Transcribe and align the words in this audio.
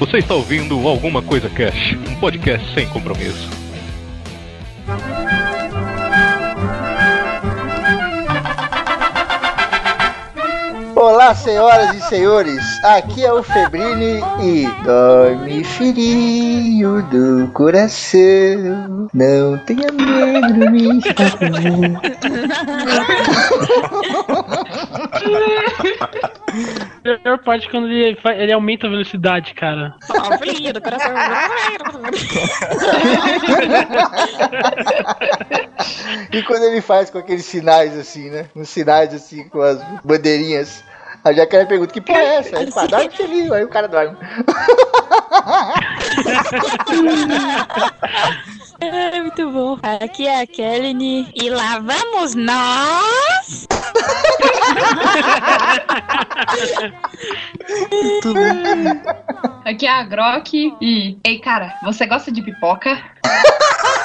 Você 0.00 0.16
está 0.16 0.34
ouvindo 0.34 0.88
Alguma 0.88 1.20
Coisa 1.20 1.50
Cash, 1.50 1.94
um 2.08 2.14
podcast 2.18 2.72
sem 2.72 2.88
compromisso. 2.88 3.50
Olá, 10.96 11.34
senhoras 11.34 11.94
e 11.94 12.00
senhores, 12.08 12.64
aqui 12.82 13.22
é 13.22 13.30
o 13.30 13.42
Febrini 13.42 14.22
e 14.42 14.66
dorme 14.82 15.62
filhinho 15.64 17.02
do 17.02 17.50
coração, 17.52 19.06
não 19.12 19.58
tenha 19.66 19.92
medo, 19.92 20.70
me 20.70 20.98
A 25.98 26.08
melhor 27.04 27.38
parte 27.38 27.66
é 27.66 27.70
quando 27.70 27.88
ele, 27.88 28.16
ele 28.36 28.52
aumenta 28.52 28.86
a 28.86 28.90
velocidade, 28.90 29.54
cara. 29.54 29.94
Do 30.72 30.80
coração. 30.80 31.12
E 36.32 36.42
quando 36.42 36.64
ele 36.64 36.80
faz 36.80 37.10
com 37.10 37.18
aqueles 37.18 37.44
sinais 37.44 37.96
assim, 37.96 38.30
né? 38.30 38.48
Uns 38.54 38.68
sinais 38.68 39.14
assim, 39.14 39.48
com 39.48 39.60
as 39.60 39.80
bandeirinhas. 40.04 40.82
A 41.22 41.32
Jacaré 41.32 41.66
pergunta, 41.66 41.92
que 41.92 42.00
porra 42.00 42.18
é 42.18 42.36
essa? 42.36 42.56
Aí 42.56 42.62
ele 42.62 42.72
fala, 42.72 42.88
dorme 42.88 43.10
filhinho, 43.10 43.52
aí 43.52 43.64
o 43.64 43.68
cara 43.68 43.88
dorme. 43.88 44.16
É 48.82 49.20
muito 49.20 49.50
bom. 49.50 49.78
Aqui 49.82 50.26
é 50.26 50.40
a 50.40 50.46
Kelly 50.46 51.30
e 51.34 51.50
lá 51.50 51.78
vamos 51.80 52.34
nós. 52.34 53.68
Aqui 59.66 59.86
é 59.86 59.90
a 59.90 60.02
Grok 60.02 60.74
e. 60.80 61.18
Ei, 61.22 61.38
cara, 61.40 61.74
você 61.84 62.06
gosta 62.06 62.32
de 62.32 62.40
pipoca? 62.40 62.98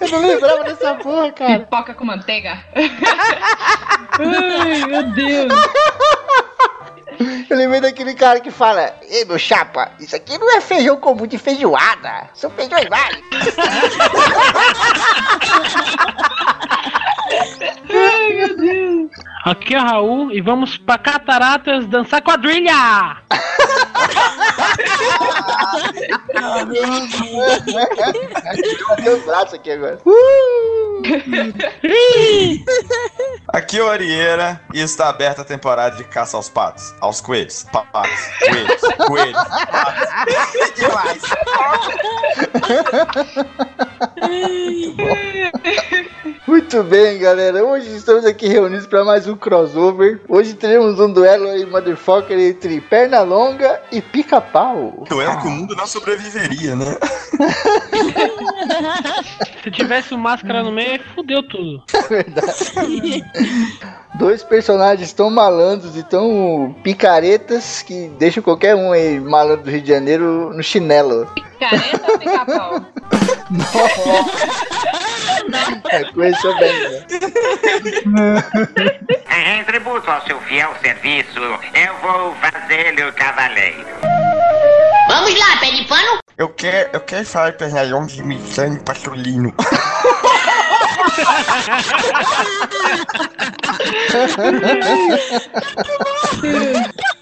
Eu 0.00 0.08
não 0.10 0.20
lembrava 0.28 0.64
dessa 0.64 0.94
porra, 0.94 1.32
cara. 1.32 1.60
Pipoca 1.60 1.94
com 1.94 2.04
manteiga? 2.04 2.58
Ai, 4.18 4.84
meu 4.86 5.02
Deus. 5.12 5.52
Eu 7.48 7.56
lembrei 7.56 7.80
daquele 7.80 8.14
cara 8.14 8.40
que 8.40 8.50
fala, 8.50 8.94
ei 9.08 9.24
meu 9.24 9.38
chapa, 9.38 9.90
isso 9.98 10.14
aqui 10.14 10.36
não 10.36 10.54
é 10.54 10.60
feijão 10.60 10.98
comum 10.98 11.26
de 11.26 11.38
feijoada, 11.38 12.28
são 12.34 12.50
feijões 12.50 12.86
vários. 12.88 13.22
Aqui 19.46 19.76
é 19.76 19.78
o 19.78 19.84
Raul 19.84 20.32
e 20.32 20.40
vamos 20.40 20.76
pra 20.76 20.98
Cataratas 20.98 21.86
dançar 21.86 22.20
quadrilha! 22.20 23.16
Cadê 28.88 29.08
os 29.08 29.24
braços 29.24 29.54
aqui 29.54 29.70
agora? 29.70 30.00
Aqui 33.52 33.78
é 33.78 33.82
o 33.84 33.88
Arieira 33.88 34.60
e 34.74 34.80
está 34.80 35.10
aberta 35.10 35.42
a 35.42 35.44
temporada 35.44 35.94
de 35.94 36.02
caça 36.02 36.36
aos 36.36 36.48
patos, 36.48 36.92
aos 37.00 37.20
coelhos, 37.20 37.62
patos, 37.72 38.10
coelhos, 38.40 38.80
coelhos, 39.06 39.44
patos. 39.70 40.08
Demais. 40.74 41.22
Muito 44.96 46.16
bem, 46.88 47.18
galera. 47.18 47.64
Hoje 47.64 47.88
estamos 47.96 48.24
aqui 48.24 48.46
reunidos 48.46 48.86
para 48.86 49.04
mais 49.04 49.26
um 49.26 49.36
crossover. 49.36 50.20
Hoje 50.28 50.54
teremos 50.54 51.00
um 51.00 51.12
duelo 51.12 51.48
aí, 51.48 51.66
motherfucker, 51.66 52.38
entre 52.38 52.80
Pernalonga 52.80 53.82
e 53.90 54.00
Pica-Pau. 54.00 55.04
Duelo 55.08 55.40
que 55.40 55.48
o 55.48 55.50
mundo 55.50 55.74
não 55.74 55.88
sobreviveria, 55.88 56.76
né? 56.76 56.86
Se 59.64 59.70
tivesse 59.72 60.14
o 60.14 60.18
máscara 60.18 60.62
no 60.62 60.70
meio, 60.70 61.02
fudeu 61.16 61.42
tudo. 61.48 61.82
Verdade. 62.08 63.24
Dois 64.18 64.42
personagens 64.42 65.12
tão 65.12 65.28
malandros 65.30 65.96
e 65.96 66.02
tão 66.02 66.74
picaretas 66.82 67.82
que 67.82 68.08
deixam 68.18 68.42
qualquer 68.42 68.74
um 68.74 68.92
aí, 68.92 69.20
malandro 69.20 69.64
do 69.64 69.70
Rio 69.70 69.82
de 69.82 69.88
Janeiro, 69.88 70.52
no 70.54 70.62
chinelo. 70.62 71.30
Careta 71.60 72.12
ou 72.12 72.18
pica-pau? 72.18 72.86
É, 75.90 76.04
conheceu 76.12 76.58
bem, 76.58 76.72
né? 76.80 77.06
Em 79.30 79.64
tributo 79.64 80.10
ao 80.10 80.20
seu 80.26 80.40
fiel 80.40 80.74
serviço, 80.82 81.38
eu 81.38 81.94
vou 82.02 82.34
fazê-lo 82.36 83.12
cavaleiro. 83.12 83.86
Vamos 85.08 85.38
lá, 85.38 85.56
pé 85.60 85.70
de 85.70 85.84
pano? 85.84 86.18
Eu 86.36 86.48
quero, 86.48 86.90
eu 86.92 87.00
quero 87.00 87.24
falar 87.24 87.52
Pernalhão 87.52 88.06
de 88.06 88.22
Missane 88.22 88.78
Patrulino. 88.80 89.54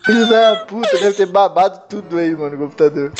Filho 0.05 0.28
da 0.28 0.56
puta, 0.66 0.99
deve 0.99 1.12
ter 1.15 1.27
babado 1.27 1.82
tudo 1.88 2.19
aí, 2.19 2.37
mano, 2.37 2.56
no 2.56 2.65
computador. 2.65 3.12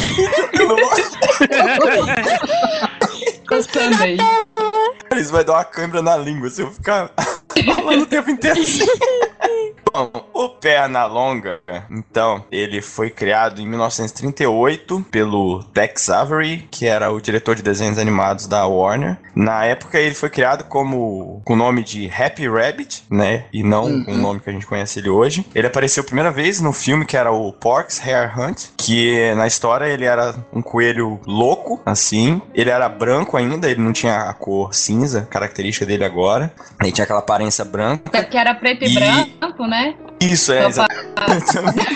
Gostando 3.48 4.02
aí. 4.02 4.18
Eles 5.10 5.30
vai 5.30 5.44
dar 5.44 5.54
uma 5.54 5.64
câmera 5.64 6.02
na 6.02 6.16
língua 6.16 6.50
se 6.50 6.62
eu 6.62 6.70
ficar 6.70 7.10
falando 7.76 8.02
o 8.02 8.06
tempo 8.06 8.30
inteiro 8.30 8.60
assim. 8.60 8.84
O 10.32 10.49
Pernalonga, 10.49 11.60
então, 11.88 12.44
ele 12.50 12.82
foi 12.82 13.10
criado 13.10 13.60
em 13.60 13.66
1938 13.69 15.06
pelo 15.10 15.62
Tex 15.72 16.09
Avery, 16.10 16.66
que 16.71 16.87
era 16.87 17.12
o 17.12 17.21
diretor 17.21 17.55
de 17.55 17.62
desenhos 17.62 17.97
animados 17.99 18.47
da 18.49 18.66
Warner. 18.66 19.16
Na 19.34 19.65
época 19.65 19.99
ele 20.00 20.15
foi 20.15 20.28
criado 20.31 20.65
como 20.65 21.41
com 21.44 21.53
o 21.53 21.56
nome 21.56 21.84
de 21.84 22.10
Happy 22.10 22.49
Rabbit, 22.49 23.05
né? 23.09 23.44
E 23.53 23.62
não 23.62 23.84
o 23.84 24.16
nome 24.16 24.41
que 24.41 24.50
a 24.50 24.53
gente 24.53 24.66
conhece 24.66 24.99
ele 24.99 25.09
hoje. 25.10 25.47
Ele 25.55 25.66
apareceu 25.66 26.03
a 26.03 26.06
primeira 26.06 26.31
vez 26.32 26.61
no 26.61 26.72
filme 26.72 27.05
que 27.06 27.16
era 27.16 27.31
o 27.31 27.53
Pork's 27.53 28.00
Hair 28.05 28.38
Hunt, 28.38 28.66
que 28.76 29.32
na 29.34 29.47
história 29.47 29.87
ele 29.87 30.05
era 30.05 30.34
um 30.53 30.61
coelho 30.62 31.21
louco, 31.26 31.81
assim. 31.87 32.43
Ele 32.53 32.71
era 32.71 32.88
branco 32.88 33.37
ainda, 33.37 33.71
ele 33.71 33.81
não 33.81 33.93
tinha 33.93 34.22
a 34.22 34.34
cor 34.34 34.75
cinza, 34.75 35.26
característica 35.31 35.87
dele 35.87 36.05
agora. 36.05 36.53
Ele 36.81 36.91
tinha 36.93 37.05
aquela 37.05 37.21
aparência 37.21 37.65
branca. 37.65 38.05
Até 38.09 38.22
porque 38.22 38.37
era 38.38 38.55
preto 38.55 38.82
e, 38.84 38.88
E- 38.88 38.94
branco, 39.41 39.66
né? 39.66 39.83
Isso, 40.20 40.52
é, 40.52 40.70
Só 40.72 40.86
pra- 40.86 41.34
exatamente. 41.34 41.84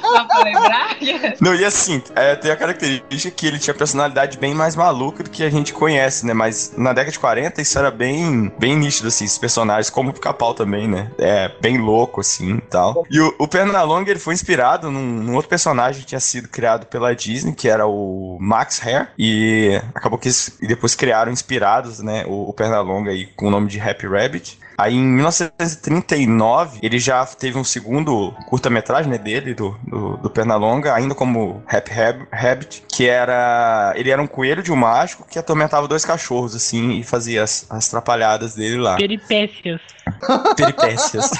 Só 0.00 0.24
pra 0.24 0.42
lembrar. 0.44 0.96
Não, 1.40 1.54
e 1.54 1.64
assim, 1.64 2.02
é, 2.14 2.34
tem 2.36 2.50
a 2.50 2.56
característica 2.56 3.34
que 3.34 3.46
ele 3.46 3.58
tinha 3.58 3.74
personalidade 3.74 4.38
bem 4.38 4.54
mais 4.54 4.76
maluca 4.76 5.22
do 5.22 5.30
que 5.30 5.42
a 5.42 5.50
gente 5.50 5.72
conhece, 5.72 6.24
né? 6.26 6.32
Mas 6.32 6.72
na 6.76 6.92
década 6.92 7.12
de 7.12 7.18
40 7.18 7.60
isso 7.60 7.78
era 7.78 7.90
bem, 7.90 8.52
bem 8.58 8.76
nítido, 8.76 9.08
assim, 9.08 9.24
esses 9.24 9.38
personagens, 9.38 9.90
como 9.90 10.10
o 10.10 10.12
Pica-Pau 10.12 10.54
também, 10.54 10.88
né? 10.88 11.10
É 11.18 11.50
bem 11.60 11.78
louco, 11.78 12.20
assim, 12.20 12.56
e 12.56 12.60
tal. 12.62 13.06
E 13.10 13.20
o, 13.20 13.34
o 13.38 13.48
Pernalonga, 13.48 14.10
ele 14.10 14.20
foi 14.20 14.34
inspirado 14.34 14.90
num, 14.90 15.02
num 15.02 15.34
outro 15.34 15.48
personagem 15.48 16.00
que 16.02 16.08
tinha 16.08 16.20
sido 16.20 16.48
criado 16.48 16.86
pela 16.86 17.14
Disney, 17.14 17.54
que 17.54 17.68
era 17.68 17.86
o 17.86 18.36
Max 18.40 18.80
Hare, 18.86 19.08
e 19.18 19.80
acabou 19.94 20.18
que 20.18 20.28
eles 20.28 20.56
depois 20.60 20.94
criaram 20.94 21.32
inspirados, 21.32 22.00
né, 22.00 22.24
o, 22.26 22.48
o 22.48 22.52
Pernalonga 22.52 23.10
aí 23.10 23.26
com 23.36 23.48
o 23.48 23.50
nome 23.50 23.68
de 23.68 23.80
Happy 23.80 24.06
Rabbit. 24.06 24.58
Aí 24.76 24.94
em 24.94 25.02
1939 25.04 26.78
ele 26.82 26.98
já 26.98 27.24
teve 27.26 27.58
um 27.58 27.64
segundo 27.64 28.32
curta-metragem 28.48 29.10
né, 29.10 29.18
dele, 29.18 29.54
do, 29.54 29.76
do, 29.86 30.16
do 30.16 30.30
Pernalonga, 30.30 30.94
ainda 30.94 31.14
como 31.14 31.62
Hab- 31.66 32.26
Rabbit, 32.32 32.84
que 32.88 33.08
era. 33.08 33.92
Ele 33.96 34.10
era 34.10 34.20
um 34.20 34.26
coelho 34.26 34.62
de 34.62 34.72
um 34.72 34.76
mágico 34.76 35.26
que 35.28 35.38
atormentava 35.38 35.86
dois 35.88 36.04
cachorros, 36.04 36.54
assim, 36.54 36.92
e 36.98 37.02
fazia 37.02 37.42
as, 37.42 37.66
as 37.70 37.88
trapalhadas 37.88 38.54
dele 38.54 38.76
lá. 38.78 38.96
Peripécias. 38.96 39.80
Peripécias. 40.56 41.30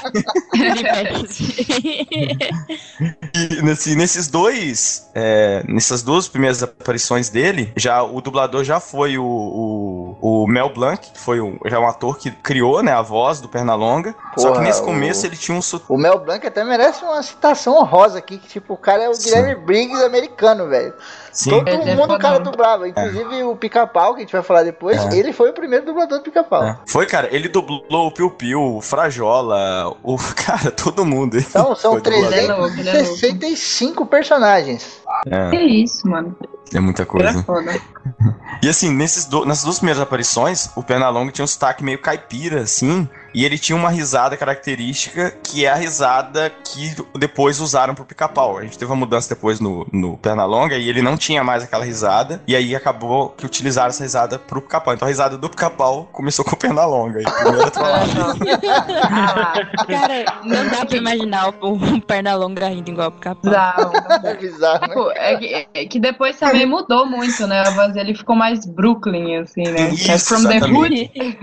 E 3.33 3.61
nesse- 3.61 3.95
nesses 3.95 4.27
dois, 4.27 5.09
é, 5.13 5.63
nessas 5.67 6.03
duas 6.03 6.27
primeiras 6.27 6.61
aparições 6.63 7.29
dele, 7.29 7.71
já 7.75 8.03
o 8.03 8.21
dublador 8.21 8.63
já 8.63 8.79
foi 8.79 9.17
o, 9.17 9.23
o, 9.25 10.43
o 10.43 10.47
Mel 10.47 10.69
Blanc, 10.73 11.11
que 11.11 11.19
foi 11.19 11.41
um, 11.41 11.57
já 11.65 11.79
um 11.79 11.87
ator 11.87 12.17
que 12.17 12.31
criou, 12.31 12.81
né, 12.83 12.91
a 12.93 13.01
voz 13.01 13.39
do 13.41 13.49
Pernalonga. 13.49 14.13
Só 14.37 14.47
que 14.47 14.53
Porra, 14.53 14.61
nesse 14.61 14.81
o- 14.81 14.85
começo 14.85 15.25
ele 15.25 15.35
tinha 15.37 15.57
um 15.57 15.61
sotaque. 15.61 15.91
O 15.91 15.97
Mel 15.97 16.19
Blanc 16.19 16.45
até 16.45 16.63
merece 16.63 17.03
uma 17.03 17.21
citação 17.23 17.75
honrosa 17.77 18.17
aqui, 18.19 18.37
que 18.37 18.47
tipo, 18.47 18.73
o 18.73 18.77
cara 18.77 19.03
é 19.03 19.09
o 19.09 19.13
Sim. 19.15 19.23
Guilherme 19.29 19.55
Briggs 19.65 20.03
americano, 20.03 20.67
velho. 20.69 20.93
Sim. 21.33 21.49
Todo 21.49 21.67
é 21.67 21.95
mundo 21.95 22.13
o 22.13 22.19
cara 22.19 22.39
dublava, 22.39 22.87
inclusive 22.87 23.43
o 23.43 23.55
Pica-Pau, 23.55 24.13
que 24.13 24.19
a 24.19 24.23
gente 24.23 24.31
vai 24.31 24.43
falar 24.43 24.63
depois, 24.63 25.03
É. 25.05 25.17
ele 25.17 25.33
foi 25.33 25.49
o 25.49 25.53
primeiro 25.53 25.85
dublador 25.85 26.19
do 26.19 26.23
Pica-Pau. 26.23 26.63
É. 26.63 26.77
Foi, 26.85 27.05
cara, 27.05 27.27
ele 27.35 27.49
dublou 27.49 28.07
o 28.07 28.11
Piu 28.11 28.29
Piu, 28.29 28.77
o 28.77 28.81
Frajola, 28.81 29.95
o 30.03 30.17
cara, 30.35 30.71
todo 30.71 31.03
mundo. 31.05 31.37
Então, 31.37 31.75
são 31.75 31.93
Foi 31.93 32.01
dublador. 32.01 32.33
Ele 32.33 32.47
é 32.47 32.53
louco, 32.53 32.79
ele 32.79 32.89
é 32.89 32.93
louco. 32.93 33.17
365 33.19 34.05
personagens. 34.05 35.01
Que 35.49 35.57
isso, 35.57 36.07
mano. 36.07 36.35
É 36.73 36.79
muita 36.79 37.05
coisa. 37.05 37.43
foda. 37.43 37.73
E 38.61 38.67
assim, 38.69 38.91
nesses 38.93 39.25
do- 39.25 39.45
nessas 39.45 39.63
duas 39.65 39.77
primeiras 39.77 40.01
aparições, 40.01 40.69
o 40.75 40.83
Pernalonga 40.83 41.31
tinha 41.33 41.43
um 41.43 41.47
sotaque 41.47 41.83
meio 41.83 41.99
caipira, 41.99 42.61
assim. 42.61 43.07
E 43.33 43.43
ele 43.43 43.57
tinha 43.57 43.75
uma 43.75 43.89
risada 43.89 44.37
característica 44.37 45.31
que 45.43 45.65
é 45.65 45.69
a 45.69 45.75
risada 45.75 46.49
que 46.63 46.95
depois 47.17 47.59
usaram 47.59 47.93
pro 47.95 48.05
pica-pau. 48.05 48.57
A 48.57 48.63
gente 48.63 48.77
teve 48.77 48.89
uma 48.91 48.97
mudança 48.97 49.27
depois 49.33 49.59
no, 49.59 49.85
no 49.91 50.17
Pernalonga 50.17 50.75
e 50.77 50.87
ele 50.87 51.01
não 51.01 51.17
tinha 51.17 51.43
mais 51.43 51.63
aquela 51.63 51.83
risada. 51.83 52.41
E 52.47 52.55
aí 52.55 52.73
acabou 52.75 53.29
que 53.29 53.45
utilizaram 53.45 53.89
essa 53.89 54.03
risada 54.03 54.37
pro 54.39 54.61
pica-pau. 54.61 54.93
Então 54.93 55.05
a 55.07 55.09
risada 55.09 55.37
do 55.37 55.49
pica-pau 55.49 56.07
começou 56.11 56.45
com 56.45 56.51
o 56.51 56.57
Pernalonga. 56.57 57.21
E 57.21 57.23
primeira 57.25 57.71
trollagem. 57.71 58.15
Cara, 59.87 60.25
não 60.43 60.67
dá 60.69 60.85
pra 60.85 60.97
imaginar 60.97 61.53
o, 61.61 61.73
o 61.73 62.01
perna 62.01 62.35
longa 62.35 62.67
rindo 62.69 62.91
igual 62.91 63.09
o 63.09 63.11
pica-pau. 63.11 63.51
Não, 63.51 64.29
É 64.29 64.35
bizarro, 64.35 64.81
né? 64.81 64.87
Tipo, 64.87 65.11
é 65.11 65.37
que, 65.37 65.67
é 65.73 65.85
que 65.85 65.99
depois 65.99 66.37
também 66.37 66.62
mudou 66.65 67.05
muito, 67.05 67.45
né? 67.47 67.61
A 67.61 67.69
voz 67.71 67.93
dele 67.93 68.13
ficou 68.15 68.35
mais 68.35 68.65
Brooklyn, 68.65 69.37
assim, 69.37 69.63
né? 69.63 69.89
Isso, 69.89 70.11
é 70.11 70.17
from 70.17 70.43
the 70.47 70.55
exatamente. 70.57 71.11
hood. 71.15 71.37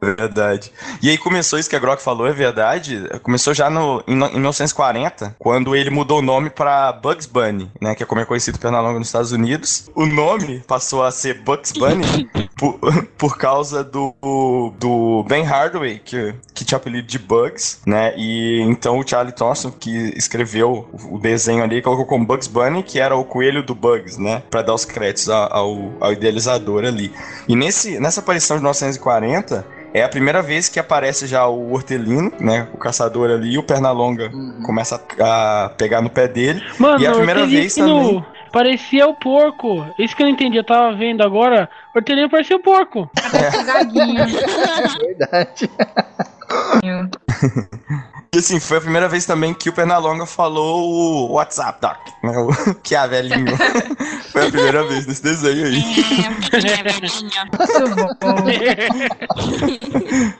Verdade. 0.00 0.72
E 1.00 1.08
aí 1.10 1.18
começou 1.18 1.58
isso 1.58 1.70
que 1.70 1.76
a 1.76 1.78
Grok 1.78 2.02
falou, 2.02 2.26
é 2.26 2.32
verdade. 2.32 3.08
Começou 3.22 3.54
já 3.54 3.70
no, 3.70 4.02
em, 4.06 4.16
no- 4.16 4.26
em 4.26 4.32
1940, 4.34 5.36
quando 5.38 5.76
ele 5.76 5.90
mudou 5.90 6.18
o 6.18 6.22
nome 6.22 6.50
pra 6.50 6.92
Bugs 6.92 7.26
Bunny, 7.26 7.70
né? 7.80 7.94
Que 7.94 8.02
é 8.02 8.06
como 8.06 8.20
é 8.20 8.24
conhecido 8.24 8.58
Pernalonga 8.58 8.98
nos 8.98 9.08
Estados 9.08 9.32
Unidos. 9.32 9.90
O 9.94 10.06
nome 10.06 10.60
passou 10.66 11.04
a 11.04 11.10
ser 11.10 11.40
Bugs 11.42 11.72
Bunny 11.72 12.28
por, 12.56 12.78
por 13.16 13.38
causa 13.38 13.84
do, 13.84 14.14
do 14.78 15.24
Ben 15.28 15.44
Hardaway, 15.44 16.00
que, 16.04 16.34
que 16.54 16.64
tinha 16.64 16.78
o 16.78 16.80
apelido 16.80 17.06
de 17.06 17.18
Bugs, 17.18 17.80
né? 17.86 18.12
E 18.16 18.60
então 18.62 18.98
o 18.98 19.06
Charlie 19.06 19.34
Thompson, 19.34 19.70
que 19.70 20.12
escreveu 20.16 20.88
o 21.10 21.18
desenho 21.18 21.62
ali, 21.62 21.80
colocou 21.82 22.06
como 22.06 22.26
Bugs 22.26 22.48
Bunny, 22.48 22.82
que 22.82 22.98
era 22.98 23.14
o 23.16 23.24
coelho 23.24 23.62
do 23.62 23.74
Bugs, 23.74 24.18
né? 24.22 24.42
Pra 24.50 24.62
dar 24.62 24.74
os 24.74 24.84
créditos 24.84 25.28
ao, 25.28 25.92
ao 26.00 26.12
idealizador 26.12 26.84
ali. 26.84 27.12
E 27.48 27.56
nesse, 27.56 27.98
nessa 28.00 28.20
aparição 28.20 28.56
de 28.56 28.62
1940, 28.62 29.66
é 29.94 30.02
a 30.02 30.08
primeira 30.08 30.40
vez 30.40 30.68
que 30.68 30.78
aparece 30.80 31.26
já 31.26 31.46
o 31.46 31.72
hortelino, 31.72 32.32
né? 32.40 32.66
O 32.72 32.78
caçador 32.78 33.30
ali, 33.30 33.52
e 33.54 33.58
o 33.58 33.62
Pernalonga 33.62 34.30
começa 34.64 35.00
a, 35.20 35.64
a 35.64 35.68
pegar 35.68 36.00
no 36.00 36.08
pé 36.08 36.26
dele. 36.28 36.62
Mano, 36.78 37.00
E 37.00 37.04
é 37.06 37.08
a 37.08 37.12
primeira 37.12 37.40
Hortelino 37.40 37.60
vez 37.62 37.74
também. 37.74 38.24
parecia 38.50 39.06
o 39.06 39.14
porco. 39.14 39.84
Isso 39.98 40.16
que 40.16 40.22
eu 40.22 40.26
não 40.26 40.32
entendi. 40.32 40.56
Eu 40.56 40.64
tava 40.64 40.96
vendo 40.96 41.22
agora. 41.22 41.68
Hortelino 41.94 42.30
parecia 42.30 42.56
o 42.56 42.60
porco. 42.62 43.10
Gaguinho. 43.66 44.24
Verdade. 44.98 45.70
E 48.34 48.38
assim, 48.38 48.58
foi 48.58 48.78
a 48.78 48.80
primeira 48.80 49.10
vez 49.10 49.26
também 49.26 49.52
que 49.52 49.68
o 49.68 49.72
Pernalonga 49.74 50.24
falou 50.24 50.90
o 50.90 51.32
WhatsApp, 51.32 51.78
Doc. 51.82 51.98
Né? 52.22 52.32
O 52.38 52.74
que 52.82 52.94
é 52.96 53.06
velhinho. 53.06 53.54
foi 54.32 54.46
a 54.46 54.50
primeira 54.50 54.82
vez 54.88 55.06
nesse 55.06 55.22
desenho 55.22 55.66
aí. 55.66 55.82
Bom. 58.18 58.48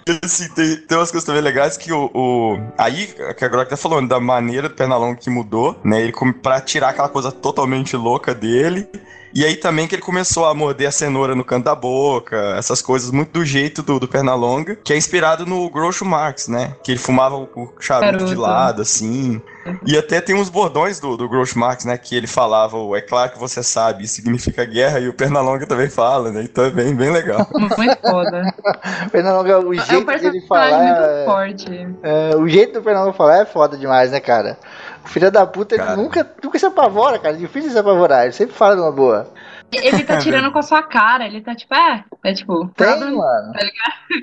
E, 0.08 0.20
assim, 0.24 0.48
tem, 0.54 0.76
tem 0.76 0.96
umas 0.96 1.10
coisas 1.10 1.26
também 1.26 1.42
legais 1.42 1.76
que 1.76 1.92
o. 1.92 2.10
o- 2.14 2.58
aí, 2.78 3.08
que 3.36 3.44
a 3.44 3.48
Grok 3.48 3.68
tá 3.68 3.76
falando, 3.76 4.08
da 4.08 4.18
maneira 4.18 4.70
do 4.70 4.74
Pernalonga 4.74 5.16
que 5.16 5.28
mudou, 5.28 5.78
né? 5.84 6.00
Ele 6.00 6.14
pra 6.42 6.62
tirar 6.62 6.88
aquela 6.90 7.10
coisa 7.10 7.30
totalmente 7.30 7.94
louca 7.94 8.34
dele. 8.34 8.88
E 9.34 9.44
aí 9.44 9.56
também 9.56 9.88
que 9.88 9.94
ele 9.94 10.02
começou 10.02 10.46
a 10.46 10.54
morder 10.54 10.88
a 10.88 10.92
cenoura 10.92 11.34
no 11.34 11.44
canto 11.44 11.64
da 11.64 11.74
boca, 11.74 12.54
essas 12.58 12.82
coisas 12.82 13.10
muito 13.10 13.32
do 13.32 13.44
jeito 13.44 13.82
do, 13.82 13.98
do 13.98 14.06
Pernalonga, 14.08 14.76
que 14.76 14.92
é 14.92 14.96
inspirado 14.96 15.46
no 15.46 15.68
Groucho 15.70 16.04
Marx, 16.04 16.48
né? 16.48 16.74
Que 16.82 16.92
ele 16.92 16.98
fumava 16.98 17.36
o 17.36 17.72
charuto 17.80 18.26
de 18.26 18.34
lado, 18.34 18.82
assim. 18.82 19.40
E 19.86 19.96
até 19.96 20.20
tem 20.20 20.34
uns 20.34 20.48
bordões 20.48 20.98
do, 20.98 21.16
do 21.16 21.28
Groucho 21.28 21.58
Marx, 21.58 21.84
né? 21.84 21.96
Que 21.96 22.16
ele 22.16 22.26
falava, 22.26 22.76
o 22.76 22.96
é 22.96 23.00
claro 23.00 23.30
que 23.32 23.38
você 23.38 23.62
sabe, 23.62 24.04
isso 24.04 24.14
significa 24.16 24.64
guerra, 24.64 24.98
e 25.00 25.08
o 25.08 25.14
Pernalonga 25.14 25.66
também 25.66 25.88
fala, 25.88 26.30
né? 26.30 26.42
Então 26.42 26.64
é 26.64 26.70
bem, 26.70 26.94
bem 26.94 27.10
legal. 27.10 27.46
Muito 27.54 27.76
foda. 28.00 28.54
Pernalonga, 29.10 29.60
o 29.60 29.72
É 29.72 29.76
um 29.76 29.84
jeito 29.84 30.04
personagem 30.04 30.30
dele 30.32 30.46
falar. 30.46 30.78
muito 30.82 31.00
é- 31.00 31.24
forte. 31.24 31.88
é, 32.02 32.36
o 32.36 32.48
jeito 32.48 32.74
do 32.74 32.82
Pernalonga 32.82 33.12
falar 33.12 33.38
é 33.38 33.44
foda 33.46 33.76
demais, 33.76 34.10
né, 34.10 34.20
cara? 34.20 34.58
O 35.04 35.08
filho 35.08 35.30
da 35.30 35.46
puta, 35.46 35.74
ele 35.74 35.96
nunca, 35.96 36.28
nunca 36.42 36.58
se 36.58 36.66
apavora, 36.66 37.18
cara. 37.18 37.34
É 37.34 37.38
difícil 37.38 37.70
se 37.70 37.78
apavorar. 37.78 38.24
Ele 38.24 38.32
sempre 38.32 38.54
fala 38.54 38.76
de 38.76 38.82
uma 38.82 38.92
boa. 38.92 39.28
Ele 39.72 40.04
tá 40.04 40.18
tirando 40.20 40.52
com 40.52 40.58
a 40.58 40.62
sua 40.62 40.82
cara, 40.82 41.26
ele 41.26 41.40
tá 41.40 41.54
tipo, 41.54 41.74
é, 41.74 42.04
é 42.24 42.34
tipo, 42.34 42.68
Tem, 42.76 42.86
problem- 42.86 43.16
mano. 43.16 43.52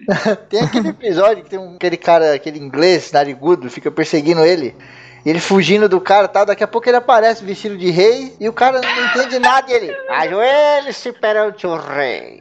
tá 0.07 0.35
tem 0.47 0.61
aquele 0.61 0.89
episódio 0.89 1.43
que 1.43 1.49
tem 1.49 1.59
um, 1.59 1.75
aquele 1.75 1.97
cara, 1.97 2.33
aquele 2.33 2.59
inglês, 2.59 3.11
narigudo, 3.11 3.69
fica 3.69 3.89
perseguindo 3.91 4.45
ele. 4.45 4.75
E 5.25 5.29
ele 5.29 5.39
fugindo 5.39 5.89
do 5.89 5.99
cara 5.99 6.25
e 6.25 6.29
tal, 6.29 6.45
daqui 6.45 6.63
a 6.63 6.67
pouco 6.67 6.89
ele 6.89 6.97
aparece 6.97 7.43
vestido 7.43 7.77
de 7.77 7.89
rei 7.91 8.33
e 8.39 8.47
o 8.47 8.53
cara 8.53 8.79
não 8.81 9.05
entende 9.05 9.37
nada 9.39 9.69
e 9.69 9.73
ele. 9.73 9.95
Ajoelhe-se 10.09 11.11
perante 11.13 11.67
o 11.67 11.75
rei. 11.75 12.39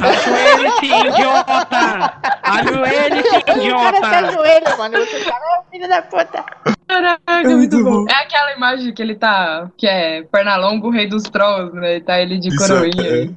Ajoelhe-se, 0.00 0.86
idiota! 0.86 2.14
Ajoelhe-se, 2.42 3.36
O 3.38 3.42
cara 3.42 3.52
se 3.52 3.58
idiota! 3.60 4.08
ajoelha, 4.28 4.76
mano. 4.76 4.98
Você 4.98 5.20
fala, 5.20 5.40
"Ah, 5.40 5.62
filho 5.70 5.88
da 5.88 6.02
puta. 6.02 6.44
Caraca, 6.88 7.48
muito 7.50 7.84
bom. 7.84 8.04
É 8.08 8.14
aquela 8.22 8.52
imagem 8.54 8.92
que 8.94 9.02
ele 9.02 9.14
tá, 9.14 9.68
que 9.76 9.86
é 9.86 10.22
Pernalongo, 10.22 10.88
o 10.88 10.90
rei 10.90 11.06
dos 11.06 11.24
trolls, 11.24 11.74
né? 11.74 11.96
E 11.96 12.00
tá 12.00 12.18
ele 12.20 12.38
de 12.38 12.48
Isso, 12.48 12.58
coroinha. 12.58 13.30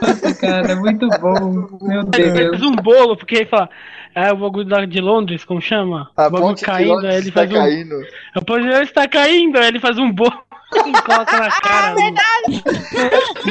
Nossa, 0.00 0.34
cara, 0.34 0.76
muito 0.76 1.08
bom. 1.20 1.68
Meu 1.82 2.02
Ele 2.14 2.30
Deus. 2.30 2.50
faz 2.50 2.62
um 2.62 2.76
bolo, 2.76 3.16
porque 3.16 3.36
ele 3.36 3.46
fala. 3.46 3.68
É 4.14 4.32
o 4.32 4.36
bagulho 4.36 4.86
de 4.86 5.00
Londres, 5.00 5.44
como 5.44 5.60
chama? 5.60 6.10
A 6.16 6.26
o 6.26 6.30
bagulho 6.30 6.56
caindo, 6.60 7.06
ele 7.06 7.28
está 7.28 7.32
faz 7.32 7.50
um. 7.50 7.54
caindo. 7.54 8.06
A 8.34 8.40
ponte 8.40 8.62
de 8.62 8.68
Londres 8.68 8.88
está 8.88 9.08
caindo, 9.08 9.58
ele 9.58 9.80
faz 9.80 9.98
um 9.98 10.10
bolo 10.12 10.44
e 10.78 11.02
coloca 11.02 11.38
na 11.38 11.50
cara. 11.50 11.94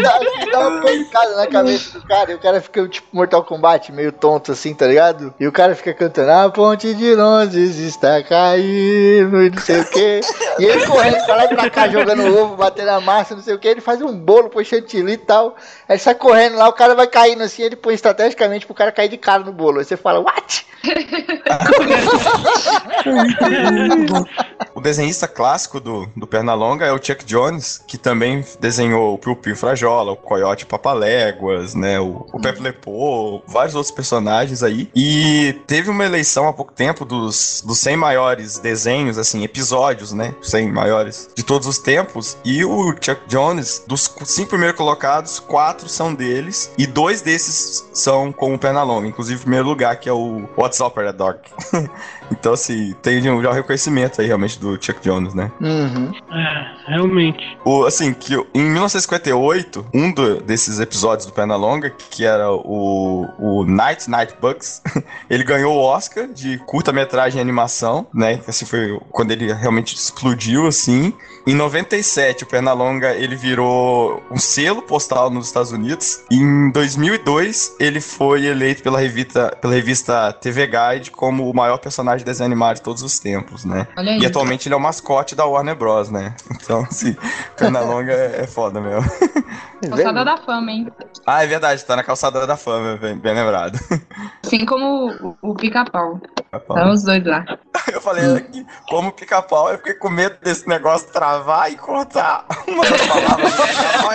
Dá, 0.02 0.20
dá 0.52 0.68
uma 0.68 0.82
pancada 0.82 1.36
na 1.36 1.48
cabeça 1.48 2.00
do 2.00 2.08
cara 2.08 2.32
e 2.32 2.36
o 2.36 2.40
cara 2.40 2.62
fica 2.62 2.88
tipo 2.88 3.08
Mortal 3.12 3.44
Kombat, 3.44 3.92
meio 3.92 4.12
tonto 4.12 4.52
assim, 4.52 4.74
tá 4.74 4.88
ligado? 4.88 5.34
E 5.40 5.48
o 5.48 5.52
cara 5.52 5.76
fica 5.76 5.94
cantando, 5.94 6.32
a 6.32 6.50
ponte 6.50 6.94
de 6.94 7.16
Londres 7.16 7.78
está 7.78 8.22
caindo 8.24 9.44
e 9.44 9.50
não 9.50 9.58
sei 9.58 9.82
o 9.82 9.86
que. 9.86 10.22
E 10.60 10.66
ele 10.66 10.86
correndo 10.86 11.26
pra 11.26 11.36
lá 11.36 11.46
e 11.46 11.48
pra 11.50 11.70
cá, 11.70 11.88
jogando 11.90 12.26
ovo, 12.38 12.56
batendo 12.56 12.90
a 12.90 13.02
massa, 13.02 13.36
não 13.36 13.44
sei 13.44 13.54
o 13.54 13.60
que. 13.60 13.68
Ele 13.68 13.82
faz 13.82 14.02
um 14.02 14.18
bolo, 14.18 14.50
põe 14.50 14.64
chantilly 14.64 15.14
e 15.14 15.18
tal. 15.18 15.56
Aí 15.88 15.96
ele 15.96 16.00
sai 16.00 16.16
correndo 16.16 16.58
lá, 16.58 16.70
o 16.70 16.74
cara 16.74 16.96
vai 16.96 17.08
caindo 17.08 17.44
assim, 17.44 17.64
ele 17.64 17.76
põe 17.76 17.94
estrategicamente 17.94 18.66
pro 18.66 18.76
cara 18.76 18.92
cair 18.92 19.10
de 19.10 19.18
cara 19.18 19.44
no 19.44 19.52
bolo. 19.52 19.80
Aí 19.80 19.86
você 19.86 19.98
fala, 19.98 20.20
what? 20.20 20.66
O 24.74 24.80
desenhista 24.80 25.28
clássico 25.28 25.80
do, 25.80 26.10
do 26.16 26.26
Pernalonga 26.26 26.86
é 26.86 26.92
o 26.92 27.00
Chuck 27.12 27.26
Jones, 27.26 27.82
que 27.88 27.98
também 27.98 28.44
desenhou 28.60 29.14
o 29.14 29.36
Piu 29.36 29.56
Frajola, 29.56 30.12
o 30.12 30.16
Coyote 30.16 30.66
Papaléguas, 30.66 31.76
né, 31.76 32.00
o, 32.00 32.26
o 32.32 32.40
Pepe 32.40 32.62
Lepô, 32.62 33.42
vários 33.48 33.76
outros 33.76 33.94
personagens 33.94 34.64
aí. 34.64 34.90
E 34.96 35.56
teve 35.68 35.90
uma 35.90 36.06
eleição 36.06 36.48
há 36.48 36.54
pouco 36.54 36.74
tempo 36.74 37.06
dos, 37.06 37.64
dos 37.66 37.80
100 37.80 37.98
maiores 37.98 38.60
desenhos, 38.60 39.18
assim, 39.18 39.44
episódios, 39.44 40.12
né, 40.14 40.34
100 40.42 40.72
maiores 40.72 41.30
de 41.36 41.44
todos 41.44 41.68
os 41.68 41.78
tempos. 41.78 42.38
E 42.44 42.64
o 42.64 42.96
Chuck 43.00 43.22
Jones, 43.28 43.84
dos 43.88 44.14
cinco 44.26 44.50
primeiros 44.50 44.78
colocados, 44.78 45.40
quatro 45.40 45.90
são 45.90 46.14
deles, 46.14 46.72
e 46.78 46.86
dois 46.86 47.22
desses 47.22 47.90
são 47.94 48.32
com 48.32 48.54
o 48.54 48.60
Pernalonga, 48.60 49.08
inclusive 49.08 49.40
o 49.40 49.42
primeiro 49.42 49.68
lugar, 49.68 50.00
que 50.00 50.08
é 50.08 50.14
o 50.14 50.48
What's 50.58 50.80
Up, 50.80 50.96
Dog. 51.14 51.40
Então, 52.32 52.54
assim, 52.54 52.94
tem 53.02 53.22
já 53.22 53.32
o 53.34 53.52
reconhecimento 53.52 54.22
aí 54.22 54.28
realmente 54.28 54.60
do 54.60 54.74
Chuck 54.84 55.00
Jones, 55.02 55.34
né? 55.34 55.52
Uhum. 55.60 56.12
É, 56.32 56.92
realmente. 56.92 57.58
O, 57.66 57.84
assim, 57.86 58.14
que 58.14 58.34
em 58.54 58.64
1958, 58.72 59.86
um 59.94 60.12
do- 60.12 60.42
desses 60.42 60.80
episódios 60.80 61.26
do 61.26 61.34
Pernalonga, 61.34 61.90
que 61.90 62.26
era 62.26 62.52
o, 62.52 63.28
o 63.38 63.66
Night 63.66 64.10
Night 64.10 64.36
Bugs, 64.42 64.82
ele 65.30 65.44
ganhou 65.44 65.76
o 65.76 65.82
Oscar 65.82 66.28
de 66.28 66.58
curta-metragem 66.60 67.38
e 67.40 67.42
animação, 67.42 68.08
né? 68.14 68.40
Assim, 68.48 68.66
foi 68.66 69.00
quando 69.12 69.32
ele 69.32 69.52
realmente 69.54 69.96
explodiu, 69.96 70.68
assim. 70.68 71.14
Em 71.46 71.56
97, 71.56 72.44
o 72.44 72.48
Pernalonga, 72.48 73.16
ele 73.16 73.36
virou 73.36 74.22
um 74.30 74.38
selo 74.38 74.82
postal 74.82 75.30
nos 75.30 75.48
Estados 75.48 75.72
Unidos. 75.72 76.24
Em 76.30 76.72
2002, 76.72 77.76
ele 77.80 78.00
foi 78.00 78.46
eleito 78.46 78.84
pela 78.84 79.00
revista, 79.00 79.58
pela 79.60 79.74
revista 79.74 80.32
TV 80.34 80.68
Guide 80.68 81.10
como 81.10 81.50
o 81.50 81.56
maior 81.56 81.78
personagem 81.78 82.20
de 82.20 82.26
desenho 82.26 82.46
animado 82.46 82.76
de 82.76 82.82
todos 82.84 83.02
os 83.02 83.18
tempos, 83.18 83.66
né? 83.66 83.88
Olha 83.98 84.12
aí. 84.12 84.20
E 84.20 84.26
atualmente 84.26 84.68
ele 84.68 84.76
é 84.76 84.78
o 84.78 84.82
mascote 84.82 85.36
da 85.36 85.46
Warner 85.46 85.76
Bros, 85.76 86.10
né? 86.10 86.36
Então, 86.52 86.82
assim, 86.82 87.16
Pernalonga 87.58 88.14
é, 88.14 88.42
é 88.42 88.48
foda 88.48 88.80
mesmo. 88.80 89.10
Calçada 89.90 90.24
da 90.24 90.38
fama, 90.38 90.72
hein? 90.72 90.92
Ah, 91.26 91.44
é 91.44 91.48
verdade, 91.48 91.84
tá 91.84 91.96
na 91.96 92.04
calçada 92.04 92.46
da 92.46 92.56
fama, 92.56 92.98
bem, 92.98 93.18
bem 93.18 93.34
lembrado. 93.34 93.80
Assim 94.46 94.64
como 94.64 95.12
o, 95.42 95.52
o 95.52 95.56
pica-pau. 95.56 96.20
Tá 96.52 96.92
os 96.92 97.04
dois 97.04 97.26
lá. 97.26 97.46
Eu 97.92 98.02
falei 98.02 98.36
aqui, 98.36 98.66
como 98.88 99.12
pica-pau, 99.12 99.72
eu 99.72 99.78
fiquei 99.78 99.94
com 99.96 100.10
medo 100.10 100.38
desse 100.42 100.68
negócio 100.68 101.12
travar 101.12 101.31
e 101.70 101.78
cortar 101.78 102.46
uma 102.68 102.84
do 102.84 102.94
pica-pau. 102.94 104.12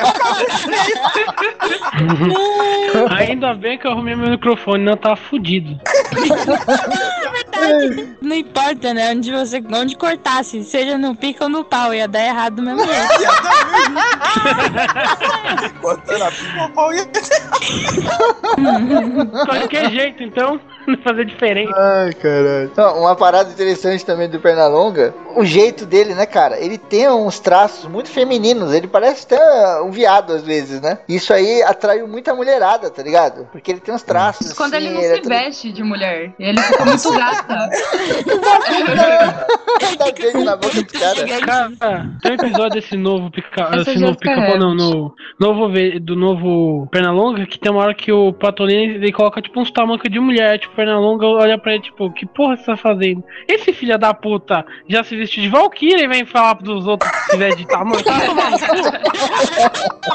Eu, 2.95 3.09
cara, 3.09 3.21
Ainda 3.21 3.55
bem 3.55 3.79
que 3.79 3.87
eu 3.87 3.93
arrumei 3.93 4.15
meu 4.15 4.31
microfone, 4.31 4.85
não 4.85 4.97
tava 4.97 5.17
fudido. 5.17 5.81
Não 8.21 8.37
importa, 8.37 8.93
né? 8.93 9.13
Onde 9.13 9.33
você 9.33 9.63
onde 9.73 9.97
cortasse, 9.97 10.63
seja 10.65 10.99
no 10.99 11.17
pica 11.17 11.45
ou 11.45 11.51
no 11.51 11.65
pau, 11.65 11.95
ia 11.95 12.07
dar 12.07 12.25
errado 12.25 12.57
do 12.57 12.63
mesmo 12.63 12.85
jeito. 12.85 13.09
cortando 15.81 16.23
a 16.23 16.31
pica-pau 16.31 16.93
e 16.93 16.99
Qualquer 19.47 19.91
jeito, 19.91 20.23
então. 20.23 20.61
fazer 21.03 21.25
diferente. 21.25 21.73
Ai, 21.75 22.13
caralho. 22.15 22.71
Não, 22.77 23.01
uma 23.01 23.17
parada 23.17 23.51
interessante 23.51 24.05
também 24.05 24.29
do 24.29 24.41
Pernalonga, 24.41 25.15
o 25.35 25.45
jeito 25.45 25.85
dele, 25.87 26.15
né, 26.15 26.27
cara? 26.27 26.59
Ele 26.59 26.79
tem 26.79 27.09
uns 27.09 27.39
traços 27.39 27.89
muito 27.91 28.11
femininos, 28.11 28.73
ele 28.73 28.87
parece 28.87 29.25
até 29.27 29.81
um 29.83 29.91
viado 29.91 30.33
às 30.33 30.43
vezes, 30.43 30.81
né? 30.81 30.99
Isso 31.09 31.33
aí 31.33 31.63
atraiu 31.63 32.07
muita 32.09 32.35
mulherada, 32.35 32.91
tá 32.91 33.03
ligado? 33.03 33.49
Porque 33.53 33.71
ele 33.71 33.81
tem 33.81 33.95
uns 33.95 34.03
traços. 34.03 34.53
Quando 34.53 34.75
assim, 34.75 34.87
ele 34.87 34.95
não 34.95 35.01
é 35.01 35.05
se 35.05 35.17
tudo- 35.17 35.29
veste 35.29 35.73
de 35.73 35.83
mulher, 35.83 36.33
ele 36.39 36.61
fica 36.61 36.85
muito 36.85 37.13
gata. 37.13 37.71
Dá 39.99 40.13
beijo 40.13 40.45
na 40.45 40.57
boca 40.57 40.75
do 40.83 40.87
cara. 40.87 41.27
Cara, 41.79 42.11
tem 42.23 42.33
um 42.33 42.35
episódio 42.35 42.81
desse 42.81 42.97
novo 42.97 43.31
pica, 43.31 43.63
Essa 43.73 43.91
esse 43.91 43.99
novo 44.01 44.19
pica 44.19 44.59
não, 44.59 44.75
no 44.75 45.15
novo 45.39 45.69
do 46.01 46.17
novo 46.17 46.87
Pernalonga, 46.91 47.47
que 47.47 47.59
tem 47.59 47.71
uma 47.71 47.83
hora 47.83 47.95
que 47.95 48.11
o 48.13 48.33
Patolino 48.33 48.95
ele 48.95 49.13
coloca 49.13 49.41
tipo 49.43 49.61
uns 49.61 49.71
tamancos 49.71 50.11
de 50.11 50.19
mulher, 50.21 50.59
tipo, 50.59 50.76
Pernalonga 50.77 51.27
olha 51.27 51.59
pra 51.59 51.75
ele, 51.75 51.83
tipo, 51.83 52.11
que 52.13 52.27
porra 52.27 52.57
você 52.57 52.65
tá 52.65 52.77
fazendo? 52.77 53.25
Esse 53.49 53.73
filho 53.73 53.99
da 53.99 54.13
puta 54.15 54.65
já 54.89 55.03
se 55.03 55.17
vestiu 55.17 55.43
de 55.43 55.49
Valkyria 55.49 56.05
e 56.05 56.09
vem 56.09 56.25
falar 56.27 56.55
pros 56.57 56.87
outros 56.87 57.11
que 57.11 57.31
se 57.31 57.37
veste 57.37 57.63
de 57.63 57.69
tamanco. 57.69 58.05
Tá 58.05 58.21
tomando 58.21 58.57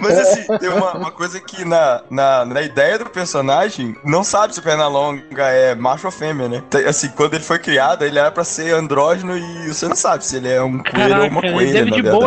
Mas 0.00 0.18
assim, 0.18 0.58
tem 0.58 0.68
uma, 0.70 0.92
uma 0.94 1.10
coisa 1.10 1.40
que 1.40 1.64
na, 1.64 2.02
na, 2.10 2.44
na 2.44 2.62
ideia 2.62 2.98
do 2.98 3.06
personagem, 3.06 3.94
não 4.04 4.24
sabe 4.24 4.54
se 4.54 4.60
o 4.60 4.62
Pernalonga 4.62 5.44
é 5.44 5.74
macho 5.74 6.06
ou 6.06 6.12
fêmea, 6.12 6.48
né? 6.48 6.62
Assim, 6.88 7.08
quando 7.10 7.34
ele 7.34 7.44
foi 7.44 7.58
criado, 7.58 8.04
ele 8.04 8.18
era 8.18 8.30
pra 8.30 8.44
ser 8.44 8.74
andrógeno 8.74 9.36
e 9.36 9.68
você 9.68 9.86
não 9.86 9.96
sabe 9.96 10.24
se 10.24 10.36
ele 10.36 10.48
é 10.50 10.62
um 10.62 10.78
coelho 10.78 11.22
ou 11.22 11.28
uma 11.28 11.40
coelha, 11.42 11.84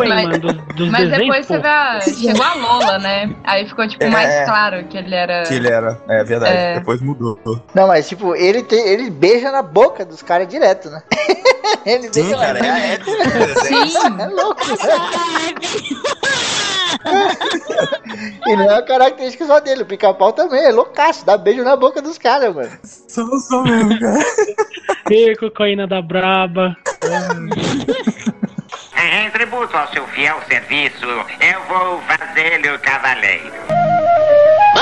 Mas- 0.08 0.24
mano, 0.24 0.38
dos, 0.38 0.54
dos 0.74 0.90
Mas 0.90 1.10
desenhos, 1.10 1.18
depois 1.18 1.46
pô. 1.46 1.54
você 1.54 1.60
vê 1.60 1.68
a... 1.68 2.00
Chegou 2.00 2.42
a 2.44 2.54
Lola, 2.54 2.98
né? 2.98 3.30
Aí 3.44 3.66
ficou, 3.66 3.86
tipo, 3.88 4.04
É. 4.04 4.10
mais 4.10 4.44
claro 4.44 4.84
que 4.84 4.96
ele 4.96 5.14
era... 5.14 5.42
Que 5.42 5.54
ele 5.54 5.68
era, 5.68 5.98
é 6.08 6.24
verdade, 6.24 6.56
É. 6.56 6.74
depois 6.78 6.91
mudou. 7.00 7.38
Não, 7.74 7.88
mas 7.88 8.08
tipo, 8.08 8.34
ele, 8.34 8.62
tem, 8.62 8.86
ele 8.88 9.10
beija 9.10 9.50
na 9.50 9.62
boca 9.62 10.04
dos 10.04 10.22
caras 10.22 10.48
direto, 10.48 10.90
né? 10.90 11.02
ele 11.86 12.04
Sim, 12.04 12.22
beija 12.22 12.36
cara, 12.36 12.60
na 12.60 12.78
é 12.78 12.98
desenho. 12.98 13.88
Sim, 13.88 14.20
É 14.20 14.26
louco, 14.26 14.60
E 18.46 18.56
não 18.56 18.70
é 18.70 18.74
uma 18.74 18.82
característica 18.82 19.46
só 19.46 19.58
dele, 19.60 19.82
o 19.82 19.86
pica-pau 19.86 20.32
também 20.32 20.64
é 20.64 20.70
loucaço, 20.70 21.24
dá 21.24 21.36
beijo 21.36 21.64
na 21.64 21.74
boca 21.76 22.00
dos 22.02 22.18
caras, 22.18 22.54
mano. 22.54 22.70
Só, 22.84 23.26
só 23.38 23.62
mesmo, 23.62 23.98
cara. 23.98 24.18
Ê, 25.10 25.34
cocaína 25.36 25.86
da 25.86 26.00
braba. 26.02 26.76
Em 28.96 29.30
tributo 29.30 29.76
ao 29.76 29.88
seu 29.88 30.06
fiel 30.08 30.40
serviço, 30.48 31.04
eu 31.06 31.64
vou 31.68 32.00
fazê-lo 32.02 32.78
cavaleiro. 32.78 33.52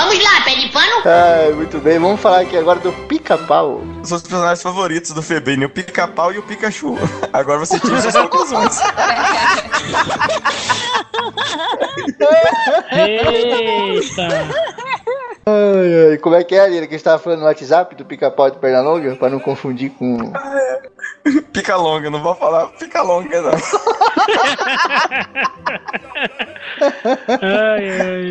Vamos 0.00 0.25
lá, 0.25 0.40
pé 0.45 0.54
de 0.54 0.69
pano. 0.71 1.02
Ai, 1.04 1.52
muito 1.52 1.78
bem, 1.78 1.99
vamos 1.99 2.19
falar 2.23 2.40
aqui 2.40 2.57
agora 2.57 2.80
do 2.80 2.90
pica-pau. 3.07 3.83
São 4.02 4.16
os 4.16 4.23
personagens 4.23 4.62
favoritos 4.62 5.11
do 5.11 5.23
Febrini, 5.23 5.66
o 5.66 5.69
Pica-Pau 5.69 6.33
e 6.33 6.38
o 6.38 6.42
Pikachu. 6.42 6.97
Agora 7.35 7.59
você 7.59 7.78
tira 7.78 8.00
suas 8.00 8.16
conclusões. 8.16 8.80
Eita! 12.90 14.49
Ai, 15.50 16.11
ai, 16.11 16.19
como 16.19 16.37
é 16.37 16.45
que 16.45 16.54
é, 16.54 16.69
Lira, 16.69 16.87
que 16.87 16.95
a 16.95 16.97
gente 16.97 17.04
tava 17.04 17.19
falando 17.19 17.40
no 17.40 17.47
WhatsApp 17.47 17.95
do 17.95 18.04
pica-pau 18.04 18.49
e 18.49 18.50
do 18.52 18.59
Pernalonga, 18.59 19.16
pra 19.16 19.28
não 19.28 19.40
confundir 19.40 19.90
com... 19.90 20.33
Pica 21.52 21.76
longa, 21.76 22.09
não 22.09 22.23
vou 22.23 22.35
falar 22.35 22.69
pica 22.69 23.02
longa, 23.02 23.42
não. 23.42 23.50
Ai, 27.42 27.90
ai. 27.90 28.30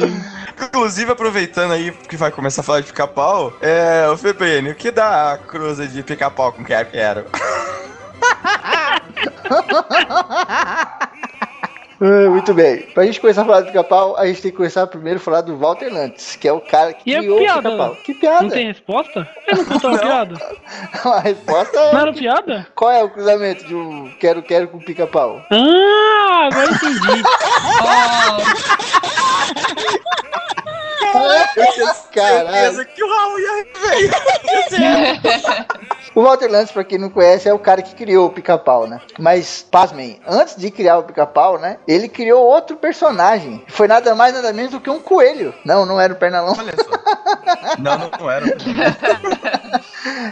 Inclusive, 0.65 1.11
aproveitando 1.11 1.73
aí 1.73 1.91
que 1.91 2.17
vai 2.17 2.31
começar 2.31 2.61
a 2.61 2.63
falar 2.63 2.79
de 2.81 2.87
pica-pau, 2.87 3.53
é, 3.61 4.07
o 4.09 4.17
Febrini, 4.17 4.71
o 4.71 4.75
que 4.75 4.91
dá 4.91 5.33
a 5.33 5.37
cruza 5.37 5.87
de 5.87 6.01
pica-pau 6.03 6.51
com 6.53 6.63
quero 6.63 6.89
quero? 6.89 7.25
Ah, 12.01 12.29
muito 12.29 12.53
bem, 12.53 12.83
pra 12.93 13.03
gente 13.05 13.19
começar 13.19 13.41
a 13.41 13.45
falar 13.45 13.59
do 13.61 13.67
pica-pau, 13.67 14.15
a 14.17 14.25
gente 14.25 14.41
tem 14.41 14.51
que 14.51 14.57
começar 14.57 14.87
primeiro 14.87 15.19
a 15.19 15.21
falar 15.21 15.41
do 15.41 15.57
Walter 15.57 15.89
Lantz, 15.93 16.37
que 16.37 16.47
é 16.47 16.53
o 16.53 16.61
cara 16.61 16.93
que 16.93 17.09
E 17.09 17.15
a 17.15 17.19
criou 17.19 17.37
o 17.37 17.41
piada? 17.41 17.61
pica-pau. 17.69 17.95
Que 18.05 18.13
piada? 18.13 18.41
Não 18.43 18.49
tem 18.49 18.67
resposta? 18.67 19.27
Eu 19.47 19.57
não 19.57 19.65
contou 19.65 19.89
uma 19.89 19.99
piada? 19.99 20.35
A 21.03 21.19
resposta 21.19 21.77
é... 21.77 21.91
Não 21.93 21.99
era 21.99 22.13
piada? 22.13 22.67
Qual 22.73 22.89
é 22.91 23.03
o 23.03 23.09
cruzamento 23.09 23.65
de 23.65 23.75
um 23.75 24.09
quero-quero 24.17 24.69
com 24.69 24.79
pica-pau? 24.79 25.41
Ah, 25.51 26.47
agora 26.49 26.71
entendi. 26.71 27.23
Caralho. 32.13 32.85
que 32.85 33.03
o 33.03 33.09
Raul 33.09 33.39
ia 33.39 33.49
O 36.19 36.21
Walter 36.21 36.51
Lantz, 36.51 36.69
pra 36.73 36.83
quem 36.83 36.97
não 36.97 37.09
conhece, 37.09 37.47
é 37.47 37.53
o 37.53 37.57
cara 37.57 37.81
que 37.81 37.95
criou 37.95 38.27
o 38.27 38.29
pica-pau, 38.29 38.85
né? 38.85 38.99
Mas, 39.17 39.65
pasmem, 39.71 40.19
antes 40.27 40.57
de 40.57 40.69
criar 40.69 40.97
o 40.97 41.03
pica-pau, 41.03 41.57
né? 41.57 41.77
Ele 41.87 42.09
criou 42.09 42.43
outro 42.43 42.75
personagem. 42.75 43.63
Foi 43.69 43.87
nada 43.87 44.13
mais, 44.13 44.33
nada 44.33 44.51
menos 44.51 44.71
do 44.71 44.81
que 44.81 44.89
um 44.89 44.99
coelho. 44.99 45.53
Não, 45.63 45.85
não 45.85 45.97
era 45.97 46.11
o 46.11 46.17
Pernalonga. 46.17 46.59
Olha 46.59 46.73
só. 46.75 47.79
Não, 47.79 47.97
não, 47.97 48.11
não 48.19 48.29
era. 48.29 48.45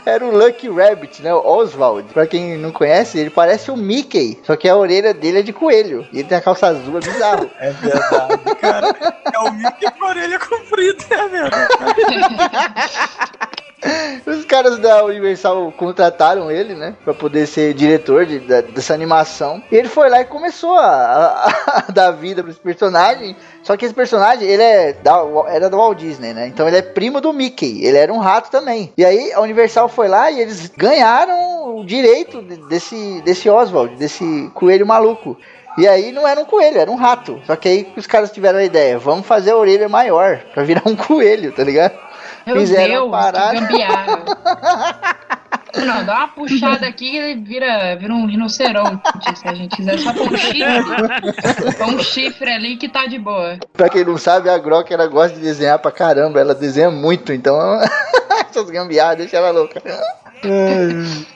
Era 0.06 0.25
o 0.25 0.32
Lucky 0.32 0.70
Rabbit, 0.70 1.22
né? 1.22 1.34
O 1.34 1.46
Oswald. 1.46 2.12
Pra 2.13 2.25
quem 2.25 2.58
não 2.58 2.72
conhece, 2.72 3.20
ele 3.20 3.29
parece 3.29 3.70
o 3.70 3.77
Mickey. 3.77 4.39
Só 4.44 4.56
que 4.56 4.67
a 4.67 4.75
orelha 4.75 5.13
dele 5.13 5.39
é 5.39 5.41
de 5.41 5.53
coelho. 5.53 6.08
E 6.12 6.20
ele 6.20 6.27
tem 6.27 6.38
a 6.38 6.41
calça 6.41 6.67
azul, 6.67 6.98
é 6.98 7.01
bizarro. 7.01 7.50
É 7.60 7.72
verdade, 7.72 8.56
cara. 8.60 8.96
É 9.34 9.39
o 9.39 9.51
Mickey 9.51 9.91
com 9.91 10.06
a 10.06 10.10
orelha 10.10 10.39
comprida, 10.39 11.03
é 11.12 11.27
verdade. 11.27 11.67
Os 14.25 14.43
caras 14.46 14.77
da 14.79 15.03
Universal 15.05 15.72
contrataram 15.77 16.50
ele, 16.51 16.74
né? 16.74 16.96
Pra 17.03 17.13
poder 17.13 17.46
ser 17.48 17.74
diretor 17.74 18.25
de- 18.25 18.39
da- 18.39 18.62
dessa 18.62 18.93
animação. 18.93 19.62
E 19.72 19.75
ele 19.75 19.88
foi 19.88 20.10
lá 20.10 20.19
e 20.22 20.25
começou 20.25 20.74
a, 20.77 20.86
a- 20.88 21.84
a 21.88 21.91
dar 21.91 22.12
vida 22.12 22.41
pra 22.41 22.51
esse 22.51 22.60
personagem. 22.60 23.36
Só 23.63 23.77
que 23.77 23.86
esse 23.86 23.93
personagem, 23.93 24.48
ele 24.48 24.63
é 24.63 24.93
da, 24.93 25.22
era 25.50 25.69
do 25.69 25.77
Walt 25.77 25.98
Disney, 26.00 26.34
né? 26.34 26.48
Então 26.48 26.67
ele 26.67 26.77
é 26.77 26.81
primo 26.81 27.22
do 27.22 27.31
Mickey. 27.31 27.84
Ele 27.86 27.98
era 27.98 28.12
um 28.12 28.17
rato 28.19 28.50
também. 28.50 28.91
E 28.98 29.05
aí 29.05 29.31
a 29.31 29.41
Universal 29.41 29.88
foi 29.88 30.07
lá 30.07 30.31
e 30.31 30.39
eles 30.41 30.72
ganharam 30.75 31.77
o 31.77 31.86
direito 31.86 32.41
de- 32.41 32.57
desse, 32.67 33.22
desse 33.22 33.50
Oswald, 33.50 33.96
desse 33.96 34.50
coelho 34.53 34.86
maluco. 34.86 35.38
E 35.77 35.88
aí 35.88 36.12
não 36.12 36.27
era 36.27 36.41
um 36.41 36.46
coelho, 36.46 36.79
era 36.79 36.89
um 36.89 36.96
rato. 36.96 37.39
Só 37.46 37.55
que 37.55 37.69
aí 37.69 37.93
os 37.96 38.07
caras 38.07 38.31
tiveram 38.31 38.57
a 38.57 38.63
ideia, 38.63 38.98
vamos 38.98 39.27
fazer 39.27 39.51
a 39.51 39.57
orelha 39.57 39.88
maior 39.88 40.39
pra 40.51 40.63
virar 40.63 40.81
um 40.88 40.96
coelho, 40.98 41.51
tá 41.51 41.63
ligado? 41.63 42.07
Meu 42.48 42.62
Fizeram 42.62 42.94
Deus, 42.94 43.12
parada. 43.12 43.60
gambiarra. 43.60 44.24
Não, 45.75 46.06
dá 46.06 46.16
uma 46.16 46.27
puxada 46.30 46.88
aqui 46.88 47.18
e 47.18 47.36
vira, 47.36 47.96
vira 47.98 48.13
um 48.13 48.25
rinoceronte. 48.25 49.01
Se 49.36 49.48
a 49.48 49.54
gente 49.54 49.75
quiser 49.75 50.00
só 50.00 50.13
pôr 50.13 50.32
um 50.32 50.38
chifre. 50.38 51.74
Pôr 51.77 51.88
um 51.88 52.00
chifre 52.00 52.51
ali 52.51 52.77
que 52.77 52.89
tá 52.89 53.06
de 53.06 53.20
boa. 53.20 53.60
Pra 53.74 53.89
quem 53.89 54.04
não 54.04 54.18
sabe, 54.18 54.50
a 54.50 54.58
Grok 54.58 54.92
ela 54.92 55.06
gosta 55.08 55.36
de 55.36 55.44
desenhar 55.44 55.77
pra 55.77 55.92
caramba, 55.92 56.39
ela 56.39 56.56
desenha 56.56 56.89
muito, 56.89 57.32
então 57.34 57.60
essas 58.50 58.70
gambiarras 58.70 59.18
deixam 59.18 59.39
ela 59.39 59.51
louca. 59.51 59.82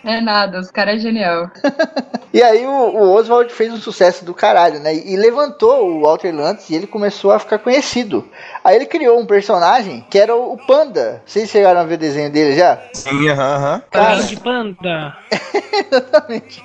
É 0.03 0.21
nada, 0.21 0.59
os 0.59 0.71
caras 0.71 0.95
é 0.95 0.99
genial. 0.99 1.49
E 2.33 2.41
aí 2.41 2.65
o, 2.65 2.71
o 2.71 3.11
Oswald 3.13 3.51
fez 3.51 3.73
um 3.73 3.77
sucesso 3.77 4.23
do 4.23 4.33
caralho, 4.33 4.79
né? 4.79 4.95
E 4.95 5.17
levantou 5.17 5.85
o 5.85 6.01
Walter 6.01 6.33
Lantz 6.33 6.69
e 6.69 6.75
ele 6.75 6.87
começou 6.87 7.31
a 7.31 7.39
ficar 7.39 7.59
conhecido. 7.59 8.25
Aí 8.63 8.77
ele 8.77 8.85
criou 8.85 9.19
um 9.19 9.25
personagem 9.25 10.05
que 10.09 10.17
era 10.17 10.33
o, 10.33 10.57
Panda. 10.57 11.21
Vocês 11.25 11.49
chegaram 11.49 11.81
a 11.81 11.83
ver 11.83 11.95
o 11.95 11.97
desenho 11.97 12.31
dele 12.31 12.55
já? 12.55 12.79
Sim, 12.93 13.27
aham. 13.27 13.83
Cara, 13.91 14.15
Vem 14.15 14.27
de 14.27 14.37
panda. 14.37 15.17
Exatamente. 15.91 16.63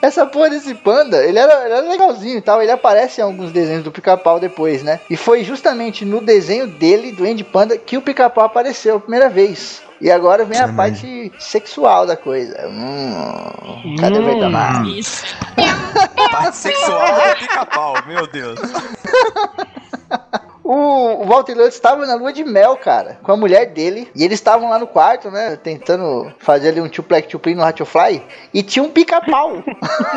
Essa 0.00 0.24
porra 0.24 0.50
desse 0.50 0.74
panda, 0.74 1.22
ele 1.22 1.38
era, 1.38 1.64
ele 1.66 1.74
era 1.74 1.88
legalzinho 1.88 2.38
e 2.38 2.42
tal. 2.42 2.62
Ele 2.62 2.70
aparece 2.70 3.20
em 3.20 3.24
alguns 3.24 3.52
desenhos 3.52 3.84
do 3.84 3.92
pica-pau 3.92 4.40
depois, 4.40 4.82
né? 4.82 5.00
E 5.10 5.16
foi 5.16 5.44
justamente 5.44 6.04
no 6.04 6.22
desenho 6.22 6.66
dele, 6.66 7.12
do 7.12 7.24
Andy 7.24 7.44
Panda, 7.44 7.76
que 7.76 7.98
o 7.98 8.02
pica-pau 8.02 8.44
apareceu 8.44 8.96
a 8.96 9.00
primeira 9.00 9.28
vez. 9.28 9.82
E 10.00 10.10
agora 10.10 10.44
vem 10.44 10.58
a 10.58 10.72
parte 10.72 11.32
sexual 11.38 12.06
da 12.06 12.16
coisa. 12.16 12.66
Hum, 12.68 13.96
cadê 14.00 14.18
o 14.18 14.22
Hum. 14.22 14.26
Betamax? 14.34 14.88
Isso. 14.88 15.24
Parte 16.30 16.56
sexual 16.56 17.14
do 17.30 17.38
pica-pau, 17.38 17.94
meu 18.06 18.26
Deus. 18.26 18.58
O, 20.64 21.22
o 21.22 21.26
Walter 21.26 21.54
Lutz 21.54 21.74
estava 21.74 22.06
na 22.06 22.14
lua 22.14 22.32
de 22.32 22.42
mel, 22.42 22.74
cara, 22.78 23.18
com 23.22 23.32
a 23.32 23.36
mulher 23.36 23.66
dele. 23.66 24.10
E 24.16 24.24
eles 24.24 24.38
estavam 24.38 24.70
lá 24.70 24.78
no 24.78 24.86
quarto, 24.86 25.30
né? 25.30 25.56
Tentando 25.56 26.32
fazer 26.38 26.70
ali 26.70 26.80
um 26.80 26.88
tuplec 26.88 27.28
tuplim 27.28 27.54
no 27.54 27.62
Ratchelfly. 27.62 28.22
E 28.52 28.62
tinha 28.62 28.82
um 28.82 28.90
pica-pau. 28.90 29.62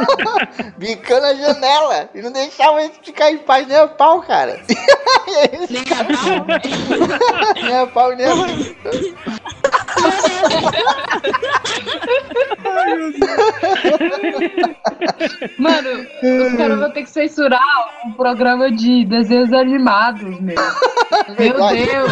Bicando 0.77 1.25
a 1.25 1.33
janela. 1.33 2.09
E 2.15 2.21
não 2.21 2.31
deixava 2.31 2.81
eles 2.81 2.97
ficar 3.03 3.29
em 3.29 3.39
paz 3.39 3.67
nem 3.67 3.75
a 3.75 3.87
pau, 3.87 4.21
cara. 4.21 4.61
Nem 5.69 5.81
a 5.81 6.05
pau. 6.05 6.45
nem 7.61 7.77
a 7.77 7.87
pau 7.87 8.15
nem 8.15 8.25
a 8.25 8.35
Mano, 15.57 16.07
os 16.23 16.57
caras 16.57 16.79
vão 16.79 16.91
ter 16.91 17.03
que 17.03 17.09
censurar 17.09 17.61
o 18.05 18.13
programa 18.15 18.71
de 18.71 19.05
desenhos 19.05 19.51
animados, 19.51 20.36
meu. 20.41 20.55
Meu. 21.37 21.53
Deus. 21.69 22.11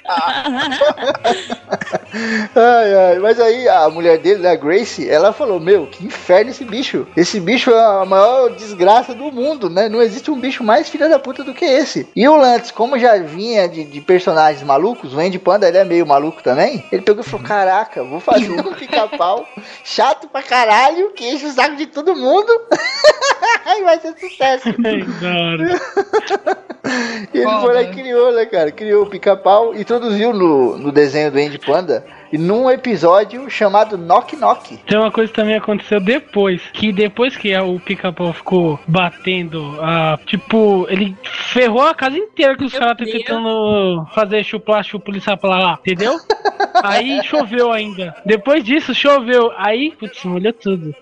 Ai, 2.54 2.94
ai, 2.94 3.18
mas 3.20 3.38
aí 3.38 3.68
a 3.68 3.88
mulher 3.88 4.18
dele, 4.18 4.40
né, 4.40 4.50
a 4.50 4.56
Grace, 4.56 5.08
ela 5.08 5.32
falou: 5.32 5.60
Meu, 5.60 5.86
que 5.86 6.04
inferno 6.04 6.50
esse 6.50 6.64
bicho. 6.64 7.06
Esse 7.16 7.38
bicho 7.38 7.70
é 7.70 8.02
a 8.02 8.04
maior 8.04 8.50
desgraça 8.50 9.14
do 9.14 9.30
mundo, 9.30 9.70
né? 9.70 9.88
Não 9.88 10.02
existe 10.02 10.30
um 10.30 10.40
bicho 10.40 10.64
mais 10.64 10.88
filha 10.88 11.08
da 11.08 11.18
puta 11.18 11.44
do 11.44 11.54
que 11.54 11.64
esse. 11.64 12.08
E 12.14 12.26
o 12.26 12.36
Lantz, 12.36 12.70
como 12.72 12.98
já 12.98 13.16
vinha 13.18 13.68
de, 13.68 13.84
de 13.84 14.00
personagens 14.00 14.62
malucos, 14.62 15.14
o 15.14 15.20
Andy 15.20 15.38
Panda 15.38 15.68
ele 15.68 15.78
é 15.78 15.84
meio 15.84 16.06
maluco 16.06 16.42
também. 16.42 16.84
Ele 16.90 17.02
pegou 17.02 17.22
e 17.22 17.26
falou: 17.26 17.46
Caraca, 17.46 18.02
vou 18.02 18.20
fazer 18.20 18.50
um 18.50 18.74
pica-pau 18.74 19.46
chato 19.84 20.28
pra 20.28 20.42
caralho, 20.42 21.12
que 21.12 21.28
enche 21.28 21.46
o 21.46 21.52
saco 21.52 21.76
de 21.76 21.86
todo 21.86 22.16
mundo. 22.16 22.50
e 23.78 23.84
vai 23.84 24.00
ser 24.00 24.18
sucesso. 24.18 24.74
Da 25.20 25.28
hora. 25.28 26.70
E 26.84 27.38
ele 27.38 27.44
Foda. 27.44 27.60
foi 27.60 27.74
lá 27.74 27.82
e 27.82 27.90
criou, 27.90 28.32
né, 28.32 28.46
cara? 28.46 28.70
Criou 28.72 29.04
o 29.04 29.06
pica-pau, 29.06 29.74
introduziu 29.74 30.32
no, 30.32 30.78
no 30.78 30.90
desenho 30.90 31.30
do 31.30 31.38
Andy 31.38 31.58
Panda. 31.58 32.04
E 32.32 32.38
num 32.38 32.70
episódio 32.70 33.50
chamado 33.50 33.98
Knock 33.98 34.36
Knock. 34.36 34.76
Tem 34.86 34.96
uma 34.96 35.10
coisa 35.10 35.32
que 35.32 35.36
também 35.36 35.56
aconteceu 35.56 36.00
depois, 36.00 36.62
que 36.72 36.92
depois 36.92 37.36
que 37.36 37.56
o 37.58 37.80
pica-pau 37.80 38.32
ficou 38.32 38.78
batendo, 38.86 39.76
ah, 39.80 40.16
tipo, 40.26 40.86
ele 40.88 41.16
ferrou 41.24 41.82
a 41.82 41.94
casa 41.94 42.16
inteira 42.16 42.56
que 42.56 42.64
os 42.64 42.72
caras 42.72 42.96
estão 43.00 43.18
tentando 43.18 44.06
fazer 44.14 44.44
chuplar, 44.44 44.84
chupuliçar 44.84 45.36
pra 45.38 45.50
lá, 45.50 45.78
entendeu? 45.80 46.16
Aí 46.84 47.20
choveu 47.24 47.72
ainda. 47.72 48.14
Depois 48.24 48.62
disso, 48.62 48.94
choveu. 48.94 49.50
Aí, 49.56 49.90
putz, 49.98 50.24
molhou 50.24 50.52
tudo. 50.52 50.94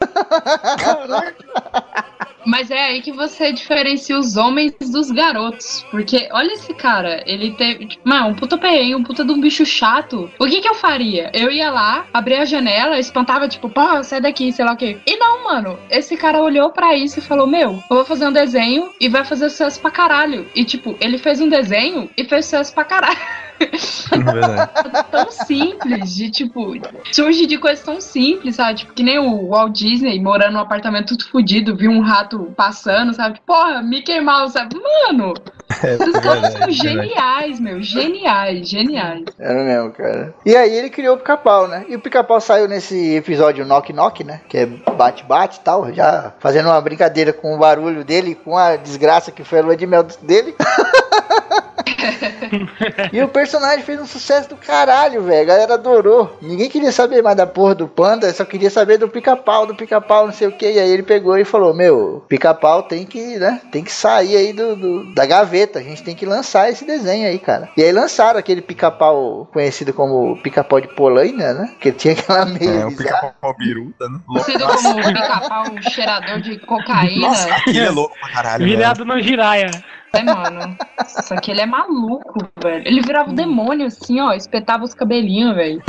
Mas 2.48 2.70
é 2.70 2.82
aí 2.82 3.02
que 3.02 3.12
você 3.12 3.52
diferencia 3.52 4.18
os 4.18 4.38
homens 4.38 4.72
dos 4.90 5.10
garotos. 5.10 5.84
Porque 5.90 6.30
olha 6.32 6.54
esse 6.54 6.72
cara, 6.72 7.22
ele 7.26 7.52
teve. 7.52 7.84
Tipo, 7.84 8.08
mano, 8.08 8.28
um 8.28 8.34
puta 8.34 8.56
perrengue, 8.56 8.94
um 8.94 9.04
puta 9.04 9.22
de 9.22 9.30
um 9.30 9.38
bicho 9.38 9.66
chato. 9.66 10.30
O 10.38 10.46
que 10.46 10.62
que 10.62 10.68
eu 10.68 10.74
faria? 10.74 11.30
Eu 11.34 11.50
ia 11.50 11.70
lá, 11.70 12.06
abria 12.10 12.40
a 12.40 12.46
janela, 12.46 12.98
espantava, 12.98 13.46
tipo, 13.48 13.68
pô, 13.68 14.02
sai 14.02 14.22
daqui, 14.22 14.50
sei 14.50 14.64
lá 14.64 14.72
o 14.72 14.76
quê. 14.78 14.96
E 15.06 15.16
não, 15.18 15.44
mano, 15.44 15.78
esse 15.90 16.16
cara 16.16 16.40
olhou 16.40 16.70
pra 16.70 16.96
isso 16.96 17.18
e 17.18 17.22
falou: 17.22 17.46
Meu, 17.46 17.82
eu 17.90 17.96
vou 17.96 18.04
fazer 18.06 18.26
um 18.26 18.32
desenho 18.32 18.92
e 18.98 19.10
vai 19.10 19.26
fazer 19.26 19.50
sucesso 19.50 19.78
pra 19.78 19.90
caralho. 19.90 20.48
E, 20.54 20.64
tipo, 20.64 20.96
ele 21.02 21.18
fez 21.18 21.42
um 21.42 21.50
desenho 21.50 22.08
e 22.16 22.24
fez 22.24 22.46
sucesso 22.46 22.72
pra 22.72 22.84
caralho. 22.84 23.18
Verdade. 23.58 24.70
tão 25.10 25.30
simples, 25.30 26.14
de 26.14 26.30
tipo, 26.30 26.72
surge 27.12 27.46
de 27.46 27.58
coisas 27.58 27.84
tão 27.84 28.00
simples, 28.00 28.56
sabe? 28.56 28.78
Tipo, 28.78 28.92
que 28.92 29.02
nem 29.02 29.18
o 29.18 29.48
Walt 29.48 29.72
Disney 29.72 30.20
morando 30.20 30.54
num 30.54 30.60
apartamento 30.60 31.16
tudo 31.16 31.28
fodido, 31.30 31.76
viu 31.76 31.90
um 31.90 32.00
rato 32.00 32.52
passando, 32.56 33.12
sabe? 33.14 33.34
Tipo, 33.34 33.46
Porra, 33.46 33.82
Mickey 33.82 34.20
Mouse, 34.20 34.52
sabe? 34.52 34.76
Mano, 34.76 35.34
os 35.68 36.20
caras 36.20 36.52
são 36.52 36.70
geniais, 36.70 37.60
meu, 37.60 37.82
geniais, 37.82 38.68
geniais. 38.68 39.24
Era 39.38 39.64
mesmo, 39.64 39.92
cara. 39.92 40.34
E 40.44 40.56
aí 40.56 40.74
ele 40.74 40.90
criou 40.90 41.16
o 41.16 41.18
pica-pau, 41.18 41.68
né? 41.68 41.84
E 41.88 41.96
o 41.96 42.00
pica-pau 42.00 42.40
saiu 42.40 42.68
nesse 42.68 43.14
episódio 43.14 43.64
Knock 43.64 43.92
Knock, 43.92 44.24
né? 44.24 44.40
Que 44.48 44.58
é 44.58 44.66
bate-bate 44.66 45.58
e 45.58 45.60
tal, 45.60 45.92
já 45.92 46.32
fazendo 46.38 46.66
uma 46.66 46.80
brincadeira 46.80 47.32
com 47.32 47.54
o 47.54 47.58
barulho 47.58 48.04
dele, 48.04 48.34
com 48.34 48.56
a 48.56 48.76
desgraça 48.76 49.30
que 49.30 49.44
foi 49.44 49.60
a 49.60 49.62
lua 49.62 49.76
de 49.76 49.86
mel 49.86 50.02
dele. 50.22 50.54
e 53.12 53.22
o 53.22 53.28
personagem 53.28 53.84
fez 53.84 54.00
um 54.00 54.06
sucesso 54.06 54.48
do 54.48 54.56
caralho, 54.56 55.22
velho. 55.22 55.42
A 55.42 55.44
galera 55.44 55.74
adorou. 55.74 56.38
Ninguém 56.42 56.68
queria 56.68 56.92
saber 56.92 57.22
mais 57.22 57.36
da 57.36 57.46
porra 57.46 57.74
do 57.74 57.86
panda, 57.88 58.32
só 58.32 58.44
queria 58.44 58.70
saber 58.70 58.98
do 58.98 59.08
pica-pau, 59.08 59.66
do 59.66 59.74
pica-pau, 59.74 60.26
não 60.26 60.32
sei 60.32 60.48
o 60.48 60.52
que. 60.52 60.70
E 60.70 60.78
aí 60.78 60.90
ele 60.90 61.02
pegou 61.02 61.36
e 61.38 61.44
falou: 61.44 61.74
Meu, 61.74 62.24
pica-pau 62.28 62.82
tem 62.82 63.04
que, 63.06 63.38
né? 63.38 63.60
Tem 63.72 63.82
que 63.84 63.92
sair 63.92 64.36
aí 64.36 64.52
do, 64.52 64.76
do- 64.76 65.14
da 65.14 65.26
gaveta. 65.26 65.78
A 65.78 65.82
gente 65.82 66.02
tem 66.02 66.14
que 66.14 66.26
lançar 66.26 66.68
esse 66.70 66.84
desenho 66.84 67.26
aí, 67.28 67.38
cara. 67.38 67.68
E 67.76 67.82
aí 67.82 67.92
lançaram 67.92 68.38
aquele 68.38 68.60
pica-pau 68.62 69.48
conhecido 69.52 69.92
como 69.92 70.36
pica-pau 70.42 70.80
de 70.80 70.88
Polaina, 70.88 71.52
né? 71.52 71.70
Que 71.80 71.92
tinha 71.92 72.14
aquela 72.14 72.44
meia 72.44 72.70
É, 72.80 72.86
o 72.86 72.96
pica-pau 72.96 73.54
biruta, 73.56 74.08
né? 74.08 74.18
Conhecido 74.26 74.66
como 74.66 74.96
pica-pau, 74.96 75.64
cheirador 75.90 76.40
de 76.40 76.58
cocaína. 76.60 77.28
Nossa, 77.28 77.48
aquele 77.54 77.78
é 77.80 77.90
louco 77.90 78.14
pra 78.20 78.30
caralho. 78.30 78.64
velho. 78.64 78.76
Virado 78.76 79.04
no 79.04 79.20
giraia. 79.20 79.70
É, 80.12 80.22
mano. 80.22 80.76
Só 81.06 81.36
que 81.36 81.50
ele 81.50 81.60
é 81.60 81.66
maluco, 81.66 82.38
velho. 82.62 82.86
Ele 82.86 83.00
virava 83.02 83.30
um 83.30 83.34
demônio, 83.34 83.86
assim, 83.86 84.20
ó. 84.20 84.32
Espetava 84.32 84.84
os 84.84 84.94
cabelinhos, 84.94 85.54
velho. 85.54 85.82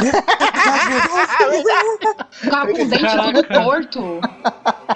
Ficava 2.31 2.71
com 2.71 2.81
o 2.83 2.85
dente 2.87 3.15
todo 3.15 3.43
torto. 3.43 4.19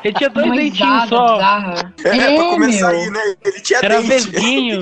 Ele 0.04 0.14
tinha 0.14 0.30
dois 0.30 0.52
dentinhos 0.52 1.10
só. 1.10 1.34
bizarra. 1.36 1.94
É, 2.04 2.10
É, 2.18 2.36
pra 2.36 2.46
começar 2.50 2.92
meu. 2.92 3.00
aí, 3.02 3.10
né? 3.10 3.36
Ele 3.46 3.62
tinha 3.62 3.80
Era 3.82 4.02
dente. 4.02 4.30
dente. 4.32 4.78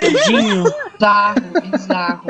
Vesguinho. 0.00 0.64
Bizarro, 0.98 1.34
bizarro. 1.70 2.22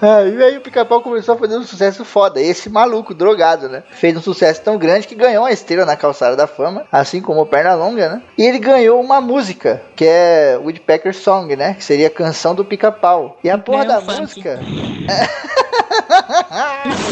Ah, 0.00 0.22
e 0.24 0.42
aí 0.42 0.56
o 0.56 0.60
pica-pau 0.60 1.00
começou 1.00 1.34
a 1.34 1.38
fazer 1.38 1.56
um 1.56 1.62
sucesso 1.62 2.04
foda. 2.04 2.40
Esse 2.40 2.68
maluco, 2.68 3.14
drogado, 3.14 3.68
né? 3.68 3.82
Fez 3.90 4.16
um 4.16 4.22
sucesso 4.22 4.60
tão 4.62 4.76
grande 4.78 5.06
que 5.06 5.14
ganhou 5.14 5.44
uma 5.44 5.52
estrela 5.52 5.84
na 5.86 5.96
calçada 5.96 6.34
da 6.36 6.46
fama, 6.46 6.84
assim 6.90 7.20
como 7.20 7.40
o 7.40 7.46
Pernalonga, 7.46 8.08
né? 8.08 8.22
E 8.36 8.42
ele 8.42 8.58
ganhou 8.58 9.00
uma 9.00 9.20
música, 9.20 9.82
que 9.94 10.04
é 10.04 10.51
Woodpecker 10.60 11.14
Song, 11.14 11.54
né? 11.56 11.74
Que 11.74 11.84
seria 11.84 12.06
a 12.08 12.10
canção 12.10 12.54
do 12.54 12.64
pica-pau. 12.64 13.38
E 13.42 13.50
a 13.50 13.58
porra 13.58 13.84
Ganhou 13.84 14.00
da 14.00 14.06
funk. 14.06 14.20
música. 14.20 14.60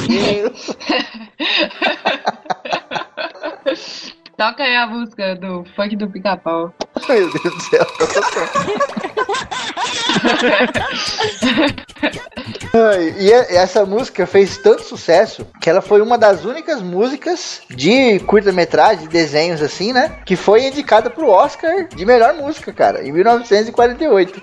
Meu 0.08 0.50
Deus. 0.50 0.76
Toca 4.40 4.62
aí 4.62 4.74
a 4.74 4.86
música 4.86 5.36
do 5.36 5.66
funk 5.76 5.94
do 5.96 6.08
pica-pau. 6.08 6.72
Meu 7.06 7.30
Deus 7.30 7.42
do 7.42 7.60
céu. 7.60 7.86
E 12.72 13.26
e 13.26 13.56
essa 13.56 13.84
música 13.84 14.26
fez 14.26 14.56
tanto 14.56 14.82
sucesso 14.82 15.46
que 15.60 15.68
ela 15.68 15.82
foi 15.82 16.00
uma 16.00 16.16
das 16.16 16.46
únicas 16.46 16.80
músicas 16.80 17.60
de 17.68 18.18
curta-metragem, 18.20 19.02
de 19.02 19.08
desenhos 19.08 19.60
assim, 19.60 19.92
né? 19.92 20.16
Que 20.24 20.36
foi 20.36 20.66
indicada 20.66 21.10
pro 21.10 21.28
Oscar 21.28 21.86
de 21.88 22.06
melhor 22.06 22.32
música, 22.32 22.72
cara, 22.72 23.06
em 23.06 23.12
1948. 23.12 24.40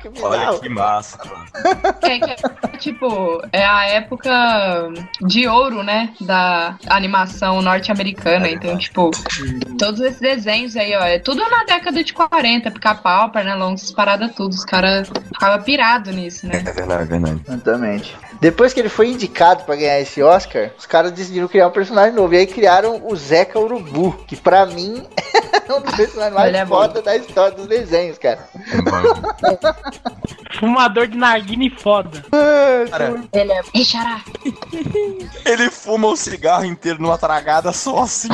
que 0.00 0.08
Olha 0.22 0.56
que 0.60 0.68
massa, 0.68 1.18
mano. 1.24 1.46
É, 2.82 2.92
tipo, 2.92 3.42
é 3.52 3.64
a 3.64 3.86
época 3.86 4.30
de 5.20 5.46
ouro, 5.46 5.82
né? 5.82 6.12
Da 6.20 6.76
animação 6.88 7.62
norte-americana. 7.62 8.48
Então, 8.48 8.76
tipo, 8.76 9.10
todos 9.78 10.00
esses 10.00 10.20
desenhos 10.20 10.76
aí, 10.76 10.94
ó, 10.96 11.04
é 11.04 11.18
tudo 11.18 11.48
na 11.48 11.64
década 11.64 12.02
de 12.02 12.12
40, 12.12 12.70
pica-pau, 12.72 13.30
pernalonga, 13.30 13.74
essas 13.74 13.92
paradas 13.92 14.34
tudo. 14.34 14.52
Os 14.52 14.64
caras 14.64 15.08
ficavam 15.28 15.62
pirados 15.62 16.14
nisso, 16.14 16.46
né? 16.46 16.56
É 16.66 16.72
verdade, 16.72 17.02
é 17.02 17.06
verdade. 17.06 17.40
Exatamente. 17.46 18.16
Depois 18.42 18.74
que 18.74 18.80
ele 18.80 18.88
foi 18.88 19.06
indicado 19.06 19.62
pra 19.62 19.76
ganhar 19.76 20.00
esse 20.00 20.20
Oscar, 20.20 20.72
os 20.76 20.84
caras 20.84 21.12
decidiram 21.12 21.46
criar 21.46 21.68
um 21.68 21.70
personagem 21.70 22.12
novo. 22.12 22.34
E 22.34 22.38
aí 22.38 22.46
criaram 22.48 23.00
o 23.06 23.14
Zeca 23.14 23.56
Urubu, 23.56 24.18
que 24.26 24.34
pra 24.34 24.66
mim 24.66 25.06
é 25.68 25.72
um 25.72 25.80
dos 25.80 25.94
personagens 25.94 26.34
mais 26.34 26.52
é 26.52 26.64
bom. 26.64 26.74
foda 26.74 27.00
da 27.00 27.16
história 27.16 27.56
dos 27.56 27.68
desenhos, 27.68 28.18
cara. 28.18 28.48
Fumador 30.58 31.06
de 31.06 31.16
narguine 31.16 31.70
foda. 31.70 32.24
Cara, 32.90 33.22
Ele 33.32 33.52
é. 33.52 33.60
Ele 35.44 35.70
fuma 35.70 36.08
o 36.08 36.16
cigarro 36.16 36.64
inteiro 36.64 37.00
numa 37.00 37.16
tragada 37.16 37.72
só 37.72 38.00
assim. 38.00 38.28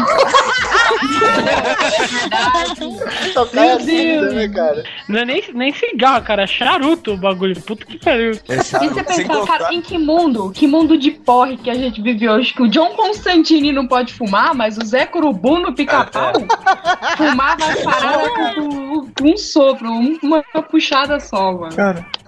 Só 3.33 3.47
cai 3.47 3.71
assim, 3.71 4.21
né, 4.21 4.49
cara? 4.49 4.85
Não 5.09 5.21
é 5.21 5.25
nem, 5.25 5.45
nem 5.55 5.73
cigarro, 5.73 6.25
cara. 6.25 6.43
É 6.43 6.47
charuto 6.47 7.13
o 7.13 7.17
bagulho. 7.17 7.61
Puta 7.63 7.85
que 7.85 7.99
pariu. 7.99 8.33
É 8.49 8.55
E 8.55 8.89
você 8.89 9.05
pensar, 9.05 9.47
cara, 9.47 9.73
em 9.73 9.81
que 9.81 9.98
mundo? 9.99 10.51
Que 10.55 10.67
mundo 10.67 10.97
de 10.99 11.11
porre 11.11 11.57
que 11.57 11.69
a 11.71 11.75
gente 11.75 12.01
vive 12.01 12.29
hoje? 12.29 12.53
Que 12.55 12.63
o 12.63 12.69
John 12.69 12.91
Constantine 12.91 13.73
não 13.73 13.87
pode 13.87 14.13
fumar, 14.15 14.55
mas 14.55 14.77
o 14.79 14.85
Zé 14.85 15.07
Curubu 15.07 15.59
no 15.59 15.75
pica-pau 15.75 16.33
fumava 17.17 17.65
as 17.67 17.81
paradas 17.83 18.29
com, 18.55 19.07
com 19.13 19.25
um 19.33 19.37
sopro, 19.37 19.89
um- 19.91 20.19
uma 20.23 20.43
puxada 20.71 21.19
só, 21.21 21.53
mano. 21.53 21.75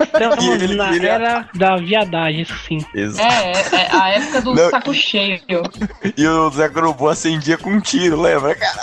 Estamos 0.00 0.44
E 0.44 0.50
ele 0.50 0.74
na 0.76 0.90
queria- 0.90 1.10
era 1.12 1.48
da 1.54 1.76
viadagem, 1.76 2.42
isso 2.42 2.56
sim. 2.66 2.78
Exato. 2.94 3.32
É, 3.32 3.52
é, 3.52 3.86
é 3.86 3.88
a 3.96 4.08
época 4.10 4.40
do 4.42 4.54
Não. 4.54 4.70
saco 4.70 4.94
cheio. 4.94 5.40
E 6.16 6.26
o 6.26 6.50
Zé 6.50 6.68
Grubu 6.68 7.08
acendia 7.08 7.56
com 7.58 7.70
um 7.70 7.80
tiro, 7.80 8.20
lembra, 8.20 8.54
cara? 8.54 8.80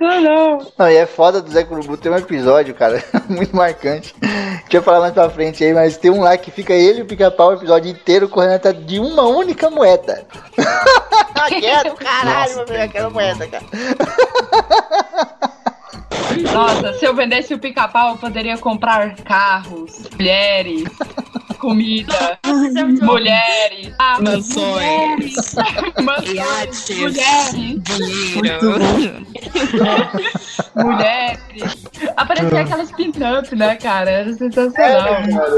Não, 0.00 0.20
não. 0.20 0.72
Não, 0.78 0.90
e 0.90 0.96
é 0.96 1.06
foda 1.06 1.40
do 1.40 1.50
Zé 1.50 1.64
Curubu, 1.64 1.96
tem 1.96 2.10
um 2.12 2.16
episódio, 2.16 2.74
cara, 2.74 3.02
muito 3.28 3.54
marcante. 3.54 4.14
Deixa 4.20 4.64
eu 4.78 4.82
falar 4.82 5.00
mais 5.00 5.12
pra 5.12 5.30
frente 5.30 5.45
aí, 5.64 5.72
mas 5.74 5.96
tem 5.96 6.10
um 6.10 6.20
lá 6.22 6.36
que 6.36 6.50
fica 6.50 6.72
ele 6.72 7.00
e 7.00 7.02
o 7.02 7.06
pica-pau 7.06 7.50
o 7.50 7.54
episódio 7.54 7.90
inteiro 7.90 8.28
correndo 8.28 8.54
atrás 8.54 8.86
de 8.86 8.98
uma 8.98 9.22
única 9.22 9.70
moeda. 9.70 10.24
que 11.48 11.66
é 11.66 11.84
do 11.84 11.94
caralho, 11.94 12.56
Nossa, 12.56 12.72
meu, 12.72 12.82
aquela 12.82 13.10
moeda, 13.10 13.46
cara. 13.46 13.64
Nossa, 16.52 16.92
se 16.94 17.04
eu 17.04 17.14
vendesse 17.14 17.54
o 17.54 17.58
pica-pau, 17.58 18.10
eu 18.10 18.16
poderia 18.18 18.58
comprar 18.58 19.14
carros, 19.16 20.02
mulheres, 20.18 20.84
comida, 21.58 22.38
mulheres, 23.02 23.94
ah, 23.98 24.18
Mansões. 24.20 25.34
mansões, 25.96 26.28
Iates. 26.34 26.98
mulheres, 26.98 27.82
Dinheiro. 27.82 29.26
mulheres. 30.76 31.86
Aparecia 32.16 32.60
aquelas 32.60 32.92
pin-up, 32.92 33.54
né, 33.56 33.76
cara? 33.76 34.10
Era 34.10 34.32
sensacional. 34.32 35.14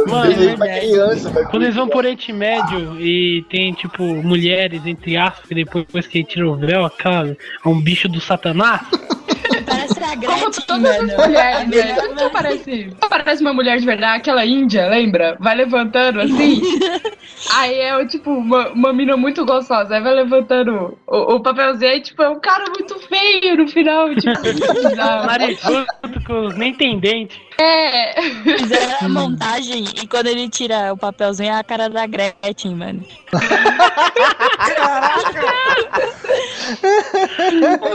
Mano, 0.08 0.32
Desenho 0.32 0.56
pra 0.56 0.66
verdade. 0.66 0.86
criança, 0.86 1.46
Quando 1.50 1.62
eles 1.64 1.74
vão 1.74 1.88
por 1.88 1.98
Oriente 1.98 2.32
Médio 2.32 3.00
e 3.00 3.44
tem, 3.50 3.72
tipo, 3.72 4.02
mulheres, 4.02 4.86
entre 4.86 5.16
aspas, 5.16 5.46
que 5.46 5.54
depois, 5.54 5.84
depois 5.86 6.06
que 6.06 6.24
tira 6.24 6.48
o 6.48 6.56
véu, 6.56 6.88
cara, 6.90 7.36
é 7.64 7.68
um 7.68 7.80
bicho 7.80 8.08
do 8.08 8.20
satanás. 8.20 8.82
Parece 9.68 10.02
a 10.04 10.08
Como 10.08 10.20
Gretchen, 10.20 10.64
todas 10.66 10.90
as 10.90 11.02
mano. 11.06 11.28
mulheres, 11.28 11.72
É 11.72 11.84
né? 11.84 12.14
Não 12.20 12.30
parece, 12.30 12.96
parece 13.08 13.42
uma 13.42 13.52
mulher 13.52 13.78
de 13.78 13.86
verdade, 13.86 14.18
aquela 14.18 14.44
índia, 14.44 14.88
lembra? 14.88 15.36
Vai 15.40 15.54
levantando 15.54 16.20
assim. 16.20 16.60
Aí 17.54 17.74
é 17.78 18.04
tipo 18.06 18.30
uma, 18.30 18.68
uma 18.70 18.92
mina 18.92 19.16
muito 19.16 19.44
gostosa. 19.44 19.94
Aí 19.94 20.00
vai 20.02 20.12
levantando 20.14 20.98
o, 21.06 21.34
o 21.36 21.40
papelzinho 21.40 21.90
aí, 21.92 22.00
tipo, 22.00 22.20
é 22.22 22.28
um 22.28 22.40
cara 22.40 22.64
muito 22.70 22.98
feio 23.00 23.56
no 23.56 23.68
final. 23.68 24.08
Tipo, 24.14 24.34
com 25.62 26.17
os 26.32 26.56
nem 26.56 26.74
tem 26.74 26.98
dente. 26.98 27.40
é. 27.58 28.20
Fizeram 28.22 28.96
a 29.00 29.08
montagem 29.08 29.84
e 30.02 30.06
quando 30.06 30.26
ele 30.26 30.48
tira 30.48 30.92
o 30.92 30.96
papelzinho 30.96 31.50
é 31.50 31.58
a 31.58 31.64
cara 31.64 31.88
da 31.88 32.06
Gretchen, 32.06 32.74
mano. 32.74 33.04
Ai, 34.58 34.74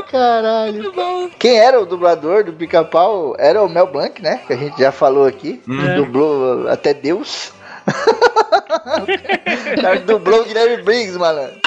caralho. 0.11 0.91
Quem 1.39 1.57
era 1.59 1.79
o 1.81 1.85
dublador 1.85 2.43
do 2.43 2.53
pica-pau? 2.53 3.35
Era 3.37 3.61
o 3.63 3.69
Mel 3.69 3.87
Blanc, 3.91 4.21
né? 4.21 4.41
Que 4.45 4.53
a 4.53 4.57
gente 4.57 4.77
já 4.79 4.91
falou 4.91 5.25
aqui. 5.25 5.61
É. 5.67 5.95
Dublou 5.95 6.67
até 6.69 6.93
Deus. 6.93 7.51
O 9.77 9.81
cara 9.81 9.99
dublou 9.99 10.41
o 10.41 10.45
Guilherme 10.45 10.83
Briggs, 10.83 11.17
malandro. 11.17 11.59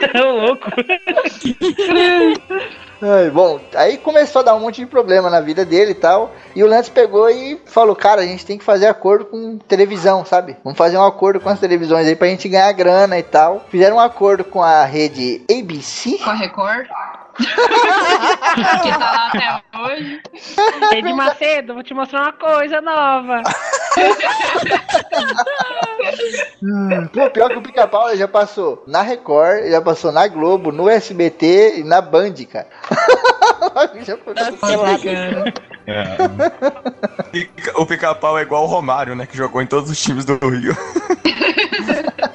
É 0.14 0.20
louco. 0.22 0.70
Ai, 3.02 3.30
bom, 3.30 3.58
aí 3.74 3.96
começou 3.96 4.40
a 4.40 4.42
dar 4.44 4.54
um 4.54 4.60
monte 4.60 4.82
de 4.82 4.86
problema 4.86 5.30
na 5.30 5.40
vida 5.40 5.64
dele 5.64 5.92
e 5.92 5.94
tal. 5.94 6.34
E 6.54 6.62
o 6.62 6.66
Lance 6.66 6.90
pegou 6.90 7.30
e 7.30 7.58
falou: 7.64 7.96
Cara, 7.96 8.20
a 8.20 8.26
gente 8.26 8.44
tem 8.44 8.58
que 8.58 8.64
fazer 8.64 8.86
acordo 8.86 9.24
com 9.24 9.56
televisão, 9.56 10.24
sabe? 10.24 10.56
Vamos 10.62 10.76
fazer 10.76 10.98
um 10.98 11.04
acordo 11.04 11.40
com 11.40 11.48
as 11.48 11.58
televisões 11.58 12.06
aí 12.06 12.14
pra 12.14 12.28
gente 12.28 12.48
ganhar 12.48 12.70
grana 12.72 13.18
e 13.18 13.22
tal. 13.22 13.64
Fizeram 13.70 13.96
um 13.96 14.00
acordo 14.00 14.44
com 14.44 14.62
a 14.62 14.84
rede 14.84 15.42
ABC. 15.50 16.18
Com 16.18 16.30
a 16.30 16.34
Record. 16.34 16.88
Que 17.44 18.90
tá 18.90 18.98
lá 18.98 19.28
até 19.28 19.62
hoje. 19.78 20.20
Ed 20.92 21.12
Macedo, 21.12 21.74
vou 21.74 21.82
te 21.82 21.94
mostrar 21.94 22.22
uma 22.22 22.32
coisa 22.32 22.80
nova. 22.80 23.42
Pô, 27.12 27.30
pior 27.30 27.50
que 27.50 27.56
o 27.58 27.62
pica-pau 27.62 28.14
já 28.16 28.28
passou 28.28 28.82
na 28.86 29.02
Record, 29.02 29.68
já 29.70 29.80
passou 29.80 30.12
na 30.12 30.26
Globo, 30.28 30.70
no 30.72 30.88
SBT 30.88 31.78
e 31.80 31.84
na 31.84 32.00
Band, 32.00 32.34
cara. 32.50 32.68
já 34.04 34.16
foi. 34.18 34.34
Cara. 34.34 35.52
Pica- 37.32 37.80
O 37.80 37.86
pica-pau 37.86 38.38
é 38.38 38.42
igual 38.42 38.64
o 38.64 38.66
Romário, 38.66 39.14
né? 39.14 39.26
Que 39.26 39.36
jogou 39.36 39.60
em 39.62 39.66
todos 39.66 39.90
os 39.90 40.00
times 40.00 40.24
do 40.24 40.34
Rio. 40.48 40.76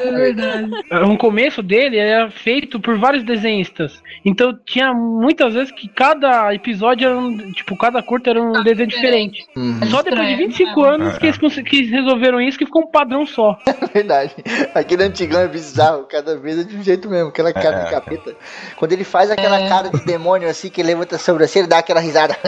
É 0.00 0.10
verdade. 0.12 0.70
O 1.10 1.16
começo 1.16 1.62
dele 1.62 1.96
era 1.98 2.30
feito 2.30 2.80
por 2.80 2.98
vários 2.98 3.22
desenhistas. 3.24 4.02
Então 4.24 4.58
tinha 4.64 4.92
muitas 4.92 5.54
vezes 5.54 5.70
que 5.72 5.88
cada 5.88 6.52
episódio 6.54 7.06
era 7.08 7.18
um. 7.18 7.52
Tipo, 7.52 7.76
cada 7.76 8.02
curta 8.02 8.30
era 8.30 8.42
um 8.42 8.62
desenho 8.62 8.88
diferente. 8.88 9.44
Uhum, 9.56 9.78
Só 9.90 10.02
depois 10.02 10.26
de 10.26 10.32
Estranho, 10.32 10.36
25 10.48 10.82
né? 10.82 10.88
anos 10.88 11.18
que 11.18 11.26
eles, 11.26 11.38
que 11.38 11.76
eles 11.76 11.90
resolveram 11.90 12.40
isso 12.40 12.58
que 12.58 12.64
ficou 12.66 12.82
um 12.82 12.90
padrão 12.90 13.26
só. 13.26 13.58
verdade. 13.92 14.34
Aquele 14.74 15.04
antigão 15.04 15.40
é 15.40 15.48
bizarro, 15.48 16.04
cada 16.04 16.36
vez 16.38 16.58
é 16.60 16.64
de 16.64 16.76
um 16.76 16.82
jeito 16.82 17.08
mesmo, 17.08 17.28
aquela 17.28 17.52
cara 17.52 17.80
É. 17.80 17.84
de 17.84 17.90
capeta. 17.90 18.34
Quando 18.76 18.92
ele 18.92 19.04
faz 19.04 19.30
aquela 19.30 19.60
É. 19.60 19.68
cara 19.68 19.88
de 19.90 20.04
demônio 20.04 20.48
assim, 20.48 20.68
que 20.70 20.82
levanta 20.82 21.16
a 21.16 21.18
sobrancelha 21.18 21.64
e 21.64 21.68
dá 21.68 21.78
aquela 21.78 22.00
risada. 22.00 22.36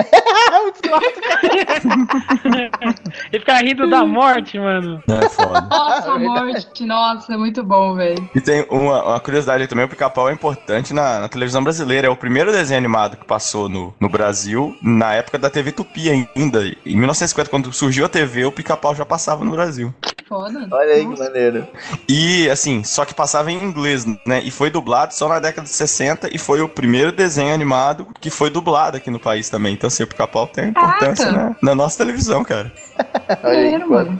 Muito 0.62 0.94
alto, 0.94 1.20
cara. 1.20 2.70
Ele 3.32 3.40
fica 3.40 3.54
rindo 3.58 3.88
da 3.90 4.04
morte, 4.04 4.58
mano. 4.58 5.02
É 5.24 5.28
foda. 5.28 5.60
Nossa, 5.70 6.12
a 6.12 6.18
morte. 6.18 6.84
Nossa, 6.84 7.34
é 7.34 7.36
muito 7.36 7.62
bom, 7.62 7.94
velho. 7.94 8.28
E 8.34 8.40
tem 8.40 8.66
uma, 8.70 9.02
uma 9.04 9.20
curiosidade 9.20 9.66
também, 9.66 9.84
o 9.84 9.88
pica-pau 9.88 10.28
é 10.28 10.32
importante 10.32 10.92
na, 10.92 11.20
na 11.20 11.28
televisão 11.28 11.62
brasileira. 11.62 12.06
É 12.06 12.10
o 12.10 12.16
primeiro 12.16 12.52
desenho 12.52 12.78
animado 12.78 13.16
que 13.16 13.24
passou 13.24 13.68
no, 13.68 13.94
no 14.00 14.08
Brasil, 14.08 14.76
na 14.82 15.14
época 15.14 15.38
da 15.38 15.50
TV 15.50 15.72
Tupi 15.72 16.10
ainda. 16.10 16.64
Em 16.84 16.96
1950, 16.96 17.50
quando 17.50 17.72
surgiu 17.72 18.04
a 18.04 18.08
TV, 18.08 18.44
o 18.44 18.52
pica-pau 18.52 18.94
já 18.94 19.04
passava 19.04 19.44
no 19.44 19.50
Brasil. 19.50 19.92
Foda. 20.30 20.68
Olha 20.70 20.94
aí 20.94 21.04
que 21.04 21.18
maneiro. 21.18 21.66
E 22.08 22.48
assim, 22.48 22.84
só 22.84 23.04
que 23.04 23.12
passava 23.12 23.50
em 23.50 23.60
inglês, 23.64 24.06
né? 24.24 24.40
E 24.44 24.50
foi 24.52 24.70
dublado 24.70 25.12
só 25.12 25.28
na 25.28 25.40
década 25.40 25.66
de 25.66 25.72
60 25.72 26.32
e 26.32 26.38
foi 26.38 26.60
o 26.60 26.68
primeiro 26.68 27.10
desenho 27.10 27.52
animado 27.52 28.06
que 28.20 28.30
foi 28.30 28.48
dublado 28.48 28.96
aqui 28.96 29.10
no 29.10 29.18
país 29.18 29.50
também. 29.50 29.74
Então, 29.74 29.88
assim, 29.88 30.04
o 30.04 30.06
pica-pau 30.06 30.46
tem 30.46 30.68
importância 30.68 31.26
Caraca. 31.26 31.48
né, 31.48 31.56
na 31.60 31.74
nossa 31.74 31.98
televisão, 31.98 32.44
cara. 32.44 32.72
Olha 33.42 33.58
aí 33.58 33.84
mano. 33.84 34.16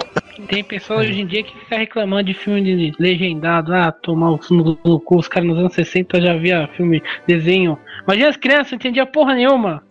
Tem 0.51 0.65
pessoas 0.65 1.07
hoje 1.07 1.21
em 1.21 1.27
dia 1.27 1.45
que 1.45 1.57
ficam 1.61 1.79
reclamando 1.79 2.25
de 2.25 2.35
filme 2.35 2.61
de 2.63 2.93
legendado, 2.99 3.73
ah, 3.73 3.93
tomar 3.93 4.33
o 4.33 4.39
fumo 4.43 4.77
no 4.85 4.99
cu. 5.01 5.19
Os 5.19 5.29
caras 5.29 5.49
nos 5.49 5.57
anos 5.59 5.73
60 5.75 6.21
já 6.21 6.37
via 6.37 6.69
filme, 6.77 7.01
desenho. 7.27 7.79
Imagina 8.03 8.31
as 8.31 8.37
crianças, 8.37 8.73
não 8.73 8.77
entendia 8.77 9.07
porra 9.07 9.35
nenhuma. 9.35 9.81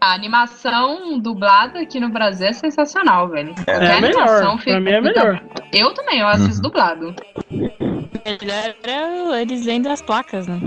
A 0.00 0.12
animação 0.14 1.18
dublada 1.18 1.80
aqui 1.80 1.98
no 1.98 2.10
Brasil 2.10 2.46
é 2.48 2.52
sensacional, 2.52 3.28
velho. 3.28 3.54
Qualquer 3.54 3.82
É 3.96 4.00
melhor. 4.00 4.20
animação 4.28 4.58
Pra 4.58 4.80
mim 4.80 4.90
é 4.90 4.96
fica- 4.96 5.00
melhor. 5.00 5.42
Eu 5.72 5.94
também, 5.94 6.20
eu 6.20 6.28
assisto 6.28 6.56
Uhum. 6.56 6.62
dublado. 6.62 7.14
Melhor 7.50 8.74
era 8.84 9.40
eles 9.40 9.64
lendo 9.64 9.88
as 9.88 10.02
placas, 10.02 10.46
né? 10.46 10.60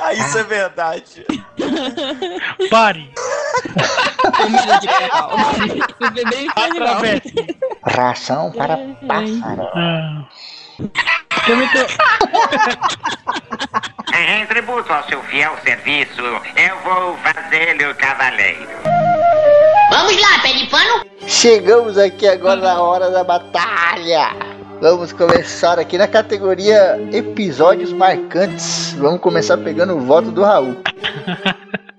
Ah, 0.00 0.12
isso 0.12 0.36
é 0.38 0.42
verdade. 0.42 1.24
Pare. 2.70 3.10
Comida 4.36 4.78
de. 4.80 4.88
O 6.04 6.10
bebê 6.10 6.48
ver. 7.00 7.22
Ração 7.84 8.52
para 8.52 8.76
pássaro. 9.06 9.68
Ah. 9.74 10.24
Em 14.16 14.46
tributo 14.46 14.92
ao 14.92 15.04
seu 15.04 15.22
fiel 15.24 15.56
serviço, 15.62 16.22
eu 16.22 16.80
vou 16.84 17.16
fazê-lo 17.18 17.94
cavaleiro. 17.96 18.68
Vamos 19.90 20.20
lá, 20.20 20.38
pé 20.42 20.52
de 20.54 20.66
pano. 20.66 21.04
Chegamos 21.26 21.98
aqui 21.98 22.26
agora 22.26 22.60
na 22.60 22.80
hora 22.80 23.10
da 23.10 23.24
batalha. 23.24 24.30
Vamos 24.80 25.12
começar 25.12 25.78
aqui 25.78 25.96
na 25.96 26.06
categoria 26.06 26.98
episódios 27.12 27.92
marcantes. 27.92 28.94
Vamos 28.98 29.20
começar 29.20 29.56
pegando 29.58 29.96
o 29.96 30.00
voto 30.00 30.30
do 30.30 30.42
Raul. 30.42 30.76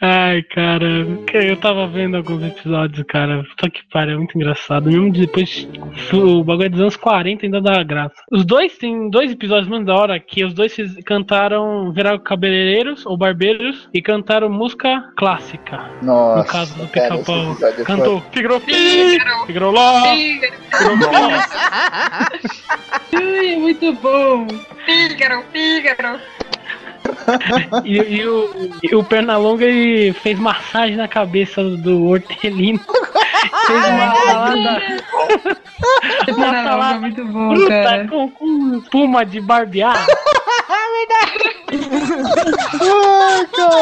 Ai, 0.00 0.42
cara, 0.42 1.06
eu 1.32 1.56
tava 1.56 1.86
vendo 1.86 2.16
alguns 2.16 2.42
episódios, 2.42 3.04
cara. 3.06 3.44
Só 3.60 3.68
que 3.68 3.80
para, 3.92 4.12
é 4.12 4.16
muito 4.16 4.36
engraçado. 4.36 4.90
Mesmo 4.90 5.12
depois, 5.12 5.68
o 6.12 6.42
bagulho 6.44 6.66
é 6.66 6.68
dos 6.68 6.80
anos 6.80 6.96
40 6.96 7.46
ainda 7.46 7.60
dá 7.60 7.82
graça. 7.82 8.14
Os 8.30 8.44
dois 8.44 8.76
tem 8.78 9.10
dois 9.10 9.30
episódios 9.30 9.68
muito 9.68 9.86
da 9.86 9.94
hora 9.94 10.20
que 10.20 10.44
os 10.44 10.54
dois 10.54 10.74
cantaram, 11.04 11.92
viraram 11.92 12.18
cabeleireiros 12.18 13.04
ou 13.06 13.16
barbeiros 13.16 13.88
e 13.92 14.02
cantaram 14.02 14.48
música 14.48 15.12
clássica. 15.16 15.90
Nossa, 16.02 16.42
no 16.42 16.44
caso 16.46 16.74
do 16.76 16.84
esse 16.84 16.92
pica-pau. 16.92 17.56
é 17.62 17.84
Cantou 17.84 18.22
lá, 18.22 18.60
Figaro 19.46 19.72
lá. 19.72 20.02
Ai, 23.12 23.54
é 23.54 23.56
muito 23.56 23.92
bom. 23.94 24.46
Fígaro, 24.84 25.44
Fígaro. 25.52 26.20
E, 27.84 27.96
e 27.96 28.26
o, 28.26 28.70
e 28.82 28.94
o 28.94 29.04
Pernalonga 29.04 29.64
ele 29.64 30.12
fez 30.12 30.38
massagem 30.38 30.96
na 30.96 31.08
cabeça 31.08 31.62
do 31.62 32.06
hortelino. 32.06 32.80
fez 33.66 33.84
uma 33.86 34.14
salada. 34.14 34.80
fez 36.24 36.36
uma 36.36 36.46
é 36.46 36.64
salada 36.64 37.00
muito 37.00 37.24
bom, 37.26 37.54
fruta 37.54 37.68
cara. 37.68 38.08
com, 38.08 38.30
com 38.30 38.78
espuma 38.78 39.24
de 39.24 39.40
barbear. 39.40 40.06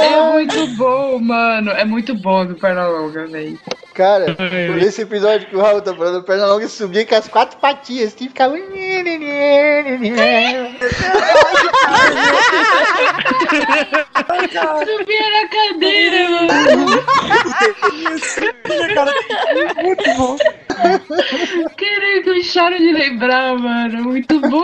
É 0.00 0.32
muito 0.32 0.66
bom, 0.76 1.18
mano. 1.18 1.70
É 1.70 1.84
muito 1.84 2.14
bom 2.14 2.46
do 2.46 2.54
Pernalonga, 2.54 3.26
velho. 3.26 3.58
Cara, 3.94 4.34
por 4.34 4.78
esse 4.78 5.02
episódio 5.02 5.46
que 5.48 5.56
o 5.56 5.60
Raul 5.60 5.82
tá 5.82 5.94
falando, 5.94 6.20
o 6.20 6.22
Pernalonga 6.22 6.66
subia 6.66 7.04
com 7.04 7.14
as 7.14 7.28
quatro 7.28 7.58
patinhas, 7.58 8.14
assim, 8.14 8.28
ficava. 8.28 8.56
Subia 14.86 15.26
na 15.30 15.48
cadeira, 15.48 16.30
mano. 16.30 17.02
Caraca, 21.76 22.30
eu 22.30 22.42
choro 22.42 22.78
de 22.78 22.92
lembrar, 22.92 23.58
mano. 23.58 24.04
Muito 24.04 24.40
bom. 24.40 24.62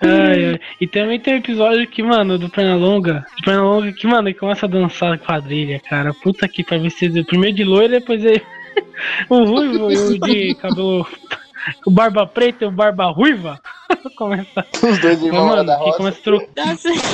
Ai, 0.00 0.44
ai. 0.46 0.60
E 0.80 0.86
também 0.86 1.20
tem 1.20 1.34
um 1.34 1.38
episódio 1.38 1.86
que, 1.86 2.02
mano, 2.02 2.38
do 2.38 2.48
Pernalonga. 2.48 3.24
Do 3.36 3.44
Pernalonga 3.44 3.92
que, 3.92 4.06
mano, 4.06 4.28
ele 4.28 4.38
começa 4.38 4.66
a 4.66 4.68
dançar 4.68 5.18
quadrilha, 5.18 5.80
cara. 5.80 6.12
Puta 6.12 6.48
que 6.48 6.64
pariu. 6.64 6.90
Primeiro 7.26 7.56
de 7.56 7.64
loiro, 7.64 7.92
depois 7.92 8.24
ele. 8.24 8.42
o 9.28 9.44
ruivo 9.44 9.92
e 9.92 9.96
o 9.96 10.18
de 10.18 10.54
cabelo 10.54 11.06
o 11.86 11.90
Barba 11.90 12.26
Preta 12.26 12.64
e 12.64 12.68
o 12.68 12.72
Barba 12.72 13.06
Ruiva. 13.06 13.60
começa. 14.16 14.66
Os 14.82 14.98
dois 14.98 15.22
irmãos 15.22 15.48
Mano, 15.48 15.64
da 15.64 15.76
que 15.76 15.84
roça. 15.84 15.96
começa 15.98 16.18
a 16.18 16.22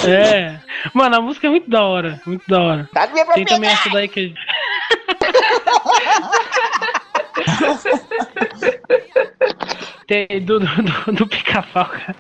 É. 0.09 0.61
Mano, 0.95 1.17
a 1.17 1.21
música 1.21 1.47
é 1.47 1.51
muito 1.51 1.69
da 1.69 1.83
hora. 1.85 2.21
Muito 2.27 2.45
da 2.49 2.61
hora. 2.61 2.89
Tá 2.93 3.07
Tem 3.35 3.45
também 3.45 3.71
essa 3.71 3.91
daí 3.91 4.09
que. 4.09 4.35
Tem 10.07 10.27
do, 10.41 10.59
do, 10.59 10.67
do, 10.67 11.13
do 11.13 11.27
pica-pau, 11.27 11.85
cara. 11.85 12.17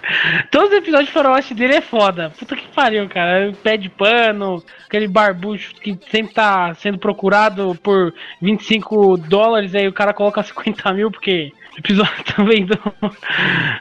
Todos 0.51 0.69
os 0.71 0.77
episódios 0.77 1.09
de 1.09 1.15
Faroeste 1.15 1.55
dele 1.55 1.77
é 1.77 1.81
foda. 1.81 2.31
Puta 2.39 2.55
que 2.55 2.69
pariu, 2.69 3.09
cara. 3.09 3.51
Pé 3.63 3.79
de 3.79 3.89
pano, 3.89 4.63
aquele 4.87 5.09
barbucho 5.09 5.75
que 5.77 5.99
sempre 6.11 6.35
tá 6.35 6.75
sendo 6.75 6.99
procurado 6.99 7.75
por 7.83 8.13
25 8.43 9.17
dólares, 9.17 9.75
aí 9.75 9.89
o 9.89 9.93
cara 9.93 10.13
coloca 10.13 10.43
50 10.43 10.93
mil, 10.93 11.11
porque. 11.11 11.51
Episódio 11.79 12.25
também 12.37 12.67
do. 12.67 12.77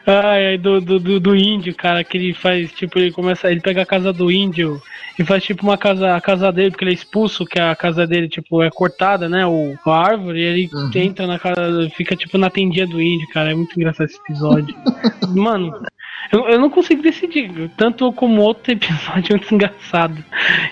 Ai, 0.05 0.57
do, 0.57 0.79
do, 0.79 0.99
do, 0.99 1.19
do 1.19 1.35
índio, 1.35 1.73
cara, 1.75 2.03
que 2.03 2.17
ele 2.17 2.33
faz, 2.33 2.71
tipo, 2.71 2.99
ele 2.99 3.11
começa. 3.11 3.51
Ele 3.51 3.59
pega 3.59 3.81
a 3.81 3.85
casa 3.85 4.13
do 4.13 4.31
índio 4.31 4.79
e 5.17 5.25
faz 5.25 5.43
tipo 5.43 5.63
uma 5.63 5.77
casa, 5.77 6.15
a 6.15 6.21
casa 6.21 6.51
dele, 6.51 6.69
porque 6.69 6.83
ele 6.83 6.91
é 6.91 6.93
expulso, 6.93 7.45
que 7.45 7.59
a 7.59 7.75
casa 7.75 8.05
dele, 8.05 8.29
tipo, 8.29 8.61
é 8.61 8.69
cortada, 8.69 9.27
né? 9.27 9.47
O, 9.47 9.75
a 9.85 9.97
árvore, 9.97 10.39
e 10.39 10.43
ele 10.43 10.69
entra 10.95 11.25
na 11.25 11.39
casa, 11.39 11.89
fica 11.95 12.15
tipo 12.15 12.37
na 12.37 12.51
tendinha 12.51 12.85
do 12.85 13.01
índio, 13.01 13.27
cara. 13.29 13.51
É 13.51 13.55
muito 13.55 13.75
engraçado 13.75 14.05
esse 14.05 14.19
episódio. 14.19 14.75
Mano, 15.35 15.73
eu, 16.31 16.47
eu 16.49 16.59
não 16.59 16.69
consigo 16.69 17.01
decidir. 17.01 17.69
Tanto 17.77 18.11
como 18.13 18.41
outro 18.41 18.71
episódio 18.73 19.33
é 19.33 19.37
muito 19.37 19.53
engraçado. 19.53 20.23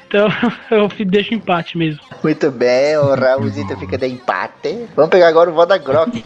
Então 0.08 0.28
eu 0.72 0.88
deixo 1.06 1.34
empate 1.34 1.78
mesmo. 1.78 2.02
Muito 2.24 2.52
bem, 2.52 2.98
o 2.98 3.16
Raulzito 3.16 3.78
fica 3.78 3.98
de 3.98 4.08
empate. 4.08 4.88
Vamos 4.96 5.12
pegar 5.12 5.28
agora 5.28 5.50
o 5.50 5.54
voto 5.54 5.70
da 5.70 5.78
Grok. 5.78 6.24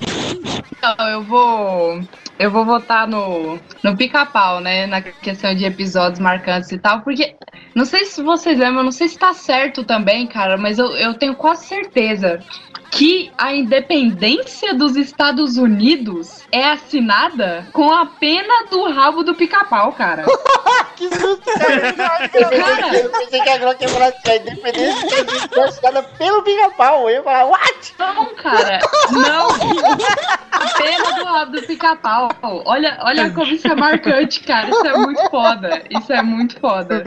Então, 0.79 1.09
eu 1.09 1.21
vou. 1.23 2.01
Eu 2.39 2.49
vou 2.49 2.63
votar 2.63 3.05
no, 3.05 3.59
no 3.83 3.97
pica-pau, 3.97 4.61
né? 4.61 4.87
Na 4.87 5.01
questão 5.01 5.53
de 5.53 5.65
episódios 5.65 6.19
marcantes 6.19 6.71
e 6.71 6.77
tal, 6.79 7.01
porque. 7.01 7.35
Não 7.75 7.85
sei 7.85 8.05
se 8.05 8.23
vocês 8.23 8.57
lembram, 8.57 8.83
não 8.83 8.91
sei 8.91 9.07
se 9.09 9.17
tá 9.17 9.33
certo 9.33 9.83
também, 9.83 10.25
cara, 10.25 10.57
mas 10.57 10.79
eu, 10.79 10.87
eu 10.97 11.13
tenho 11.13 11.35
quase 11.35 11.65
certeza 11.67 12.39
que 12.91 13.31
a 13.37 13.53
independência 13.53 14.73
dos 14.73 14.95
Estados 14.95 15.55
Unidos 15.57 16.43
é 16.51 16.71
assinada 16.71 17.67
com 17.71 17.91
a 17.93 18.05
pena 18.07 18.65
do 18.71 18.89
rabo 18.91 19.23
do 19.23 19.35
pica-pau, 19.35 19.91
cara. 19.93 20.25
que 20.97 21.07
susto, 21.09 21.43
cara. 21.57 22.97
Eu 22.97 23.09
pensei- 23.11 23.41
que 23.41 23.49
a 23.49 23.57
Grok 23.59 23.81
ia 23.83 23.89
falar 23.89 24.11
que 24.11 24.29
a 24.31 24.35
independência 24.37 25.47
foi 25.53 25.63
assinada 25.63 26.03
pelo 26.03 26.41
pica-pau. 26.41 27.09
Eu 27.09 27.17
ia 27.17 27.23
falar, 27.23 27.45
what? 27.45 27.93
Não, 27.99 28.25
cara, 28.35 28.79
não. 29.11 29.49
A 30.51 30.77
pena 30.77 31.11
do 31.13 31.23
rabo 31.23 31.51
do 31.53 31.61
pica-pau. 31.61 32.28
Olha, 32.41 32.97
olha 33.01 33.29
como 33.31 33.51
isso 33.51 33.67
é 33.67 33.75
marcante, 33.75 34.39
cara. 34.41 34.69
Isso 34.69 34.87
é 34.87 34.97
muito 34.97 35.29
foda. 35.29 35.83
Isso 35.89 36.13
é 36.13 36.21
muito 36.21 36.59
foda. 36.59 37.03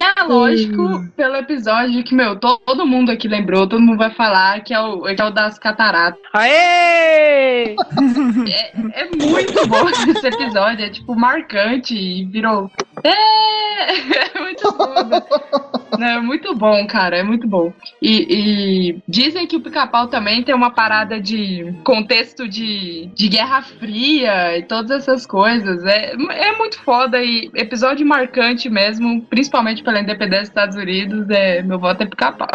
É 0.00 0.22
lógico, 0.22 1.04
pelo 1.16 1.36
episódio 1.36 2.02
que, 2.04 2.14
meu, 2.14 2.36
to- 2.36 2.58
todo 2.64 2.86
mundo 2.86 3.10
aqui 3.10 3.26
lembrou, 3.28 3.66
todo 3.66 3.80
mundo 3.80 3.98
vai 3.98 4.10
falar 4.10 4.60
que 4.62 4.72
é 4.72 4.80
o, 4.80 5.02
que 5.02 5.20
é 5.20 5.24
o 5.24 5.30
das 5.30 5.58
cataratas. 5.58 6.20
Aê! 6.32 7.74
É, 8.48 8.72
é 9.02 9.08
muito 9.16 9.66
bom 9.66 9.88
esse 9.90 10.26
episódio, 10.26 10.84
é 10.84 10.90
tipo 10.90 11.14
marcante 11.14 11.94
e 11.96 12.24
virou. 12.26 12.70
É, 13.02 13.10
é 14.36 14.40
muito 14.40 14.72
foda. 14.72 15.24
Não, 15.98 16.06
é 16.06 16.20
muito 16.20 16.54
bom, 16.54 16.86
cara, 16.86 17.16
é 17.18 17.22
muito 17.22 17.46
bom. 17.46 17.72
E, 18.02 18.26
e 18.94 19.02
dizem 19.08 19.46
que 19.46 19.56
o 19.56 19.60
pica-pau 19.60 20.08
também 20.08 20.42
tem 20.42 20.54
uma 20.54 20.70
parada 20.70 21.20
de 21.20 21.72
contexto 21.84 22.48
de, 22.48 23.08
de 23.14 23.28
Guerra 23.28 23.62
Fria 23.62 24.33
e 24.56 24.62
todas 24.62 24.90
essas 24.90 25.26
coisas. 25.26 25.84
É, 25.84 26.12
é 26.12 26.56
muito 26.56 26.80
foda 26.82 27.22
e 27.22 27.50
episódio 27.54 28.06
marcante 28.06 28.68
mesmo, 28.68 29.22
principalmente 29.22 29.82
pela 29.82 30.00
independência 30.00 30.42
dos 30.42 30.48
Estados 30.48 30.76
Unidos. 30.76 31.28
É, 31.30 31.62
meu 31.62 31.78
voto 31.78 32.02
é 32.02 32.06
pica-pau. 32.06 32.48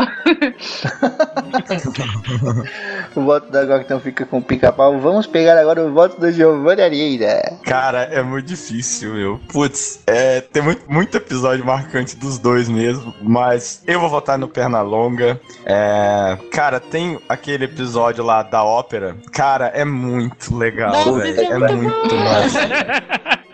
O 3.15 3.21
voto 3.21 3.51
da 3.51 3.65
Grok 3.65 3.83
então 3.83 3.99
fica 3.99 4.25
com 4.25 4.37
o 4.37 4.41
pica-pau. 4.41 4.99
Vamos 4.99 5.25
pegar 5.25 5.57
agora 5.57 5.83
o 5.83 5.91
voto 5.91 6.19
do 6.19 6.31
Giovanni 6.31 6.81
Arieira. 6.81 7.57
Cara, 7.65 8.03
é 8.03 8.21
muito 8.21 8.45
difícil, 8.45 9.13
meu. 9.13 9.39
Putz, 9.51 10.03
é, 10.05 10.41
tem 10.41 10.61
muito, 10.61 10.81
muito 10.91 11.17
episódio 11.17 11.65
marcante 11.65 12.15
dos 12.15 12.37
dois 12.37 12.69
mesmo, 12.69 13.13
mas 13.21 13.83
eu 13.87 13.99
vou 13.99 14.09
votar 14.09 14.37
no 14.37 14.47
Pernalonga. 14.47 15.39
É, 15.65 16.37
cara, 16.51 16.79
tem 16.79 17.19
aquele 17.27 17.65
episódio 17.65 18.23
lá 18.23 18.43
da 18.43 18.63
ópera. 18.63 19.17
Cara, 19.31 19.67
é 19.67 19.83
muito 19.83 20.55
legal, 20.55 21.15
velho. 21.15 21.39
é 21.39 21.45
É 21.45 21.68
muito 21.71 22.15
massa. 22.15 22.59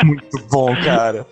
Muito 0.03 0.39
bom, 0.51 0.75
cara. 0.83 1.25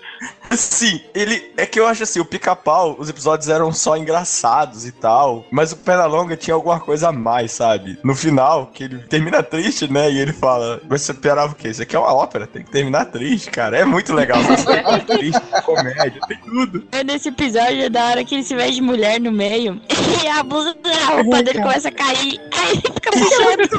Sim, 0.51 1.01
ele. 1.13 1.51
É 1.57 1.65
que 1.65 1.79
eu 1.79 1.87
acho 1.87 2.03
assim, 2.03 2.19
o 2.19 2.25
pica-pau, 2.25 2.95
os 2.99 3.09
episódios 3.09 3.49
eram 3.49 3.71
só 3.71 3.97
engraçados 3.97 4.85
e 4.85 4.91
tal. 4.91 5.45
Mas 5.51 5.71
o 5.71 5.77
Pernalonga 5.77 6.37
tinha 6.37 6.53
alguma 6.53 6.79
coisa 6.79 7.09
a 7.09 7.11
mais, 7.11 7.51
sabe? 7.51 7.97
No 8.03 8.15
final, 8.15 8.67
que 8.67 8.83
ele 8.83 8.99
termina 8.99 9.41
triste, 9.41 9.91
né? 9.91 10.11
E 10.11 10.19
ele 10.19 10.33
fala: 10.33 10.81
Você 10.87 11.11
esperava 11.11 11.53
o 11.53 11.55
quê? 11.55 11.69
Isso 11.69 11.81
aqui 11.81 11.95
é 11.95 11.99
uma 11.99 12.13
ópera, 12.13 12.45
tem 12.45 12.63
que 12.63 12.71
terminar 12.71 13.05
triste, 13.05 13.49
cara. 13.49 13.77
É 13.77 13.85
muito 13.85 14.13
legal. 14.13 14.41
Você 14.43 14.65
termina 14.65 14.99
triste, 14.99 15.41
comédia, 15.63 16.21
tem 16.27 16.37
tudo. 16.37 16.83
nesse 17.05 17.29
episódio 17.29 17.83
é 17.83 17.89
da 17.89 18.05
hora 18.05 18.23
que 18.23 18.35
ele 18.35 18.43
se 18.43 18.55
veste 18.55 18.75
de 18.75 18.81
mulher 18.81 19.19
no 19.19 19.31
meio 19.31 19.81
e 20.23 20.27
a 20.27 20.43
blusa 20.43 20.75
da 20.75 21.15
roupa 21.15 21.43
dele 21.43 21.61
começa 21.61 21.87
a 21.89 21.91
cair. 21.91 22.39
Aí 22.53 22.71
ele 22.71 22.81
fica 22.81 23.11
puxando. 23.11 23.69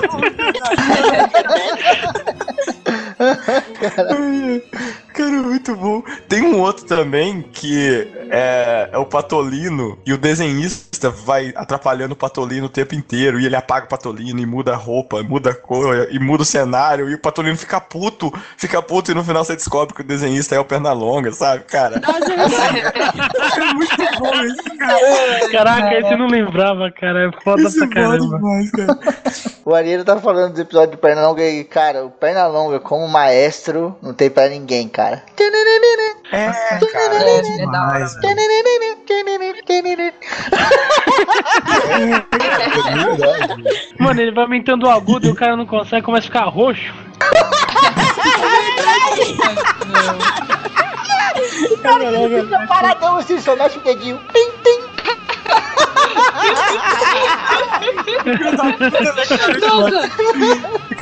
Cara, 3.94 4.16
muito 5.22 5.74
bom. 5.76 6.02
Tem 6.28 6.42
um 6.42 6.60
outro 6.60 6.84
também 6.84 7.42
que 7.42 8.08
é, 8.30 8.88
é 8.92 8.98
o 8.98 9.06
Patolino 9.06 9.98
e 10.04 10.12
o 10.12 10.18
desenhista 10.18 11.10
vai 11.10 11.52
atrapalhando 11.56 12.12
o 12.14 12.16
Patolino 12.16 12.66
o 12.66 12.70
tempo 12.70 12.94
inteiro 12.94 13.38
e 13.38 13.46
ele 13.46 13.56
apaga 13.56 13.86
o 13.86 13.88
Patolino 13.88 14.40
e 14.40 14.46
muda 14.46 14.72
a 14.72 14.76
roupa, 14.76 15.22
muda 15.22 15.50
a 15.50 15.54
cor 15.54 16.08
e 16.10 16.18
muda 16.18 16.42
o 16.42 16.46
cenário 16.46 17.08
e 17.10 17.14
o 17.14 17.18
Patolino 17.20 17.56
fica 17.56 17.80
puto, 17.80 18.32
fica 18.56 18.80
puto 18.82 19.10
e 19.10 19.14
no 19.14 19.22
final 19.24 19.44
você 19.44 19.54
descobre 19.54 19.94
que 19.94 20.00
o 20.00 20.04
desenhista 20.04 20.54
é 20.54 20.58
o 20.58 20.64
Pernalonga, 20.64 21.32
sabe, 21.32 21.64
cara? 21.64 22.00
Nossa, 22.00 22.32
É 23.60 23.74
muito 23.74 24.18
bom 24.18 24.44
isso, 24.44 24.78
cara. 24.78 25.50
Caraca, 25.50 25.94
esse 25.94 26.12
eu 26.12 26.18
não 26.18 26.26
lembrava, 26.26 26.90
cara. 26.90 27.28
É 27.28 27.42
foda 27.42 27.62
Isso 27.62 27.78
pra 27.78 27.86
é 27.86 27.90
caramba. 27.90 28.36
demais, 28.36 28.70
cara. 28.70 28.98
O 29.64 29.74
Arieira 29.74 30.04
tá 30.04 30.18
falando 30.18 30.54
do 30.54 30.60
episódio 30.60 30.92
do 30.92 30.98
Pernalonga 30.98 31.42
e, 31.44 31.64
cara, 31.64 32.04
o 32.04 32.10
Pernalonga 32.10 32.80
como 32.80 33.06
maestro 33.08 33.96
não 34.02 34.12
tem 34.12 34.30
pra 34.30 34.48
ninguém, 34.48 34.88
cara. 34.88 35.03
É, 36.32 36.52
cara, 36.92 37.14
É, 37.20 37.26
é 37.56 37.60
é 37.62 37.66
da 37.66 37.86
velho. 43.16 43.64
Mano, 43.98 44.20
ele 44.20 44.32
vai 44.32 44.44
aumentando 44.44 44.86
o 44.86 44.90
agudo 44.90 45.26
e 45.26 45.30
o 45.30 45.34
cara 45.34 45.56
não 45.56 45.66
consegue, 45.66 46.02
começa 46.02 46.26
a 46.26 46.30
ficar 46.30 46.44
roxo. 46.44 46.92
Paradão 52.68 53.16
assim, 53.16 53.40
só 53.40 53.56
mexe 53.56 53.78
o 53.78 53.82
dedinho. 53.82 54.18
Pim, 54.32 54.50
pim. 54.62 54.84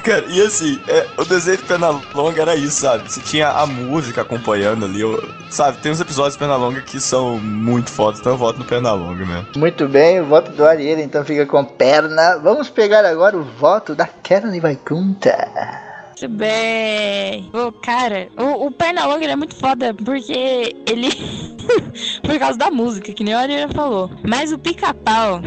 Cara, 0.03 0.25
e 0.29 0.43
assim, 0.43 0.81
é, 0.89 1.07
desenho 1.33 1.57
de 1.59 1.65
Pernalonga 1.65 2.41
era 2.43 2.55
isso, 2.55 2.81
sabe? 2.81 3.11
Você 3.11 3.21
tinha 3.21 3.49
a 3.51 3.67
música 3.67 4.23
acompanhando 4.23 4.85
ali, 4.85 5.01
eu- 5.01 5.23
sabe? 5.51 5.79
Tem 5.79 5.91
uns 5.93 6.01
episódios 6.01 6.35
de 6.35 6.39
Pernalonga 6.39 6.81
que 6.81 7.01
são 7.01 7.39
muito 7.39 7.91
fodas, 7.91 8.21
então 8.21 8.33
eu 8.33 8.39
voto 8.39 8.59
no 8.59 8.65
Pernalonga 8.65 9.25
mesmo. 9.25 9.47
Muito 9.57 9.89
bem, 9.89 10.21
o 10.21 10.27
voto 10.27 10.51
do 10.53 10.65
Arieira 10.67 11.01
então 11.01 11.25
fica 11.25 11.47
com 11.47 11.65
perna. 11.65 12.39
Vamos 12.39 12.69
pegar 12.69 13.05
agora 13.05 13.37
o 13.37 13.43
voto 13.43 13.95
da 13.95 14.07
Caroline 14.07 14.61
Vaikunta. 14.61 15.92
Muito 16.23 16.39
bem. 16.39 17.51
Ô, 17.53 17.73
cara, 17.73 18.29
o, 18.39 18.67
o 18.67 18.71
Pernalonga 18.71 19.25
ele 19.25 19.33
é 19.33 19.37
muito 19.37 19.57
foda 19.57 19.93
porque 19.93 20.77
ele. 20.89 21.09
Por 22.23 22.39
causa 22.39 22.59
da 22.59 22.71
música, 22.71 23.13
que 23.13 23.25
nem 23.25 23.35
a 23.35 23.41
Ariana 23.41 23.73
falou. 23.73 24.11
Mas 24.29 24.53
o 24.53 24.59
pica-pau, 24.59 25.41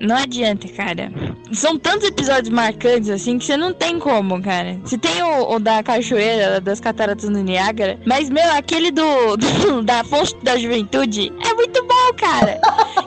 não 0.00 0.16
adianta, 0.16 0.68
cara. 0.68 1.12
São 1.52 1.78
tantos 1.78 2.08
episódios 2.08 2.48
marcantes 2.48 3.08
assim 3.10 3.38
que 3.38 3.44
você 3.44 3.56
não 3.56 3.72
tem 3.72 3.98
como, 3.98 4.40
cara. 4.42 4.78
Você 4.84 4.96
tem 4.98 5.22
o, 5.22 5.54
o 5.54 5.58
da 5.60 5.82
cachoeira, 5.82 6.60
das 6.60 6.80
cataratas 6.80 7.28
do 7.28 7.42
Niágara, 7.42 7.98
mas, 8.04 8.28
meu, 8.30 8.48
aquele 8.52 8.90
do, 8.90 9.36
do- 9.36 9.82
da 9.86 10.02
fonte 10.04 10.36
da 10.42 10.56
juventude 10.56 11.32
é 11.44 11.54
muito 11.54 11.82
bom, 11.84 12.14
cara. 12.16 12.58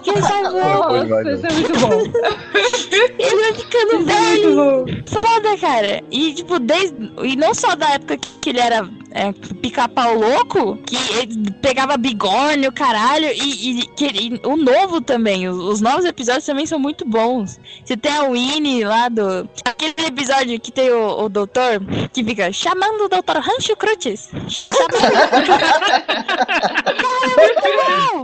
que 0.03 0.09
ele 0.09 0.21
voando. 0.21 1.07
Nossa, 1.07 1.31
isso 1.31 1.45
é 1.45 1.53
muito 1.53 1.79
bom. 1.79 2.19
Ele 3.19 3.35
vai 3.41 3.53
ficando 3.53 3.93
Muito 3.95 4.05
velho. 4.07 4.55
bom. 4.55 4.85
Foda, 5.21 5.57
cara. 5.57 6.01
E, 6.11 6.33
tipo, 6.33 6.59
desde. 6.59 7.08
E 7.23 7.35
não 7.35 7.53
só 7.53 7.75
da 7.75 7.89
época 7.91 8.17
que, 8.17 8.49
ele 8.49 8.59
era 8.59 8.87
é, 9.11 9.31
pica-pau 9.61 10.15
louco, 10.15 10.77
que 10.77 10.95
ele 11.17 11.51
pegava 11.61 11.97
bigorne, 11.97 12.67
o 12.67 12.71
caralho, 12.71 13.27
e, 13.33 13.81
e 13.81 13.85
que 13.87 14.05
ele- 14.05 14.41
o 14.45 14.55
novo 14.55 15.01
também. 15.01 15.47
Os, 15.49 15.57
os 15.57 15.81
novos 15.81 16.05
episódios 16.05 16.45
também 16.45 16.65
são 16.65 16.79
muito 16.79 17.05
bons. 17.05 17.59
Você 17.83 17.97
tem 17.97 18.15
a 18.15 18.23
Winnie 18.23 18.83
lá 18.85 19.09
do. 19.09 19.49
Aquele 19.65 19.93
episódio 20.07 20.59
que 20.59 20.71
tem 20.71 20.89
o, 20.91 21.25
o 21.25 21.29
doutor 21.29 21.81
que 22.13 22.23
fica 22.23 22.51
chamando 22.53 23.05
o 23.05 23.09
doutor 23.09 23.37
Rancho 23.37 23.75
Crutes. 23.75 24.29
Chamando. 24.47 25.59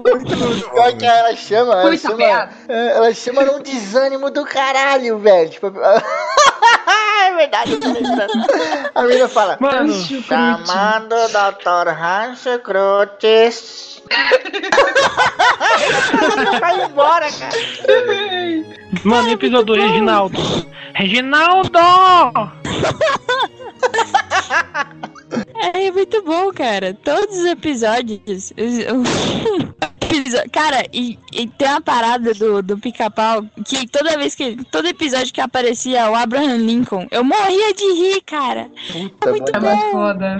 Pior 0.04 0.98
que 0.98 1.06
ela 1.06 1.36
chama, 1.36 1.74
ela 1.74 1.98
chama, 1.98 2.50
ela 2.70 3.14
chama 3.14 3.46
num 3.46 3.62
desânimo 3.62 4.30
do 4.32 4.46
caralho, 4.46 5.18
velho. 5.20 5.50
Tipo, 5.50 5.68
é 7.26 7.36
verdade, 7.36 7.74
eu 7.74 7.80
tô 7.80 7.92
lembrando. 7.92 8.34
A 8.94 9.02
menina 9.04 9.28
fala, 9.28 9.58
Mano, 9.60 9.94
chamando 9.94 11.14
o 11.14 11.28
Dr. 11.28 11.90
Rancho 11.90 12.60
Crutes. 12.60 14.02
Vai 16.60 16.86
embora, 16.86 17.28
cara. 17.32 17.52
mano, 19.04 19.32
episódio 19.32 19.66
do 19.66 19.74
Reginaldo. 19.74 20.40
Reginaldo! 20.94 21.80
É 25.74 25.92
muito 25.92 26.22
bom, 26.24 26.52
cara. 26.54 26.94
Todos 26.94 27.36
os 27.38 27.46
episódios. 27.46 28.54
episo- 30.18 30.50
Cara, 30.52 30.86
e, 30.94 31.18
e 31.34 31.48
tem 31.48 31.68
uma 31.70 31.82
parada 31.82 32.34
do, 32.34 32.62
do 32.62 32.78
pica-pau 32.78 33.44
que 33.66 33.88
toda 33.88 34.18
vez 34.18 34.36
que. 34.36 34.58
Todo 34.72 34.88
episódio 34.88 35.34
que 35.34 35.42
aparecia 35.42 36.10
o 36.10 36.16
Abraham 36.16 36.58
Lincoln, 36.58 37.08
eu 37.12 37.24
morria 37.24 37.74
de 37.74 37.84
rir, 37.94 38.22
cara. 38.22 38.70
Puta, 38.92 39.30
muito 39.32 39.56
É 39.56 39.60
mano. 39.60 39.76
muito 39.78 39.92
foda. 39.92 40.38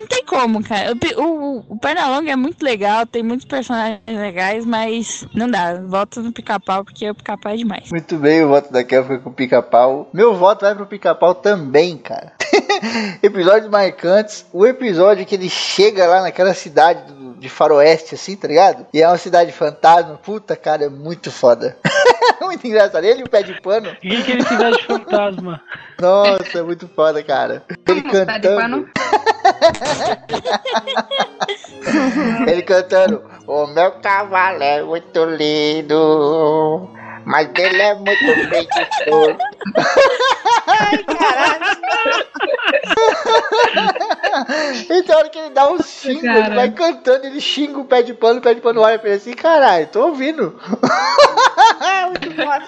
Não 0.00 0.06
tem 0.06 0.24
como, 0.24 0.62
cara. 0.62 0.92
O, 1.16 1.22
o, 1.22 1.64
o 1.70 1.78
Pernalonga 1.78 2.30
é 2.32 2.36
muito 2.36 2.62
legal, 2.62 3.06
tem 3.06 3.22
muitos 3.22 3.46
personagens 3.46 4.00
legais, 4.06 4.64
mas 4.64 5.26
não 5.34 5.48
dá. 5.50 5.74
Volta 5.86 6.20
no 6.20 6.32
pica-pau 6.32 6.84
porque 6.84 7.08
o 7.10 7.14
pica-pau 7.14 7.52
é 7.52 7.56
demais. 7.56 7.90
Muito 7.90 8.16
bem, 8.16 8.42
o 8.44 8.48
voto 8.48 8.72
da 8.72 8.82
Kel 8.84 9.04
foi 9.04 9.18
com 9.18 9.30
o 9.30 9.32
pica-pau. 9.32 10.08
Meu 10.12 10.34
voto 10.34 10.62
vai 10.62 10.74
pro 10.74 10.86
pica-pau 10.86 11.34
também, 11.34 11.96
cara. 11.96 12.32
Episódios 13.22 13.70
marcantes. 13.70 14.46
O 14.52 14.66
episódio 14.66 15.24
que 15.26 15.34
ele 15.34 15.48
chega 15.48 16.06
lá 16.06 16.22
naquela 16.22 16.54
cidade 16.54 17.12
do- 17.12 17.17
de 17.38 17.48
faroeste, 17.48 18.14
assim, 18.14 18.36
tá 18.36 18.48
ligado? 18.48 18.86
E 18.92 19.02
é 19.02 19.08
uma 19.08 19.18
cidade 19.18 19.52
fantasma. 19.52 20.16
Puta, 20.16 20.56
cara, 20.56 20.84
é 20.84 20.88
muito 20.88 21.30
foda. 21.30 21.76
muito 22.40 22.66
engraçado. 22.66 23.04
Ele 23.04 23.20
e 23.20 23.24
o 23.24 23.28
pé 23.28 23.42
de 23.42 23.60
pano. 23.60 23.96
E 24.02 24.22
que 24.22 24.32
ele 24.32 24.42
cidade 24.44 24.82
fantasma. 24.84 25.60
Nossa, 26.00 26.58
é 26.58 26.62
muito 26.62 26.88
foda, 26.88 27.22
cara. 27.22 27.62
Ele 27.68 27.78
Pé 27.84 27.94
de 27.94 28.02
cantando. 28.02 28.56
pano. 28.56 28.88
Ele 32.46 32.62
cantando. 32.62 33.22
O 33.46 33.66
meu 33.66 33.92
cavalo 33.92 34.62
é 34.62 34.82
muito 34.82 35.24
lindo. 35.24 36.90
Mas 37.28 37.50
ele 37.58 37.82
é 37.82 37.94
muito 37.94 38.48
preguiçoso. 38.48 39.36
Ai, 40.66 41.04
caralho. 41.04 41.78
Então, 44.88 45.14
a 45.14 45.18
hora 45.18 45.28
que 45.28 45.38
ele 45.38 45.50
dá 45.50 45.70
um 45.70 45.82
xingo, 45.82 46.26
ele 46.26 46.54
vai 46.54 46.70
cantando, 46.70 47.26
ele 47.26 47.38
xinga 47.38 47.80
o 47.80 47.84
pé 47.84 48.02
de 48.02 48.14
pano, 48.14 48.38
o 48.38 48.42
pé 48.42 48.54
de 48.54 48.62
pano 48.62 48.80
olha 48.80 48.98
pra 48.98 49.10
ele 49.10 49.18
assim, 49.18 49.34
caralho, 49.34 49.86
tô 49.88 50.06
ouvindo. 50.06 50.58
Muito 52.08 52.34
foda. 52.34 52.64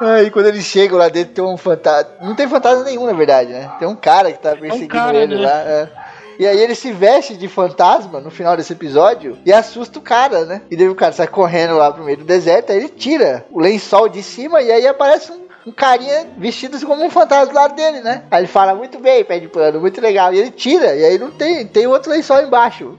Aí 0.00 0.28
quando 0.32 0.46
eles 0.46 0.64
chegam 0.64 0.98
lá 0.98 1.08
dentro, 1.08 1.34
tem 1.34 1.44
um 1.44 1.56
fantasma. 1.56 2.10
Não 2.20 2.34
tem 2.34 2.48
fantasma 2.48 2.82
nenhum, 2.82 3.06
na 3.06 3.12
verdade, 3.12 3.52
né? 3.52 3.70
Tem 3.78 3.86
um 3.86 3.94
cara 3.94 4.32
que 4.32 4.40
tá 4.40 4.56
perseguindo 4.56 4.88
cara, 4.88 5.18
ele 5.18 5.36
né? 5.36 5.42
lá. 5.42 5.60
é. 5.60 6.01
E 6.38 6.46
aí 6.46 6.58
ele 6.58 6.74
se 6.74 6.92
veste 6.92 7.36
de 7.36 7.48
fantasma 7.48 8.20
no 8.20 8.30
final 8.30 8.56
desse 8.56 8.72
episódio 8.72 9.38
e 9.44 9.52
assusta 9.52 9.98
o 9.98 10.02
cara, 10.02 10.44
né? 10.44 10.62
E 10.70 10.76
daí 10.76 10.88
o 10.88 10.94
cara 10.94 11.12
sai 11.12 11.26
correndo 11.26 11.76
lá 11.76 11.92
pro 11.92 12.04
meio 12.04 12.18
do 12.18 12.24
deserto, 12.24 12.72
aí 12.72 12.78
ele 12.78 12.88
tira 12.88 13.46
o 13.50 13.60
lençol 13.60 14.08
de 14.08 14.22
cima 14.22 14.62
e 14.62 14.70
aí 14.70 14.86
aparece 14.86 15.32
um, 15.32 15.41
um 15.66 15.72
carinha 15.72 16.28
vestido 16.36 16.84
como 16.84 17.04
um 17.04 17.10
fantasma 17.10 17.46
do 17.46 17.54
lado 17.54 17.74
dele, 17.74 18.00
né? 18.00 18.24
Aí 18.30 18.40
ele 18.40 18.48
fala, 18.48 18.74
muito 18.74 18.98
bem, 18.98 19.24
pé 19.24 19.38
de 19.38 19.48
pano, 19.48 19.80
muito 19.80 20.00
legal. 20.00 20.32
E 20.32 20.38
ele 20.38 20.50
tira, 20.50 20.94
e 20.94 21.04
aí 21.04 21.18
não 21.18 21.30
tem, 21.30 21.66
tem 21.66 21.86
outro 21.86 22.10
lençol 22.10 22.42
embaixo. 22.42 22.98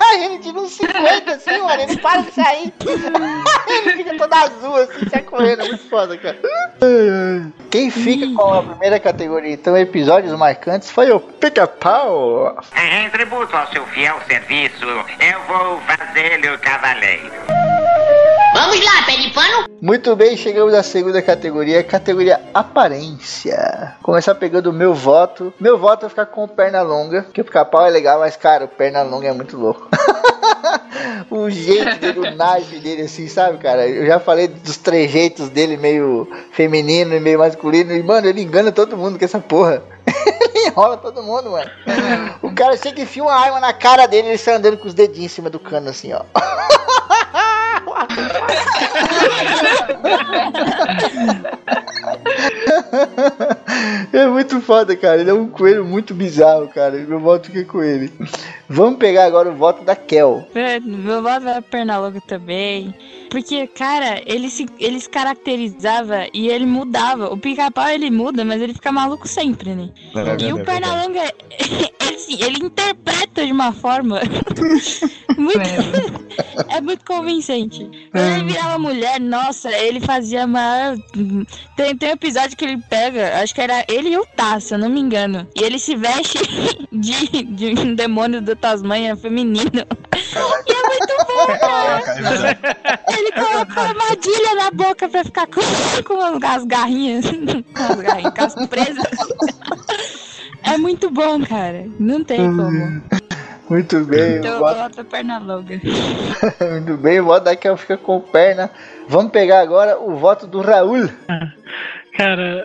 aí 0.00 0.24
ele 0.24 0.38
tira 0.38 0.58
uns 0.58 0.72
50 0.72 1.32
assim, 1.32 1.58
mano, 1.58 1.82
ele 1.82 1.96
para 1.98 2.22
de 2.22 2.32
sair. 2.32 2.72
ele 3.68 3.92
fica 3.96 4.16
todo 4.16 4.34
azul 4.34 4.76
assim, 4.76 5.08
sai 5.08 5.22
correndo, 5.22 5.62
é 5.62 5.68
muito 5.68 5.88
foda, 5.88 6.18
cara. 6.18 6.38
Quem 7.70 7.90
fica 7.90 8.26
com 8.34 8.54
a 8.54 8.62
primeira 8.62 8.98
categoria, 8.98 9.52
então, 9.52 9.76
episódios 9.76 10.36
marcantes, 10.36 10.90
foi 10.90 11.10
o 11.10 11.20
Pica-Pau. 11.20 12.56
Em 12.76 13.10
tributo 13.10 13.56
ao 13.56 13.66
seu 13.68 13.86
fiel 13.86 14.18
serviço, 14.26 14.84
eu 14.84 15.40
vou 15.46 15.80
fazê-lo 15.82 16.58
cavaleiro. 16.58 17.30
Vamos 18.62 18.78
lá, 18.84 19.02
pé 19.04 19.16
de 19.16 19.28
pano. 19.30 19.66
Muito 19.80 20.14
bem, 20.14 20.36
chegamos 20.36 20.72
à 20.72 20.84
segunda 20.84 21.20
categoria, 21.20 21.82
categoria 21.82 22.40
aparência. 22.54 23.96
Começar 24.00 24.36
pegando 24.36 24.70
o 24.70 24.72
meu 24.72 24.94
voto. 24.94 25.52
Meu 25.58 25.76
voto 25.76 26.02
vai 26.02 26.10
ficar 26.10 26.26
com 26.26 26.44
o 26.44 26.48
Pernalonga, 26.48 27.26
que 27.32 27.40
o 27.40 27.44
pica-pau 27.44 27.84
é 27.84 27.90
legal, 27.90 28.20
mas 28.20 28.36
cara, 28.36 28.66
o 28.66 28.68
Pernalonga 28.68 29.26
é 29.26 29.32
muito 29.32 29.56
louco. 29.56 29.88
o 31.28 31.50
jeito 31.50 31.98
dele, 31.98 32.20
o 32.20 32.36
naipe 32.36 32.78
dele, 32.78 33.02
assim, 33.02 33.26
sabe, 33.26 33.58
cara? 33.58 33.88
Eu 33.88 34.06
já 34.06 34.20
falei 34.20 34.46
dos 34.46 34.76
trejeitos 34.76 35.48
dele, 35.48 35.76
meio 35.76 36.30
feminino 36.52 37.16
e 37.16 37.20
meio 37.20 37.40
masculino, 37.40 37.92
e 37.92 38.00
mano, 38.00 38.28
ele 38.28 38.42
engana 38.42 38.70
todo 38.70 38.96
mundo 38.96 39.18
com 39.18 39.24
essa 39.24 39.40
porra. 39.40 39.82
ele 40.54 40.68
enrola 40.68 40.96
todo 40.98 41.20
mundo, 41.20 41.50
mano. 41.50 41.70
O 42.40 42.54
cara 42.54 42.76
chega 42.76 43.00
e 43.00 43.02
enfia 43.02 43.24
uma 43.24 43.34
arma 43.34 43.58
na 43.58 43.72
cara 43.72 44.06
dele 44.06 44.28
ele 44.28 44.38
sai 44.38 44.54
andando 44.54 44.78
com 44.78 44.86
os 44.86 44.94
dedinhos 44.94 45.32
em 45.32 45.34
cima 45.34 45.50
do 45.50 45.58
cano, 45.58 45.90
assim, 45.90 46.12
ó. 46.12 46.22
quarto. 48.06 48.42
É 54.12 54.26
muito 54.26 54.60
foda, 54.60 54.94
cara. 54.94 55.20
Ele 55.20 55.30
é 55.30 55.34
um 55.34 55.48
coelho 55.48 55.84
muito 55.84 56.14
bizarro, 56.14 56.68
cara. 56.68 56.98
Meu 56.98 57.18
voto 57.18 57.46
fica 57.46 57.64
com 57.64 57.82
ele. 57.82 58.12
Vamos 58.68 58.98
pegar 58.98 59.24
agora 59.24 59.50
o 59.50 59.54
voto 59.54 59.84
da 59.84 59.96
Kel. 59.96 60.46
É, 60.54 60.78
Meu 60.80 61.22
voto 61.22 61.44
vai 61.44 61.54
pra 61.54 61.62
Pernalonga 61.62 62.20
também. 62.20 62.94
Porque, 63.30 63.66
cara, 63.66 64.20
ele 64.26 64.50
se, 64.50 64.66
ele 64.78 65.00
se 65.00 65.08
caracterizava 65.08 66.26
e 66.34 66.48
ele 66.48 66.66
mudava. 66.66 67.32
O 67.32 67.38
pica-pau 67.38 67.88
ele 67.88 68.10
muda, 68.10 68.44
mas 68.44 68.60
ele 68.60 68.74
fica 68.74 68.92
maluco 68.92 69.26
sempre, 69.26 69.74
né? 69.74 69.88
E 70.38 70.52
o 70.52 70.62
Pernalonga, 70.64 71.32
ele, 71.58 71.90
assim, 72.14 72.42
ele 72.42 72.66
interpreta 72.66 73.44
de 73.46 73.52
uma 73.52 73.72
forma 73.72 74.20
muito, 75.38 75.60
é 76.68 76.80
muito 76.80 77.04
convincente. 77.04 78.08
Quando 78.10 78.34
ele 78.34 78.44
virava 78.44 78.78
mulher, 78.78 79.18
nossa, 79.18 79.70
ele 79.70 80.00
fazia 80.00 80.46
maior. 80.46 80.96
Tem, 81.76 81.96
tem 81.96 82.10
um 82.10 82.12
episódio 82.12 82.56
que 82.56 82.64
ele 82.64 82.81
pega, 82.82 83.40
acho 83.42 83.54
que 83.54 83.60
era 83.60 83.84
ele 83.88 84.10
e 84.10 84.18
o 84.18 84.26
Tá, 84.36 84.58
se 84.60 84.74
eu 84.74 84.78
não 84.78 84.88
me 84.88 85.00
engano. 85.00 85.46
E 85.54 85.62
ele 85.62 85.78
se 85.78 85.94
veste 85.96 86.38
de, 86.92 87.42
de 87.44 87.80
um 87.80 87.94
demônio 87.94 88.40
da 88.40 88.54
Tasmanha 88.56 89.14
feminino. 89.16 89.70
E 89.74 90.72
é 90.72 90.82
muito 90.82 91.26
bom, 91.26 91.46
cara. 91.60 92.58
Ele 93.16 93.32
coloca 93.32 93.72
uma 93.72 93.88
armadilha 93.88 94.54
na 94.56 94.70
boca 94.70 95.08
pra 95.08 95.24
ficar 95.24 95.46
com, 95.46 95.60
com 96.04 96.46
as 96.46 96.64
garrinhas. 96.64 97.24
As 97.74 97.96
garrinhas, 98.00 98.34
com 98.34 98.42
as 98.44 98.66
presas. 98.66 99.04
É 100.64 100.76
muito 100.78 101.10
bom, 101.10 101.44
cara. 101.44 101.86
Não 101.98 102.22
tem 102.24 102.38
como. 102.38 103.02
Muito 103.68 104.00
bem, 104.04 104.36
Então 104.38 104.50
o 104.50 104.54
eu 104.54 104.60
voto, 104.60 104.76
boto 104.80 105.00
a 105.00 105.04
perna 105.04 105.38
longa. 105.38 105.80
muito 106.72 106.96
bem, 106.98 107.20
o 107.20 107.24
voto 107.24 107.44
da 107.44 107.56
Kel 107.56 107.76
fica 107.76 107.96
com 107.96 108.20
perna. 108.20 108.70
Vamos 109.08 109.32
pegar 109.32 109.60
agora 109.60 109.98
o 109.98 110.16
voto 110.16 110.46
do 110.46 110.60
Raul. 110.60 111.08
Cara, 112.16 112.64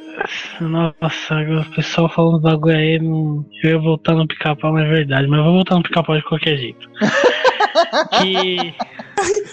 nossa, 0.59 1.35
o 1.35 1.75
pessoal 1.75 2.09
falando 2.09 2.41
bagulho 2.41 2.75
aí, 2.75 2.99
não... 2.99 3.45
eu 3.63 3.71
ia 3.71 3.79
voltar 3.79 4.13
no 4.13 4.27
pica-pau, 4.27 4.73
mas 4.73 4.85
é 4.85 4.89
verdade, 4.89 5.27
mas 5.27 5.37
eu 5.37 5.45
vou 5.45 5.53
voltar 5.53 5.75
no 5.75 5.83
pica-pau 5.83 6.17
de 6.17 6.23
qualquer 6.23 6.57
jeito. 6.57 6.89
que. 8.21 8.73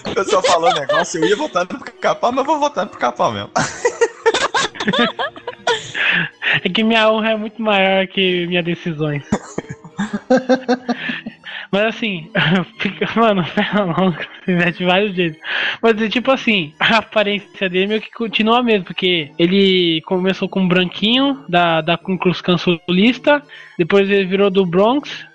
O 0.09 0.13
pessoal 0.13 0.43
falou 0.43 0.73
negócio, 0.73 1.23
eu 1.23 1.29
ia 1.29 1.35
votar 1.35 1.67
no 1.71 1.79
pica-pau, 1.79 2.31
mas 2.31 2.45
vou 2.45 2.59
votar 2.59 2.85
no 2.85 2.91
pica-pau 2.91 3.31
mesmo. 3.31 3.51
É 6.63 6.69
que 6.69 6.83
minha 6.83 7.11
honra 7.11 7.31
é 7.31 7.35
muito 7.35 7.61
maior 7.61 8.07
que 8.07 8.47
minhas 8.47 8.63
decisões. 8.63 9.23
Mas 11.71 11.95
assim, 11.95 12.29
fica, 12.79 13.07
mano, 13.19 13.43
perna 13.53 13.83
longa, 13.83 14.27
se 14.45 14.71
de 14.71 14.85
vários 14.85 15.15
jeitos. 15.15 15.39
Mas 15.81 16.01
é 16.01 16.09
tipo 16.09 16.31
assim, 16.31 16.73
a 16.79 16.97
aparência 16.97 17.69
dele 17.69 17.87
meio 17.87 18.01
que 18.01 18.11
continua 18.11 18.63
mesmo, 18.63 18.85
porque 18.85 19.31
ele 19.37 20.01
começou 20.05 20.47
com 20.47 20.61
um 20.61 20.67
branquinho 20.67 21.43
da, 21.47 21.81
da 21.81 21.97
Ku 21.97 22.17
Klux 22.17 22.41
Klan 22.41 22.57
sulista, 22.57 23.43
depois 23.77 24.09
ele 24.09 24.25
virou 24.25 24.49
do 24.49 24.65
Bronx, 24.65 25.25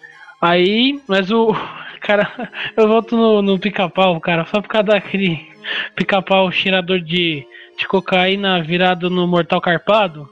aí, 0.40 1.00
mas 1.06 1.30
o. 1.30 1.54
cara, 2.00 2.50
eu 2.76 2.88
volto 2.88 3.16
no, 3.16 3.42
no 3.42 3.58
pica-pau, 3.58 4.20
cara, 4.20 4.44
só 4.46 4.60
por 4.60 4.68
causa 4.68 4.88
daquele 4.88 5.48
pica-pau 5.94 6.50
cheirador 6.50 7.00
de, 7.00 7.46
de 7.78 7.86
cocaína 7.86 8.62
virado 8.62 9.10
no 9.10 9.26
mortal 9.26 9.60
carpado. 9.60 10.28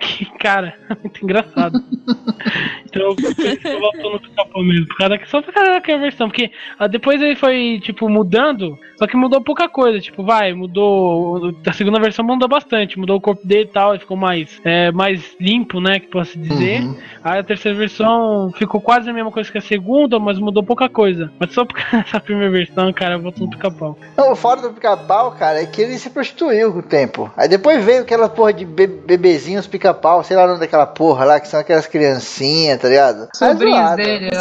Que, 0.00 0.24
cara, 0.42 0.74
muito 1.00 1.22
engraçado. 1.22 1.80
então 2.84 3.02
eu, 3.02 3.16
eu 3.72 3.80
volto 3.80 4.10
no 4.10 4.20
pica-pau 4.20 4.64
mesmo, 4.64 4.88
por 4.88 4.96
causa, 4.96 5.20
só 5.26 5.40
por 5.40 5.54
causa 5.54 5.70
daquela 5.70 6.00
versão, 6.00 6.28
porque 6.28 6.50
ah, 6.76 6.88
depois 6.88 7.22
ele 7.22 7.36
foi, 7.36 7.80
tipo, 7.80 8.08
mudando, 8.08 8.76
só 8.98 9.06
que 9.06 9.16
mudou 9.16 9.40
pouca 9.40 9.68
coisa, 9.68 10.00
tipo, 10.00 10.24
vai, 10.24 10.52
mudou. 10.52 11.54
A 11.64 11.72
segunda 11.72 12.00
versão 12.00 12.24
mudou 12.24 12.48
bastante, 12.48 12.98
mudou 12.98 13.16
o 13.16 13.20
corpo 13.20 13.46
dele 13.46 13.62
e 13.62 13.72
tal, 13.72 13.92
ele 13.92 14.00
ficou 14.00 14.16
mais, 14.16 14.60
é, 14.64 14.90
mais 14.90 15.36
limpo, 15.40 15.80
né, 15.80 16.00
que 16.00 16.08
posso 16.08 16.36
dizer. 16.36 16.82
Uhum. 16.82 16.96
Aí 17.22 17.38
a 17.38 17.44
terceira 17.44 17.78
versão 17.78 18.50
ficou 18.56 18.80
quase 18.80 19.08
a 19.08 19.12
mesma 19.12 19.30
coisa 19.30 19.50
que 19.50 19.58
a 19.58 19.62
segunda, 19.62 20.18
mas 20.18 20.38
mudou 20.38 20.62
pouca 20.62 20.88
coisa. 20.88 21.30
Mas 21.38 21.52
só 21.52 21.64
por 21.64 21.76
causa 21.76 21.98
dessa 22.02 22.20
primeira 22.20 22.50
versão, 22.50 22.92
cara, 22.92 23.14
eu 23.14 23.22
volto 23.22 23.40
no 23.40 23.50
pica-pau. 23.50 23.96
Não, 24.16 24.32
o 24.32 24.36
foda 24.36 24.62
do 24.62 24.74
pica-pau, 24.74 25.32
cara, 25.32 25.62
é 25.62 25.66
que 25.66 25.82
ele 25.82 25.98
se 25.98 26.10
prostituiu 26.10 26.72
com 26.72 26.80
o 26.80 26.82
tempo. 26.82 27.30
Aí 27.36 27.48
depois 27.48 27.84
veio 27.84 28.02
aquela 28.02 28.28
porra 28.28 28.52
de 28.52 28.64
be 28.64 28.86
bebezinhos 28.86 29.66
pica-pau, 29.66 30.24
sei 30.32 30.36
lá 30.38 30.44
o 30.44 30.48
nome 30.48 30.60
daquela 30.60 30.86
porra 30.86 31.26
lá, 31.26 31.38
que 31.40 31.46
são 31.46 31.60
aquelas 31.60 31.86
criancinhas, 31.86 32.80
tá 32.80 32.88
ligado? 32.88 33.28
Sobrinhos 33.34 33.76
É 33.78 33.82
zoado. 33.84 33.96
dele, 33.96 34.30
É, 34.32 34.38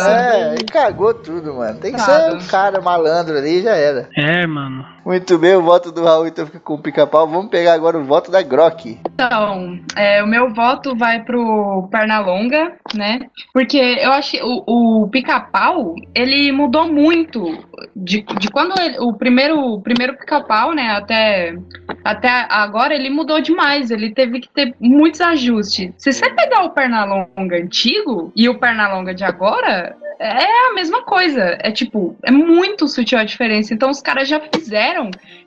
né? 0.50 0.56
e 0.62 0.64
cagou 0.64 1.14
tudo, 1.14 1.54
mano. 1.56 1.78
Tem 1.80 1.92
que 1.94 2.00
ser 2.00 2.34
um 2.34 2.40
cara 2.48 2.80
malandro 2.80 3.38
ali 3.38 3.60
e 3.60 3.64
já 3.64 3.76
era. 3.76 4.08
É, 4.18 4.48
mano. 4.48 4.86
Muito 5.06 5.38
bem, 5.38 5.56
o 5.56 5.62
voto 5.64 5.92
do 5.92 6.04
Raul 6.04 6.28
então 6.28 6.46
fica 6.46 6.60
com 6.60 6.76
o 6.76 6.82
pica-pau. 6.82 7.28
Vamos 7.28 7.50
pegar 7.50 7.74
agora 7.74 7.98
o 7.98 8.04
voto 8.04 8.30
da 8.30 8.42
Grok. 8.42 9.00
Então, 9.14 9.80
é, 9.96 10.24
o 10.24 10.28
meu 10.28 10.54
voto 10.54 10.96
vai 10.96 11.24
pro 11.24 11.88
Pernalonga, 11.92 12.74
né? 12.94 13.20
Porque 13.54 13.78
eu 13.78 14.12
acho 14.12 14.32
que 14.32 14.44
o, 14.44 14.64
o 15.04 15.08
pica-pau, 15.10 15.96
ele 16.14 16.52
mudou 16.52 16.88
muito 16.88 17.66
de, 17.96 18.24
de 18.40 18.50
quando 18.50 18.80
ele- 18.80 19.00
o 19.00 19.14
primeiro, 19.14 19.80
primeiro 19.82 20.16
pica-pau, 20.18 20.74
né, 20.74 20.92
até, 20.92 21.56
até 22.04 22.46
agora, 22.50 22.94
ele 22.94 23.10
mudou 23.10 23.42
demais. 23.42 23.90
Ele 23.90 24.14
teve 24.14 24.40
que 24.40 24.50
ter 24.50 24.76
muitos 24.80 25.22
ajustes. 25.22 25.92
Se 25.98 26.14
você 26.14 26.30
pegar 26.30 26.64
o 26.64 26.72
Pernalonga 26.72 27.58
antigo 27.58 28.32
e 28.36 28.48
o 28.48 28.60
Pernalonga 28.60 29.14
de 29.14 29.24
agora, 29.24 29.96
é 30.20 30.70
a 30.70 30.74
mesma 30.76 31.02
coisa. 31.04 31.58
É 31.62 31.72
tipo, 31.72 32.16
é 32.24 32.32
muito 32.32 32.88
sutil 32.88 33.18
a 33.18 33.24
diferença. 33.24 33.74
Então 33.74 33.90
os 33.90 34.02
caras 34.02 34.28
já 34.28 34.40
fizeram 34.40 34.91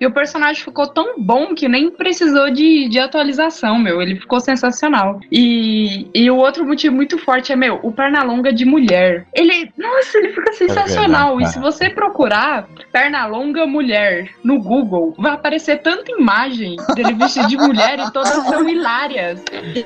e 0.01 0.07
o 0.07 0.13
personagem 0.13 0.63
ficou 0.63 0.87
tão 0.87 1.19
bom 1.19 1.55
que 1.55 1.69
nem 1.69 1.91
precisou 1.91 2.51
de, 2.51 2.89
de 2.89 2.99
atualização, 2.99 3.79
meu. 3.79 4.01
Ele 4.01 4.17
ficou 4.17 4.41
sensacional. 4.41 5.21
E, 5.31 6.09
e 6.15 6.31
o 6.31 6.37
outro 6.37 6.67
motivo 6.67 6.95
muito 6.95 7.19
forte 7.19 7.53
é, 7.53 7.57
meu, 7.57 7.81
o 7.83 7.93
Pernalonga 7.93 8.53
de 8.53 8.65
mulher. 8.65 9.27
Ele, 9.35 9.71
nossa, 9.77 10.19
ele 10.19 10.33
fica 10.33 10.53
sensacional. 10.53 11.37
verdade. 11.37 11.51
e 11.51 11.53
se 11.53 11.59
você 11.61 11.91
procurar 11.91 12.69
Pernalonga 12.93 13.67
mulher 13.67 14.31
no 14.43 14.61
Google, 14.61 15.15
vai 15.19 15.33
aparecer 15.33 15.81
tanta 15.81 16.11
imagem 16.13 16.77
dele 16.95 17.15
vestido 17.15 17.49
de 17.49 17.57
mulher 17.57 17.99
e 17.99 18.13
todas 18.13 18.35
são 18.47 18.69
hilárias. 18.69 19.43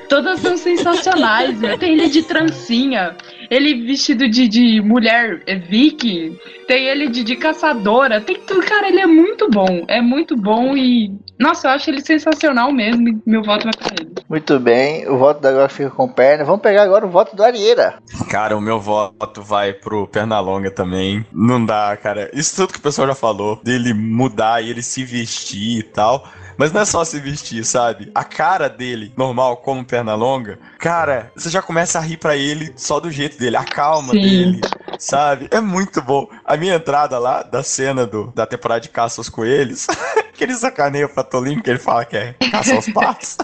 Todas 0.07 0.39
são 0.39 0.57
sensacionais, 0.57 1.59
meu. 1.59 1.77
Tem 1.77 1.93
ele 1.93 2.09
de 2.09 2.23
trancinha. 2.23 3.15
Ele 3.49 3.85
vestido 3.85 4.29
de, 4.29 4.47
de 4.47 4.81
mulher 4.81 5.41
é, 5.45 5.55
Vicky. 5.55 6.37
Tem 6.67 6.87
ele 6.87 7.09
de, 7.09 7.23
de 7.23 7.35
caçadora. 7.35 8.21
Tem 8.21 8.35
tudo. 8.35 8.59
Cara, 8.61 8.87
ele 8.87 8.99
é 8.99 9.07
muito 9.07 9.49
bom. 9.49 9.85
É 9.87 10.01
muito 10.01 10.35
bom 10.35 10.75
e. 10.77 11.11
Nossa, 11.39 11.67
eu 11.67 11.71
acho 11.71 11.89
ele 11.89 12.01
sensacional 12.01 12.71
mesmo. 12.71 13.07
e 13.09 13.17
Meu 13.25 13.43
voto 13.43 13.63
vai 13.63 13.73
pra 13.73 13.95
ele. 13.99 14.09
Muito 14.29 14.59
bem, 14.59 15.07
o 15.07 15.17
voto 15.17 15.41
da 15.41 15.51
Grok 15.51 15.73
fica 15.73 15.89
com 15.89 16.07
perna. 16.07 16.43
Vamos 16.43 16.61
pegar 16.61 16.83
agora 16.83 17.05
o 17.05 17.09
voto 17.09 17.35
do 17.35 17.43
Arieira. 17.43 17.95
Cara, 18.29 18.55
o 18.55 18.61
meu 18.61 18.79
voto 18.79 19.41
vai 19.41 19.73
pro 19.73 20.07
Pernalonga 20.07 20.69
também. 20.69 21.25
Não 21.33 21.65
dá, 21.65 21.97
cara. 21.97 22.29
Isso 22.31 22.55
tudo 22.55 22.73
que 22.73 22.79
o 22.79 22.83
pessoal 22.83 23.07
já 23.07 23.15
falou, 23.15 23.59
dele 23.63 23.91
mudar 23.91 24.63
e 24.63 24.69
ele 24.69 24.83
se 24.83 25.03
vestir 25.03 25.79
e 25.79 25.83
tal. 25.83 26.27
Mas 26.59 26.73
não 26.73 26.81
é 26.81 26.85
só 26.85 27.05
se 27.05 27.17
vestir, 27.21 27.63
sabe? 27.63 28.11
A 28.13 28.25
cara 28.25 28.67
dele, 28.67 29.13
normal, 29.15 29.55
como 29.55 29.85
Pernalonga, 29.85 30.59
cara, 30.77 31.31
você 31.33 31.49
já 31.49 31.61
começa 31.61 31.97
a 31.97 32.01
rir 32.01 32.17
pra 32.17 32.35
ele 32.35 32.73
só 32.75 32.99
do 32.99 33.09
jeito 33.09 33.39
dele, 33.39 33.55
a 33.55 33.63
calma 33.63 34.11
Sim. 34.11 34.19
dele, 34.19 34.61
sabe? 34.97 35.47
É 35.51 35.61
muito 35.61 36.01
bom. 36.01 36.27
A 36.43 36.57
minha 36.57 36.75
entrada 36.75 37.17
lá 37.17 37.43
da 37.43 37.63
cena 37.63 38.05
do, 38.05 38.33
da 38.35 38.45
temporada 38.45 38.81
de 38.81 38.89
Caça 38.89 39.21
aos 39.21 39.29
Coelhos, 39.29 39.87
que 40.35 40.43
ele 40.43 40.53
sacaneia 40.53 41.05
o 41.05 41.09
Patolino, 41.09 41.63
que 41.63 41.69
ele 41.69 41.79
fala 41.79 42.03
que 42.03 42.17
é 42.17 42.35
caça 42.51 42.75
aos 42.75 42.87
patos. 42.91 43.37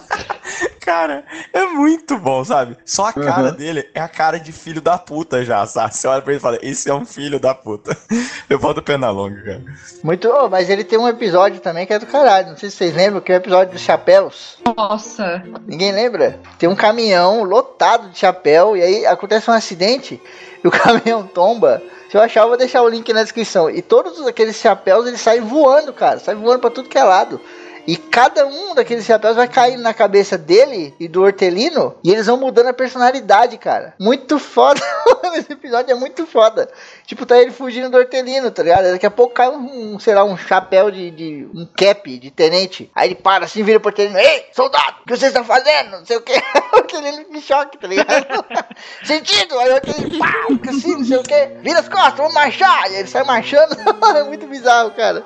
Cara, 0.85 1.25
é 1.51 1.65
muito 1.65 2.15
bom, 2.17 2.43
sabe? 2.45 2.77
Só 2.85 3.07
a 3.07 3.13
cara 3.13 3.49
Uhum. 3.49 3.55
dele 3.55 3.89
é 3.93 3.99
a 3.99 4.07
cara 4.07 4.39
de 4.39 4.51
filho 4.51 4.79
da 4.79 4.97
puta 4.99 5.43
já, 5.43 5.65
sabe? 5.65 5.95
Você 5.95 6.07
olha 6.07 6.21
pra 6.21 6.31
ele 6.31 6.37
e 6.39 6.41
fala, 6.41 6.59
esse 6.61 6.87
é 6.89 6.93
um 6.93 7.05
filho 7.05 7.39
da 7.39 7.55
puta. 7.55 7.97
Eu 8.47 8.59
volto 8.59 8.83
pena 8.83 9.09
longa, 9.09 9.41
cara. 9.43 9.63
Muito, 10.03 10.29
oh, 10.29 10.47
mas 10.47 10.69
ele 10.69 10.83
tem 10.83 10.99
um 10.99 11.07
episódio 11.07 11.59
também 11.59 11.87
que 11.87 11.93
é 11.93 11.97
do 11.97 12.05
caralho. 12.05 12.49
Não 12.49 12.57
sei 12.57 12.69
se 12.69 12.77
vocês 12.77 12.95
lembram, 12.95 13.19
que 13.19 13.31
é 13.31 13.35
o 13.35 13.37
episódio 13.37 13.73
dos 13.73 13.81
chapéus. 13.81 14.59
Nossa. 14.77 15.43
Ninguém 15.65 15.91
lembra? 15.91 16.39
Tem 16.59 16.69
um 16.69 16.75
caminhão 16.75 17.43
lotado 17.43 18.09
de 18.09 18.19
chapéu 18.19 18.77
e 18.77 18.83
aí 18.83 19.05
acontece 19.07 19.49
um 19.49 19.53
acidente 19.55 20.21
e 20.63 20.67
o 20.67 20.71
caminhão 20.71 21.25
tomba. 21.25 21.81
Se 22.11 22.15
eu 22.15 22.21
achar, 22.21 22.41
eu 22.43 22.49
vou 22.49 22.57
deixar 22.57 22.83
o 22.83 22.87
link 22.89 23.11
na 23.11 23.23
descrição. 23.23 23.69
E 23.71 23.81
todos 23.81 24.25
aqueles 24.27 24.55
chapéus 24.57 25.07
eles 25.07 25.19
saem 25.19 25.41
voando, 25.41 25.91
cara. 25.91 26.19
Saem 26.19 26.37
voando 26.37 26.59
pra 26.59 26.69
tudo 26.69 26.87
que 26.89 26.97
é 26.97 27.03
lado. 27.03 27.41
E 27.87 27.95
cada 27.97 28.45
um 28.47 28.73
daqueles 28.73 29.05
chapéus 29.05 29.35
vai 29.35 29.47
caindo 29.47 29.81
na 29.81 29.93
cabeça 29.93 30.37
dele 30.37 30.93
e 30.99 31.07
do 31.07 31.21
hortelino. 31.23 31.95
E 32.03 32.11
eles 32.11 32.25
vão 32.25 32.37
mudando 32.37 32.67
a 32.67 32.73
personalidade, 32.73 33.57
cara. 33.57 33.93
Muito 33.99 34.39
foda. 34.39 34.81
Esse 35.35 35.53
episódio 35.53 35.91
é 35.91 35.95
muito 35.95 36.25
foda. 36.25 36.69
Tipo, 37.05 37.25
tá 37.25 37.37
ele 37.37 37.51
fugindo 37.51 37.89
do 37.89 37.97
hortelino, 37.97 38.49
tá 38.51 38.63
ligado? 38.63 38.91
Daqui 38.91 39.05
a 39.05 39.11
pouco 39.11 39.33
cai 39.33 39.49
um, 39.49 39.99
sei 39.99 40.15
lá, 40.15 40.23
um 40.23 40.37
chapéu 40.37 40.89
de, 40.89 41.11
de. 41.11 41.47
um 41.53 41.67
cap 41.77 42.17
de 42.17 42.31
tenente. 42.31 42.89
Aí 42.95 43.09
ele 43.09 43.15
para 43.15 43.45
assim, 43.45 43.61
vira 43.63 43.79
pro 43.79 43.89
hortelino: 43.89 44.17
Ei, 44.17 44.45
soldado, 44.53 44.95
o 45.03 45.07
que 45.07 45.15
você 45.17 45.27
está 45.27 45.43
fazendo? 45.43 45.91
Não 45.99 46.05
sei 46.05 46.17
o 46.17 46.21
que. 46.21 46.33
O 46.75 46.77
hortelino 46.79 47.31
de 47.31 47.41
choque, 47.41 47.77
tá 47.77 47.87
ligado? 47.87 48.25
Sentido! 49.05 49.57
Aí 49.59 49.69
o 49.69 49.73
hortelino, 49.75 50.19
pau, 50.19 50.69
assim, 50.69 50.93
não 50.97 51.05
sei 51.05 51.17
o 51.17 51.23
que. 51.23 51.47
Vira 51.61 51.79
as 51.79 51.87
costas, 51.87 52.15
vamos 52.17 52.33
marchar! 52.33 52.91
E 52.91 52.95
ele 52.95 53.07
sai 53.07 53.23
marchando. 53.23 53.75
é 54.15 54.23
muito 54.23 54.45
bizarro, 54.45 54.91
cara. 54.91 55.23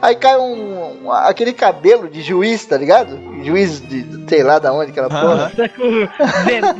Aí 0.00 0.14
cai 0.14 0.36
um, 0.38 1.04
um- 1.06 1.12
aquele 1.12 1.52
cabelo 1.52 2.01
de 2.08 2.22
juiz, 2.22 2.64
tá 2.64 2.76
ligado? 2.76 3.18
Juiz 3.42 3.80
de 3.80 4.04
sei 4.28 4.42
lá 4.42 4.58
da 4.58 4.72
onde 4.72 4.90
aquela 4.90 5.08
porra. 5.08 5.52
Século 5.54 6.08
XIX. 6.46 6.76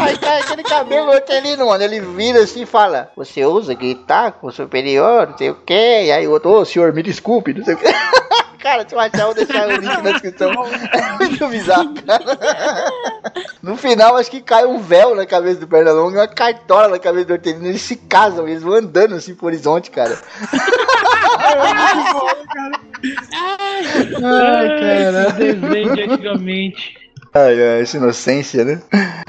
Aí 0.00 0.18
cai 0.18 0.40
aquele 0.40 0.62
cabelo 0.62 1.10
hortelino, 1.10 1.66
mano. 1.66 1.82
Ele 1.82 2.00
vira 2.00 2.40
assim 2.40 2.62
e 2.62 2.66
fala: 2.66 3.10
Você 3.16 3.44
usa 3.44 3.74
gritar 3.74 4.32
com 4.32 4.46
o 4.48 4.52
superior, 4.52 5.28
não 5.28 5.38
sei 5.38 5.50
o 5.50 5.54
que. 5.54 6.04
E 6.04 6.12
aí 6.12 6.26
o 6.26 6.32
outro, 6.32 6.50
ô 6.50 6.64
senhor, 6.64 6.92
me 6.92 7.02
desculpe, 7.02 7.52
não 7.52 7.64
sei 7.64 7.74
o 7.74 7.78
que. 7.78 7.86
Cara, 8.58 8.88
se 8.88 8.94
eu 8.94 9.00
achar, 9.00 9.20
eu 9.20 9.26
vou 9.26 9.34
deixar 9.34 9.68
o 9.68 9.72
link 9.72 9.84
na 9.84 10.12
descrição. 10.12 10.52
É 10.92 11.12
muito 11.12 11.48
bizarro, 11.48 11.94
cara. 12.02 12.24
No 13.62 13.76
final, 13.76 14.16
acho 14.16 14.30
que 14.30 14.40
cai 14.40 14.64
um 14.64 14.78
véu 14.80 15.14
na 15.14 15.26
cabeça 15.26 15.60
do 15.60 15.66
Pernalonga 15.66 16.16
e 16.16 16.20
uma 16.20 16.28
cartola 16.28 16.88
na 16.88 16.98
cabeça 16.98 17.26
do 17.26 17.32
Hortelino. 17.34 17.66
Eles 17.66 17.82
se 17.82 17.96
casam, 17.96 18.48
eles 18.48 18.62
vão 18.62 18.74
andando 18.74 19.14
assim 19.14 19.34
pro 19.34 19.46
horizonte, 19.46 19.90
cara. 19.90 20.16
Ai, 24.22 24.68
caralho. 24.80 25.34
Desenho 25.34 25.94
de 25.94 26.02
antigamente. 26.02 27.05
Ai, 27.36 27.52
ai, 27.62 27.82
essa 27.82 27.98
inocência, 27.98 28.64
né? 28.64 28.80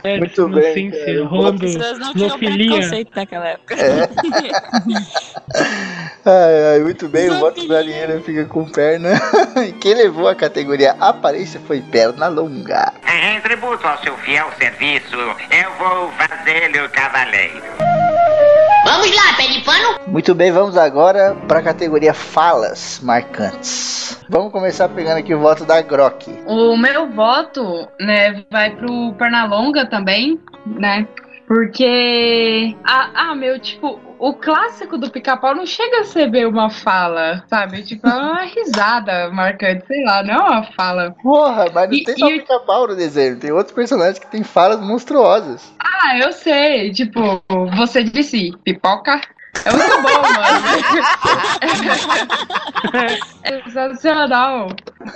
É, 0.01 0.17
Muito 0.17 0.47
bem, 0.47 0.85
inocência, 0.85 1.25
rolando 1.25 1.65
As 1.65 1.73
pessoas 1.73 1.99
não 1.99 2.13
tinham 2.13 2.39
preconceito 2.39 3.11
naquela 3.13 3.47
época. 3.49 3.75
Ai, 6.25 6.73
ai, 6.73 6.79
muito 6.79 7.07
bem, 7.07 7.29
o 7.29 7.39
voto 7.39 7.65
da 7.69 7.81
Liana 7.81 8.19
fica 8.19 8.43
com 8.45 8.65
perna. 8.65 9.09
E 9.65 9.71
quem 9.71 9.93
levou 9.93 10.27
a 10.27 10.35
categoria 10.35 10.91
aparência 10.99 11.59
foi 11.65 11.81
perna 11.81 12.27
longa. 12.27 12.93
Em 13.07 13.39
tributo 13.39 13.87
ao 13.87 13.97
seu 14.03 14.15
fiel 14.17 14.49
serviço, 14.57 15.15
eu 15.15 15.71
vou 15.79 16.11
fazê-lo 16.11 16.89
cavaleiro. 16.89 17.63
Vamos 18.87 19.13
lá, 19.13 19.33
pé 19.35 19.47
de 19.47 19.59
pano. 19.65 19.99
Muito 20.07 20.33
bem, 20.33 20.49
vamos 20.49 20.77
agora 20.77 21.35
para 21.45 21.59
a 21.59 21.61
categoria 21.61 22.13
falas 22.13 23.01
marcantes. 23.03 24.17
Vamos 24.29 24.49
começar 24.49 24.87
pegando 24.87 25.17
aqui 25.17 25.35
o 25.35 25.41
voto 25.41 25.65
da 25.65 25.81
Grok. 25.81 26.33
O 26.45 26.77
meu 26.77 27.11
voto, 27.11 27.85
né, 27.99 28.45
vai 28.49 28.73
pro 28.77 29.13
Pernalonga 29.17 29.85
também, 29.85 30.39
né? 30.65 31.05
Porque. 31.45 32.77
Ah, 32.85 33.09
ah, 33.13 33.35
meu, 33.35 33.59
tipo, 33.59 33.99
o 34.19 34.33
clássico 34.33 34.97
do 34.97 35.09
pica-pau 35.09 35.55
não 35.55 35.65
chega 35.65 36.01
a 36.01 36.03
ser 36.05 36.29
bem 36.29 36.45
uma 36.45 36.69
fala, 36.69 37.43
sabe? 37.49 37.83
Tipo, 37.83 38.07
é 38.07 38.13
uma 38.15 38.41
risada 38.49 39.29
marcante, 39.31 39.85
sei 39.87 40.03
lá, 40.03 40.23
não 40.23 40.33
é 40.35 40.39
uma 40.39 40.63
fala. 40.73 41.15
Porra, 41.21 41.65
mas 41.73 41.89
não 41.89 41.95
E- 41.97 42.03
tem 42.03 42.17
só 42.17 42.27
e- 42.29 42.39
pica-pau 42.39 42.87
no 42.87 42.95
desenho, 42.95 43.39
tem 43.39 43.51
outros 43.51 43.73
personagens 43.75 44.19
que 44.19 44.27
têm 44.27 44.43
falas 44.43 44.79
monstruosas. 44.79 45.71
Ah, 45.79 46.17
eu 46.19 46.31
sei. 46.31 46.91
Tipo, 46.91 47.41
você 47.75 48.03
disse 48.03 48.51
pipoca. 48.63 49.19
É 49.65 49.71
muito 49.71 50.01
bom, 50.01 50.21
mano. 50.21 50.67
É 53.43 53.61
sensacional. 53.63 54.67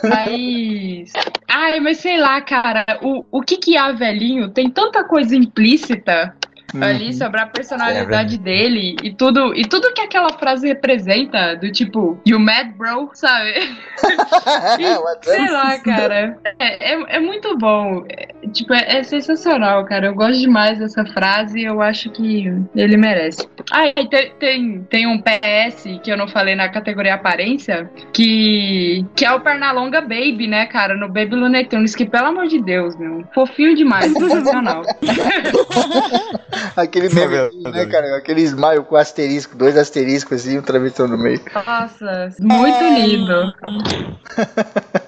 Mas. 0.03 1.11
Ai, 1.47 1.79
mas 1.79 1.97
sei 1.99 2.17
lá, 2.19 2.41
cara. 2.41 2.85
O, 3.01 3.23
o 3.31 3.41
que 3.41 3.57
que 3.57 3.77
há, 3.77 3.91
velhinho? 3.91 4.49
Tem 4.49 4.69
tanta 4.69 5.03
coisa 5.03 5.35
implícita. 5.35 6.35
Ali 6.79 7.13
sobre 7.13 7.41
a 7.41 7.45
personalidade 7.45 8.37
dele 8.37 8.95
e 9.03 9.11
tudo, 9.11 9.53
e 9.55 9.65
tudo 9.65 9.93
que 9.93 10.01
aquela 10.01 10.29
frase 10.33 10.67
representa, 10.67 11.55
do 11.55 11.71
tipo, 11.71 12.19
you 12.25 12.39
mad 12.39 12.73
bro, 12.77 13.09
sabe? 13.13 13.53
E, 14.79 15.25
sei 15.25 15.49
lá, 15.49 15.77
cara. 15.79 16.37
É, 16.59 16.93
é, 16.93 17.15
é 17.17 17.19
muito 17.19 17.57
bom. 17.57 18.05
É, 18.09 18.27
tipo, 18.51 18.73
é, 18.73 18.97
é 18.97 19.03
sensacional, 19.03 19.85
cara. 19.85 20.07
Eu 20.07 20.15
gosto 20.15 20.39
demais 20.39 20.79
dessa 20.79 21.05
frase 21.05 21.59
e 21.59 21.65
eu 21.65 21.81
acho 21.81 22.09
que 22.09 22.51
ele 22.75 22.97
merece. 22.97 23.47
Ah, 23.71 23.87
e 23.87 24.07
tem, 24.07 24.31
tem, 24.39 24.83
tem 24.83 25.07
um 25.07 25.21
PS 25.21 25.83
que 26.03 26.11
eu 26.11 26.17
não 26.17 26.27
falei 26.27 26.55
na 26.55 26.69
categoria 26.69 27.15
aparência, 27.15 27.89
que, 28.13 29.05
que 29.15 29.25
é 29.25 29.31
o 29.31 29.39
Pernalonga 29.39 30.01
Baby, 30.01 30.47
né, 30.47 30.65
cara? 30.65 30.95
No 30.95 31.07
Baby 31.07 31.35
Looney 31.35 31.65
Tunes, 31.65 31.95
que 31.95 32.05
pelo 32.05 32.27
amor 32.27 32.47
de 32.47 32.61
Deus, 32.61 32.95
meu. 32.97 33.23
Fofinho 33.33 33.75
demais, 33.75 34.11
sensacional. 34.13 34.83
Aquele 36.75 37.09
meme, 37.13 37.35
né, 37.71 37.85
cara? 37.85 38.17
Aquele 38.17 38.41
smile 38.41 38.83
com 38.83 38.95
asterisco, 38.95 39.57
dois 39.57 39.77
asteriscos 39.77 40.41
assim, 40.41 40.57
um 40.57 40.61
travessão 40.61 41.07
no 41.07 41.17
meio. 41.17 41.41
Nossa, 41.53 42.29
muito 42.39 42.83
lindo. 42.83 43.53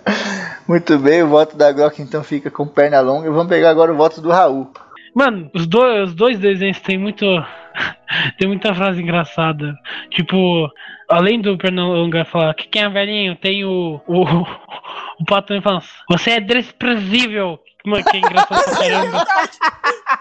Muito 0.68 0.98
bem, 0.98 1.22
o 1.24 1.28
voto 1.28 1.58
da 1.58 1.72
Glock 1.72 2.02
então 2.02 2.24
fica 2.24 2.50
com 2.50 2.66
perna 2.66 3.02
longa. 3.02 3.30
Vamos 3.30 3.48
pegar 3.48 3.70
agora 3.70 3.92
o 3.92 3.98
voto 3.98 4.22
do 4.22 4.32
Raul. 4.32 4.72
Mano, 5.14 5.50
os 5.54 5.68
dois, 5.68 6.10
os 6.10 6.16
dois 6.16 6.40
desenhos 6.40 6.80
tem 6.80 6.98
muito. 6.98 7.26
tem 8.40 8.48
muita 8.48 8.74
frase 8.74 9.02
engraçada. 9.02 9.76
Tipo, 10.10 10.70
além 11.10 11.42
do 11.42 11.58
Pernalonga 11.58 12.26
falar 12.26 12.54
que 12.54 12.68
quem 12.68 12.84
é 12.84 12.90
velhinho, 12.90 13.36
tem 13.36 13.66
o. 13.66 14.02
O, 14.08 14.24
o 15.20 15.26
Pato 15.28 15.60
falando, 15.62 15.84
você 16.10 16.32
é 16.32 16.40
desprezível. 16.40 17.60
Mano, 17.86 18.04
que 18.06 18.16
é 18.16 18.20
engraçado 18.22 18.64
pra 18.64 18.78
caramba. 18.78 19.26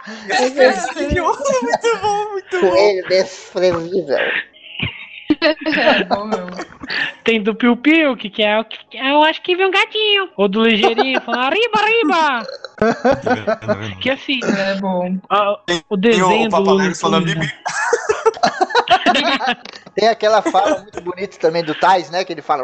Muito 0.06 2.00
bom, 2.00 2.32
muito 2.32 2.60
bom. 2.60 2.70
Coelho 2.70 3.08
desprezível. 3.08 4.18
É 5.40 6.04
bom 6.04 6.26
mesmo. 6.26 6.50
Tem 7.24 7.42
do 7.42 7.54
Piu 7.54 7.76
Piu, 7.76 8.16
que, 8.16 8.28
que 8.28 8.42
é 8.42 8.58
o 8.60 8.64
que 8.64 8.78
eu 8.98 9.22
acho 9.22 9.40
que 9.42 9.56
vi 9.56 9.64
um 9.64 9.70
gatinho. 9.70 10.28
Ou 10.36 10.46
do 10.48 10.62
Ligeirinho 10.62 11.20
falando 11.24 11.44
arriba, 11.46 11.80
arriba. 11.80 12.46
Que 14.00 14.10
assim, 14.10 14.40
É 14.42 14.74
bom. 14.76 15.16
a- 15.30 15.52
o 15.52 15.56
Tem 15.66 15.82
o 15.88 15.96
desenho 15.96 16.48
do 16.48 16.50
Papaléguas 16.50 16.66
Looney 16.82 16.94
falando 16.94 17.24
bibi. 17.24 17.52
Tem 19.94 20.08
aquela 20.08 20.42
fala 20.42 20.78
muito 20.80 21.00
bonita 21.02 21.38
também 21.38 21.62
do 21.62 21.74
Tais, 21.74 22.10
né? 22.10 22.24
Que 22.24 22.32
ele 22.32 22.42
fala. 22.42 22.62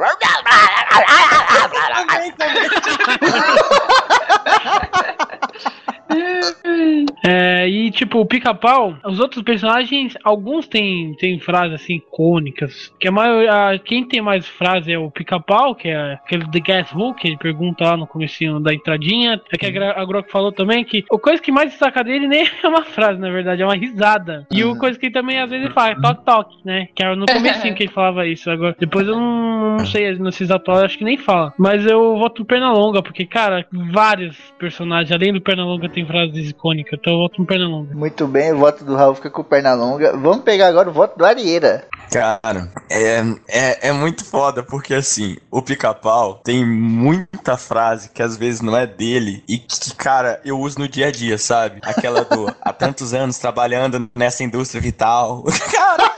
É, 7.25 7.69
e 7.69 7.91
tipo, 7.91 8.21
o 8.21 8.27
pica-pau, 8.27 8.97
os 9.05 9.19
outros 9.21 9.43
personagens, 9.43 10.15
alguns 10.25 10.67
têm, 10.67 11.15
têm 11.15 11.39
frases 11.41 11.75
assim 11.75 11.97
icônicas. 11.97 12.93
Que 12.99 13.09
a 13.09 13.13
maior, 13.13 13.49
a- 13.49 13.79
quem 13.79 14.05
tem 14.07 14.21
mais 14.21 14.47
frase 14.47 14.93
é 14.93 14.99
o 14.99 15.11
pica-pau, 15.11 15.75
que 15.75 15.89
é 15.89 16.15
aquele 16.15 16.49
The 16.51 16.61
Guess 16.61 16.95
Who, 16.95 17.15
que 17.15 17.29
ele 17.29 17.37
pergunta 17.37 17.85
lá 17.85 17.97
no 17.97 18.07
comecinho 18.07 18.61
da 18.61 18.73
entradinha. 18.73 19.41
É 19.53 19.59
que 19.59 19.67
a, 19.79 20.01
a 20.01 20.05
Grok 20.05 20.31
falou 20.31 20.53
também 20.53 20.85
que 20.85 21.05
a 21.13 21.19
coisa 21.19 21.43
que 21.43 21.53
mais 21.53 21.71
destaca 21.71 22.03
dele 22.05 22.29
nem 22.29 22.47
é 22.63 22.69
uma 22.69 22.83
frase, 22.85 23.21
na 23.21 23.31
verdade, 23.31 23.63
é 23.63 23.65
uma 23.67 23.75
risada. 23.75 24.47
E 24.51 24.65
o 24.65 24.77
coisa 24.79 24.99
que 24.99 25.07
ele 25.07 25.13
também 25.13 25.39
às 25.41 25.51
vezes 25.51 25.73
fala, 25.73 25.91
é 25.91 25.95
toque 26.01 26.25
toque, 26.25 26.57
né? 26.65 26.89
Que 26.95 27.03
era 27.03 27.17
no 27.17 27.27
comecinho 27.27 27.75
que 27.75 27.85
ele 27.85 27.93
falava 27.93 28.27
isso. 28.27 28.51
Agora, 28.51 28.77
depois 28.79 29.07
eu 29.07 29.17
não, 29.17 29.77
não 29.79 29.87
sei, 29.87 30.13
nesses 30.19 30.51
atuais 30.51 30.83
acho 30.85 30.99
que 30.99 31.05
nem 31.05 31.17
fala. 31.17 31.53
Mas 31.59 31.85
eu 31.87 32.17
voto 32.17 32.41
no 32.41 32.47
Pernalonga, 32.47 33.03
porque, 33.03 33.25
cara, 33.27 33.67
vários 33.73 34.37
personagens, 34.59 35.11
além 35.13 35.33
do 35.33 35.41
Pernalonga, 35.41 35.89
tem 35.89 35.98
frases 36.07 36.51
icônicas. 36.51 36.99
Então 36.99 37.13
eu 37.13 37.19
voto 37.21 37.41
no 37.41 37.47
Pernalonga. 37.47 37.95
Muito 37.95 38.27
bem, 38.27 38.53
o 38.53 38.59
voto 38.59 38.85
do 38.85 38.95
Raul 38.95 39.15
fica 39.15 39.31
com 39.31 39.43
perna 39.43 39.75
longa. 39.75 40.17
Vamos 40.17 40.43
pegar 40.43 40.69
agora 40.69 40.89
o 40.89 40.93
voto 40.93 41.19
do 41.19 41.25
Arieira. 41.25 41.85
Cara, 42.11 42.73
é, 42.91 43.23
é, 43.47 43.89
é 43.89 43.93
muito 43.93 44.25
foda, 44.25 44.63
porque 44.63 44.95
assim, 44.95 45.37
o 45.51 45.61
pica-pau 45.61 46.41
tem 46.43 46.65
muita 46.65 47.57
frase 47.57 48.09
que 48.09 48.23
às 48.23 48.37
vezes 48.37 48.63
não 48.63 48.77
é 48.77 48.87
dele 48.87 49.45
e 49.47 49.59
que, 49.59 49.95
cara, 49.95 50.41
eu 50.45 50.59
uso 50.59 50.79
no 50.79 50.89
dia 50.89 51.09
a 51.09 51.11
dia, 51.11 51.37
sabe? 51.37 51.81
Aquela 51.83 52.25
do 52.25 52.47
há 52.63 52.73
tantos 52.73 53.13
anos 53.13 53.39
trabalhando 53.39 54.11
nessa 54.17 54.43
indústria 54.43 54.81
vital. 54.81 55.45
Cara, 55.71 56.11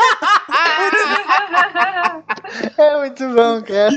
É 2.76 2.96
muito 2.98 3.28
bom, 3.28 3.62
cara. 3.62 3.90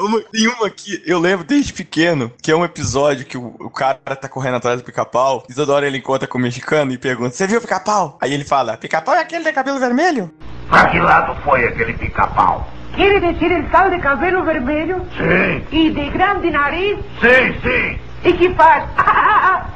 uma- 0.00 0.20
tem 0.32 0.48
uma 0.48 0.70
que 0.70 1.02
eu 1.06 1.18
lembro 1.18 1.44
desde 1.46 1.72
pequeno, 1.72 2.30
que 2.42 2.50
é 2.52 2.56
um 2.56 2.64
episódio 2.64 3.24
que 3.24 3.38
o, 3.38 3.54
o 3.58 3.70
cara 3.70 3.96
tá 3.96 4.28
correndo 4.28 4.56
atrás 4.56 4.80
do 4.80 4.84
pica-pau, 4.84 5.44
e 5.48 5.54
toda 5.54 5.72
hora 5.72 5.86
ele 5.86 5.98
encontra 5.98 6.26
com 6.28 6.38
o 6.38 6.40
mexicano 6.40 6.92
e 6.92 6.98
pergunta: 6.98 7.30
Você 7.34 7.46
viu 7.46 7.58
o 7.58 7.62
pica-pau? 7.62 8.18
Aí 8.20 8.32
ele 8.34 8.44
fala: 8.44 8.76
Pica-pau 8.76 9.14
é 9.14 9.20
aquele 9.20 9.44
de 9.44 9.52
cabelo 9.52 9.78
vermelho? 9.78 10.30
Pra 10.68 10.88
que 10.90 10.98
lado 10.98 11.34
foi 11.42 11.64
aquele 11.66 11.94
pica-pau? 11.94 12.66
¿Quiere 12.94 13.20
decir 13.20 13.52
el 13.52 13.70
tal 13.70 13.90
de 13.90 13.98
cabelo 14.00 14.42
vermelho 14.44 15.06
Sim, 15.16 15.62
y 15.70 15.90
de 15.90 16.10
grande 16.10 16.50
nariz? 16.50 16.98
sim, 17.20 17.54
sim. 17.62 17.98
¿Y 18.24 18.32
qué 18.32 18.50
pasa? 18.50 19.66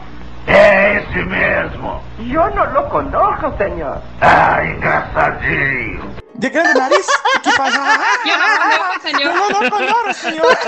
É 0.46 0.96
esse 0.98 1.22
mesmo. 1.24 2.02
Yo 2.18 2.50
no 2.50 2.64
lo 2.72 2.88
conozco, 2.88 3.54
señor. 3.56 4.02
Ah, 4.20 4.64
engraçadinho. 4.64 6.02
De 6.34 6.50
grande 6.50 6.74
nariz? 6.74 7.06
que 7.42 7.50
faz. 7.52 7.74
Eu 7.74 7.80
não, 7.80 7.88
não, 7.88 9.00
senhor. 9.00 9.22
Eu 9.22 9.34
não 9.60 9.70
conheço, 9.70 10.20
senhor. 10.20 10.56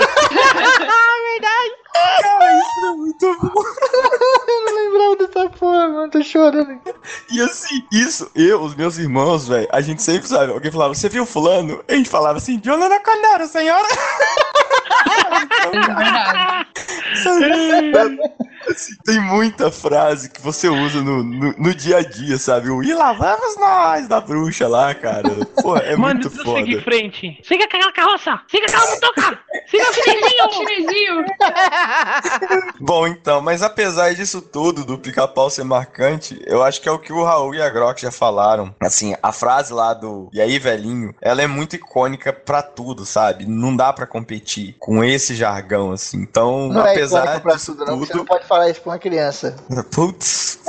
Cara, 2.21 2.59
isso 2.59 2.85
é 2.85 2.91
muito 2.91 3.37
bom. 3.39 3.63
Eu 4.47 4.65
não 4.65 4.75
lembrava 4.75 5.15
dessa 5.15 5.49
porra, 5.49 5.87
mano. 5.87 6.11
Tô 6.11 6.21
chorando. 6.23 6.79
E 7.31 7.41
assim, 7.41 7.83
isso, 7.91 8.29
eu, 8.35 8.61
os 8.61 8.75
meus 8.75 8.97
irmãos, 8.97 9.47
velho, 9.47 9.67
a 9.71 9.81
gente 9.81 10.01
sempre 10.01 10.27
sabe. 10.27 10.51
Alguém 10.51 10.71
falava, 10.71 10.93
você 10.93 11.09
viu 11.09 11.25
fulano? 11.25 11.83
A 11.87 11.93
gente 11.93 12.09
falava 12.09 12.37
assim, 12.37 12.61
eu 12.63 12.77
não 12.77 12.89
conheço, 12.89 13.47
senhora. 13.47 13.87
É 17.25 17.81
verdade. 17.81 18.17
Assim, 18.69 18.93
tem 19.05 19.19
muita 19.21 19.71
frase 19.71 20.29
que 20.29 20.41
você 20.41 20.67
usa 20.67 21.01
no, 21.01 21.23
no, 21.23 21.53
no 21.57 21.75
dia 21.75 21.97
a 21.97 22.01
dia, 22.03 22.37
sabe? 22.37 22.69
O 22.69 22.83
e 22.83 22.93
lá 22.93 23.13
vamos 23.13 23.57
nós 23.57 24.07
da 24.07 24.19
bruxa 24.21 24.67
lá, 24.67 24.93
cara. 24.95 25.29
Pô, 25.61 25.77
é 25.77 25.95
Mano, 25.95 26.15
muito 26.15 26.29
precisa 26.29 26.55
seguir 26.55 26.71
em 26.71 26.73
foda. 26.73 26.83
frente. 26.83 27.41
Siga 27.43 27.65
aquela 27.65 27.91
carroça! 27.91 28.39
Siga 28.49 28.65
aquela 28.65 28.89
motoca! 28.91 29.39
Siga 29.69 29.89
o 29.89 29.93
chinesinho! 29.93 30.51
Chinesinho. 30.53 31.25
Bom, 32.79 33.07
então, 33.07 33.41
mas 33.41 33.61
apesar 33.61 34.13
disso 34.13 34.41
tudo, 34.41 34.83
do 34.85 34.97
pica-pau 34.97 35.49
ser 35.49 35.63
marcante, 35.63 36.39
eu 36.45 36.63
acho 36.63 36.81
que 36.81 36.87
é 36.89 36.91
o 36.91 36.99
que 36.99 37.11
o 37.13 37.23
Raul 37.23 37.53
e 37.55 37.61
a 37.61 37.69
Grok 37.69 38.01
já 38.01 38.11
falaram. 38.11 38.73
Assim, 38.81 39.15
a 39.21 39.31
frase 39.31 39.73
lá 39.73 39.93
do 39.93 40.29
E 40.33 40.41
aí, 40.41 40.57
velhinho, 40.59 41.13
ela 41.21 41.41
é 41.41 41.47
muito 41.47 41.75
icônica 41.75 42.31
pra 42.33 42.61
tudo, 42.61 43.05
sabe? 43.05 43.45
Não 43.45 43.75
dá 43.75 43.91
pra 43.93 44.05
competir 44.07 44.75
com 44.79 45.03
esse 45.03 45.35
jargão, 45.35 45.91
assim. 45.91 46.17
Então, 46.21 46.69
Não 46.69 46.85
é 46.85 46.91
apesar 46.91 47.41
pra 47.41 47.55
disso 47.55 47.73
tudo, 47.75 47.85
não. 47.85 47.99
Você 47.99 48.11
tudo. 48.11 48.19
não 48.19 48.25
pode 48.25 48.45
falar 48.45 48.54
isso 48.69 48.81
pra 48.81 48.93
uma 48.93 48.99
criança. 48.99 49.55
Putz. 49.93 50.59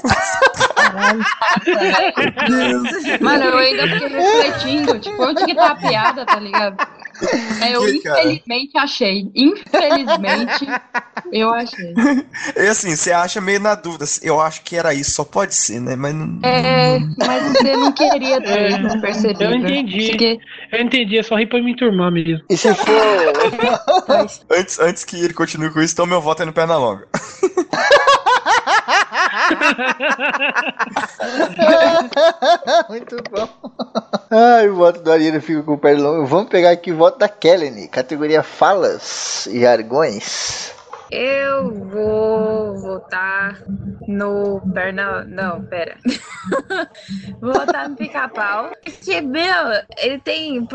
Mano, 3.21 3.45
eu 3.45 3.59
ainda 3.59 3.83
fiquei 3.89 4.09
refletindo, 4.09 4.99
tipo, 4.99 5.23
onde 5.23 5.45
que 5.45 5.55
tá 5.55 5.71
a 5.71 5.77
piada, 5.77 6.25
tá 6.27 6.39
ligado? 6.41 6.77
É, 7.63 7.75
eu 7.75 7.81
Que, 7.81 7.99
cara? 8.01 8.21
infelizmente 8.25 8.79
achei. 8.79 9.31
Infelizmente, 9.35 10.67
eu 11.33 11.53
achei. 11.53 11.95
É 12.55 12.69
assim, 12.69 12.95
você 12.95 13.13
acha 13.13 13.41
meio 13.41 13.59
na 13.61 13.75
dúvida. 13.75 14.05
Eu 14.23 14.41
acho 14.41 14.63
que 14.63 14.77
era 14.77 14.93
isso, 14.93 15.13
só 15.13 15.25
pode 15.25 15.55
ser, 15.55 15.81
né? 15.81 15.97
Mas 15.97 16.15
não. 16.15 16.39
É, 16.43 16.99
mas 17.27 17.43
você 17.53 17.77
não 17.77 17.93
queria 17.93 18.41
ter 18.41 18.73
É, 18.75 19.01
percebido. 19.01 19.45
eu 19.45 19.55
entendi. 19.55 20.09
Porque- 20.11 20.39
Eu 20.73 20.81
entendi, 20.83 21.19
é 21.19 21.23
só 21.23 21.37
rir 21.37 21.47
pra 21.47 21.61
me 21.63 21.73
enturmar 21.73 22.11
mesmo. 22.13 22.41
E 22.51 22.57
se 22.57 22.75
for. 22.75 22.87
Antes, 24.51 24.79
antes 24.79 25.05
que 25.05 25.17
ele 25.17 25.33
continue 25.35 25.71
com 25.71 25.81
isso, 25.81 25.93
então 25.95 26.07
meu 26.07 26.21
voto 26.21 26.43
é 26.43 26.47
no 26.47 26.53
Pernalonga. 26.53 27.07
Muito 32.89 33.17
bom. 33.31 33.49
Ai, 34.31 34.69
o 34.69 34.77
voto 34.77 35.01
do 35.01 35.11
Arieira 35.11 35.41
fica 35.41 35.63
com 35.63 35.73
o 35.75 35.79
perna 35.79 36.03
longa. 36.03 36.27
Vamos 36.27 36.51
pegar 36.51 36.71
aqui 36.71 36.93
o 36.93 36.97
voto 36.97 37.19
da 37.19 37.29
Kelly, 37.29 37.89
categoria 37.89 38.43
falas 38.43 39.47
e 39.47 39.61
jargões. 39.61 40.73
Eu 41.11 41.73
vou 41.87 42.77
votar 42.81 43.63
no 44.09 44.61
perna. 44.73 45.25
Não, 45.25 45.63
pera. 45.65 45.97
vou 47.41 47.53
votar 47.53 47.89
no 47.89 47.97
pica-pau. 47.97 48.71
Porque, 48.85 49.21
meu, 49.21 49.55
ele 49.99 50.19
tem. 50.19 50.67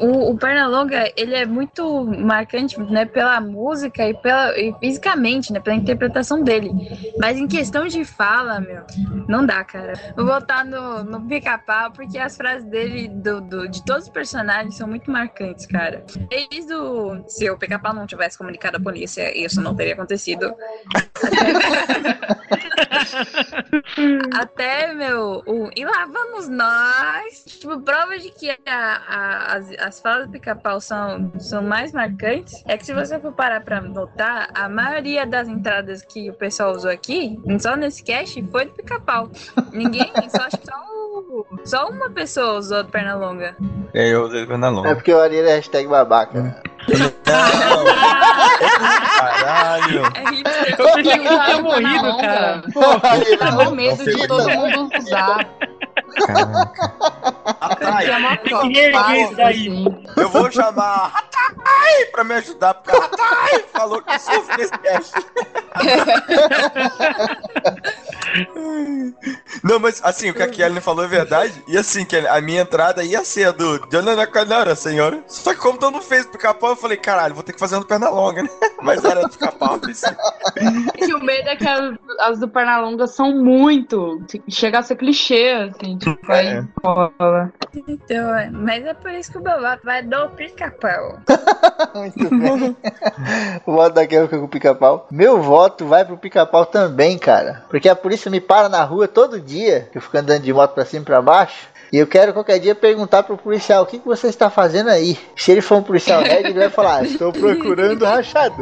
O, 0.00 0.30
o 0.30 0.38
Pernalonga, 0.38 1.10
ele 1.16 1.34
é 1.34 1.44
muito 1.44 2.04
marcante, 2.04 2.80
né? 2.80 3.04
Pela 3.04 3.40
música 3.40 4.08
e, 4.08 4.14
pela, 4.14 4.58
e 4.58 4.72
fisicamente, 4.80 5.52
né? 5.52 5.60
Pela 5.60 5.76
interpretação 5.76 6.42
dele. 6.42 6.70
Mas 7.18 7.36
em 7.38 7.48
questão 7.48 7.86
de 7.86 8.04
fala, 8.04 8.60
meu, 8.60 8.82
não 9.28 9.44
dá, 9.44 9.64
cara. 9.64 9.94
Vou 10.16 10.26
votar 10.26 10.64
no, 10.64 11.02
no 11.04 11.20
pica-pau, 11.26 11.90
porque 11.92 12.18
as 12.18 12.36
frases 12.36 12.64
dele, 12.68 13.08
do, 13.08 13.40
do- 13.40 13.68
de 13.68 13.84
todos 13.84 14.04
os 14.04 14.10
personagens, 14.10 14.76
são 14.76 14.86
muito 14.86 15.10
marcantes, 15.10 15.66
cara. 15.66 16.04
Desde 16.28 16.72
o. 16.74 17.24
Se 17.28 17.50
o 17.50 17.58
pica-pau 17.58 17.92
não 17.92 18.06
tivesse 18.06 18.38
comunicado 18.38 18.76
à 18.76 18.80
polícia, 18.80 19.36
isso 19.36 19.60
não 19.60 19.74
teria 19.80 19.94
acontecido. 19.94 20.54
Até, 24.38 24.92
meu, 24.94 25.42
o, 25.46 25.70
e 25.76 25.84
lá 25.84 26.06
vamos 26.12 26.48
nós. 26.48 27.44
Tipo, 27.46 27.80
prova 27.80 28.18
de 28.18 28.30
que 28.30 28.50
a- 28.50 28.56
a- 28.66 29.54
as, 29.56 29.70
as 29.78 30.00
falas 30.00 30.26
do 30.26 30.32
pica-pau 30.32 30.80
são, 30.80 31.32
são 31.38 31.62
mais 31.62 31.92
marcantes 31.92 32.62
é 32.66 32.76
que 32.76 32.84
se 32.86 32.92
você 32.92 33.18
for 33.18 33.32
parar 33.32 33.60
pra 33.62 33.80
notar, 33.80 34.50
a 34.54 34.68
maioria 34.68 35.26
das 35.26 35.48
entradas 35.48 36.02
que 36.02 36.30
o 36.30 36.34
pessoal 36.34 36.72
usou 36.72 36.90
aqui, 36.90 37.38
só 37.58 37.74
nesse 37.76 38.02
cast, 38.02 38.42
foi 38.50 38.66
do 38.66 38.72
pica-pau. 38.72 39.30
Ninguém, 39.72 40.12
só 40.28 40.42
acho 40.42 40.58
que 40.58 40.66
só, 40.66 40.74
o- 40.76 41.46
só 41.64 41.88
uma 41.88 42.10
pessoa 42.10 42.58
usou 42.58 42.82
do 42.84 42.90
Pernalonga. 42.90 43.56
É, 43.94 44.08
eu 44.12 44.24
usei 44.24 44.46
perna 44.46 44.66
É 44.66 44.70
longa. 44.70 44.94
porque 44.94 45.12
o 45.12 45.20
Ariel 45.20 45.46
é 45.46 45.56
hashtag 45.56 45.88
babaca. 45.88 46.62
Não! 46.88 47.89
Caralho! 49.40 50.02
É 50.14 50.30
hipster. 50.30 50.76
Eu 50.78 50.92
pensei 50.94 51.18
que 51.18 51.28
tu 51.28 51.44
tinha 51.44 51.62
morrido, 51.62 52.16
cara. 52.18 52.62
Ariel, 53.02 53.38
Tava 53.38 53.64
não, 53.64 53.74
medo 53.74 54.04
de 54.04 54.26
todo 54.28 54.48
mundo 54.50 54.98
usar. 54.98 55.46
Caraca. 56.26 56.94
Atai, 57.60 58.04
Tinha 58.04 58.18
uma 58.18 58.38
Eu 58.44 58.60
queria 58.62 58.82
erguer 58.86 58.92
fácil, 58.92 59.32
isso 59.32 59.40
aí. 59.42 59.68
assim. 59.68 60.04
eu 60.16 60.28
vou 60.28 60.50
chamar 60.50 61.12
Atai 61.14 62.04
pra 62.12 62.24
me 62.24 62.34
ajudar, 62.34 62.74
porque 62.74 62.96
a 62.96 63.04
Atai 63.04 63.64
falou 63.72 64.02
que 64.02 64.18
sofre 64.18 64.56
nesse 64.58 64.72
cast. 64.78 65.12
Não, 69.62 69.78
mas 69.78 70.00
assim, 70.02 70.30
o 70.30 70.34
que 70.34 70.42
a 70.42 70.48
Kelly 70.48 70.80
falou 70.80 71.04
é 71.04 71.08
verdade. 71.08 71.52
E 71.68 71.76
assim, 71.76 72.04
Kelly, 72.04 72.26
a 72.26 72.40
minha 72.40 72.62
entrada 72.62 73.02
ia 73.02 73.24
ser 73.24 73.48
a 73.48 73.52
do 73.52 73.78
Jonathan 73.90 74.26
Canara, 74.26 74.74
senhora. 74.74 75.22
Só 75.26 75.52
que 75.52 75.60
como 75.60 75.78
todo 75.78 75.92
mundo 75.92 76.04
fez 76.04 76.26
pica-pau, 76.26 76.70
eu 76.70 76.76
falei, 76.76 76.96
caralho, 76.96 77.34
vou 77.34 77.42
ter 77.42 77.52
que 77.52 77.58
fazer 77.58 77.76
uma 77.76 77.84
perna 77.84 78.08
longa, 78.08 78.42
né? 78.42 78.48
Mas 78.82 79.04
era 79.04 79.22
do 79.22 79.28
pica-pau, 79.30 79.74
eu 79.74 79.80
pensei. 79.80 80.10
E 80.98 81.14
o 81.14 81.22
medo 81.22 81.48
é 81.48 81.56
que 81.56 81.68
as, 81.68 81.94
as 82.20 82.38
do 82.38 82.48
Pernalonga 82.48 83.06
são 83.06 83.34
muito. 83.36 84.22
Chega 84.48 84.78
a 84.78 84.82
ser 84.82 84.96
clichê, 84.96 85.70
assim. 85.70 85.98
Tipo, 85.98 86.32
aí 86.32 86.46
É. 86.48 86.64
cola. 86.80 87.52
Então, 87.86 88.34
é, 88.34 88.50
mas 88.50 88.84
é 88.84 88.94
por 88.94 89.10
isso 89.12 89.30
que 89.30 89.38
o 89.38 89.42
meu 89.42 89.60
voto 89.60 89.80
vai 89.84 90.02
do 90.02 90.28
pica-pau. 90.30 91.18
Muito 91.94 92.30
bem. 92.30 92.76
o 93.66 93.72
voto 93.72 93.94
da 93.94 94.06
Kelly 94.06 94.26
fica 94.26 94.38
com 94.38 94.44
o 94.44 94.48
pica-pau. 94.48 95.06
Meu 95.10 95.40
voto 95.40 95.59
vai 95.80 96.04
pro 96.04 96.16
pica-pau 96.16 96.66
também, 96.66 97.18
cara. 97.18 97.64
Porque 97.68 97.88
a 97.88 97.96
polícia 97.96 98.30
me 98.30 98.40
para 98.40 98.68
na 98.68 98.84
rua 98.84 99.08
todo 99.08 99.40
dia, 99.40 99.88
que 99.90 99.98
eu 99.98 100.02
fico 100.02 100.16
andando 100.16 100.42
de 100.42 100.52
moto 100.52 100.74
pra 100.74 100.84
cima 100.84 101.02
e 101.02 101.06
pra 101.06 101.22
baixo. 101.22 101.68
E 101.92 101.98
eu 101.98 102.06
quero 102.06 102.32
qualquer 102.32 102.60
dia 102.60 102.74
perguntar 102.74 103.24
pro 103.24 103.36
policial 103.36 103.82
o 103.82 103.86
que, 103.86 103.98
que 103.98 104.06
você 104.06 104.28
está 104.28 104.48
fazendo 104.48 104.90
aí. 104.90 105.18
Se 105.34 105.50
ele 105.50 105.60
for 105.60 105.78
um 105.78 105.82
policial 105.82 106.22
nerd, 106.22 106.50
ele 106.50 106.58
vai 106.58 106.70
falar: 106.70 107.04
Estou 107.04 107.32
procurando 107.32 108.04
rachadores. 108.04 108.60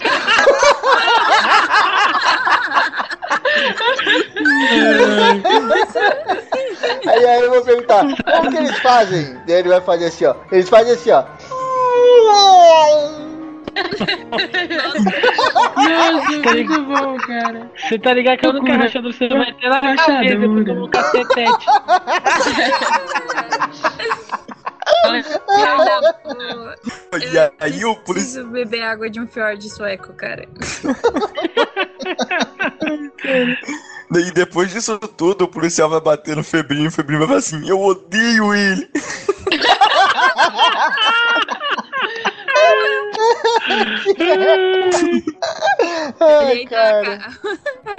Aí, 7.06 7.26
aí 7.26 7.42
eu 7.42 7.50
vou 7.50 7.62
perguntar: 7.62 8.02
Como 8.02 8.50
que 8.50 8.56
eles 8.56 8.78
fazem? 8.80 9.36
Daí 9.46 9.56
ele 9.56 9.68
vai 9.68 9.80
fazer 9.80 10.06
assim, 10.06 10.24
ó. 10.24 10.34
Eles 10.50 10.68
fazem 10.68 10.94
assim, 10.94 11.10
ó. 11.10 11.24
Nossa, 15.76 16.54
muito 16.54 16.82
bom, 16.84 17.16
cara. 17.18 17.70
Você 17.76 17.98
tá 17.98 18.12
ligado 18.12 18.38
que 18.38 18.46
a 18.46 18.50
única 18.50 18.76
rachadura 18.76 19.12
que 19.12 19.18
você 19.18 19.28
vai 19.28 19.52
ter 19.52 19.66
é 19.66 19.68
na 19.68 19.80
cabeça 19.80 20.38
depois 20.38 20.64
do 20.64 20.88
cacetete. 20.88 21.66
E 27.14 27.38
aí 27.60 27.84
o 27.84 27.94
policial. 27.96 28.04
Preciso 28.04 28.48
beber 28.48 28.82
água 28.82 29.10
de 29.10 29.20
um 29.20 29.26
fiord 29.26 29.68
sueco, 29.68 30.12
cara. 30.14 30.48
E 34.16 34.30
depois 34.30 34.70
disso 34.70 34.96
tudo, 34.98 35.44
o 35.44 35.48
policial 35.48 35.88
vai 35.88 36.00
bater 36.00 36.36
no 36.36 36.44
Febrinho, 36.44 36.88
o 36.88 36.92
Febrinho 36.92 37.20
vai 37.20 37.28
falar 37.28 37.40
assim: 37.40 37.68
Eu 37.68 37.80
odeio 37.80 38.54
ele. 38.54 38.88
Ai, 46.20 46.52
Ele, 46.52 46.66
cara. 46.66 47.18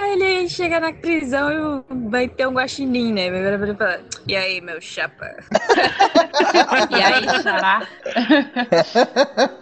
Ele 0.00 0.48
chega 0.48 0.80
na 0.80 0.92
prisão 0.92 1.84
e 1.90 2.08
vai 2.08 2.28
ter 2.28 2.46
um 2.46 2.52
guaxinim, 2.52 3.12
né? 3.12 3.26
E 4.26 4.36
aí, 4.36 4.60
meu 4.60 4.80
chapa? 4.80 5.26
E 6.90 7.02
aí, 7.02 7.42
xará? 7.42 7.86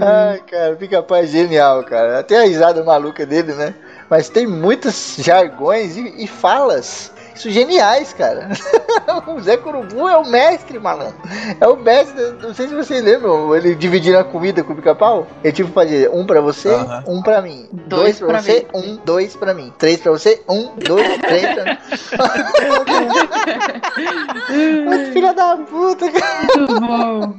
Ai, 0.00 0.38
cara, 0.50 0.74
o 0.74 0.76
pica-pau 0.76 1.18
é 1.18 1.26
genial, 1.26 1.84
cara. 1.84 2.20
Até 2.20 2.38
a 2.38 2.44
risada 2.44 2.82
maluca 2.82 3.26
dele, 3.26 3.52
né? 3.54 3.74
Mas 4.08 4.28
tem 4.28 4.46
muitos 4.46 5.16
jargões 5.18 5.96
e, 5.96 6.24
e 6.24 6.26
falas. 6.26 7.12
Isso 7.34 7.50
geniais, 7.50 8.12
cara. 8.12 8.48
o 9.26 9.40
Zé 9.40 9.56
Curubu 9.56 10.08
é 10.08 10.16
o 10.16 10.28
mestre, 10.28 10.78
malandro. 10.78 11.14
É 11.60 11.66
o 11.66 11.76
mestre. 11.76 12.32
Não 12.42 12.52
sei 12.54 12.68
se 12.68 12.74
vocês 12.74 13.02
lembram, 13.02 13.54
ele 13.54 13.74
dividindo 13.74 14.18
a 14.18 14.24
comida 14.24 14.62
com 14.62 14.72
o 14.72 14.76
pica-pau. 14.76 15.26
Ele 15.42 15.52
tipo 15.52 15.70
fazia 15.72 16.10
um 16.12 16.26
pra 16.26 16.40
você, 16.40 16.68
Aham. 16.70 17.04
um 17.06 17.22
pra 17.22 17.40
mim. 17.40 17.68
Dois, 17.72 18.18
Dois 18.18 18.18
pra, 18.18 18.28
pra 18.28 18.42
você, 18.42 18.66
um, 18.74 18.96
dois 19.04 19.36
pra 19.36 19.54
mim. 19.54 19.72
Três 19.78 20.00
pra 20.00 20.12
você, 20.12 20.42
um, 20.48 20.74
dois, 20.76 21.18
três 21.18 21.46
pra 21.54 21.64
mim. 21.64 21.78
Muito 24.84 25.12
filha 25.12 25.32
da 25.34 25.56
puta, 25.56 26.10
cara. 26.10 26.46
Muito 26.56 26.80
bom. 26.80 27.34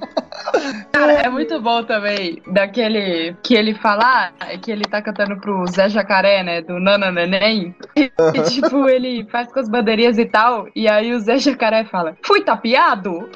Cara, 0.92 1.14
é 1.14 1.30
muito 1.30 1.60
bom 1.62 1.84
também 1.84 2.42
daquele 2.48 3.36
que 3.44 3.56
ele 3.56 3.74
fala, 3.74 4.32
ah, 4.40 4.58
que 4.58 4.72
ele 4.72 4.86
tá 4.86 5.02
cantando 5.02 5.38
pro 5.38 5.66
Zé 5.68 5.90
Jacaré, 5.90 6.44
né? 6.44 6.62
Do 6.62 6.80
Nana 6.80 7.12
Neném. 7.12 7.76
E, 7.96 8.12
e, 8.34 8.42
tipo, 8.44 8.88
ele 8.88 9.26
faz 9.32 9.52
com 9.52 9.60
as 9.60 9.70
bandeirinhas 9.70 10.18
e 10.18 10.26
tal. 10.26 10.68
E 10.76 10.88
aí 10.88 11.14
o 11.14 11.20
Zé 11.20 11.38
Jacaré 11.38 11.86
fala: 11.86 12.16
Fui 12.24 12.42
tapeado? 12.42 13.30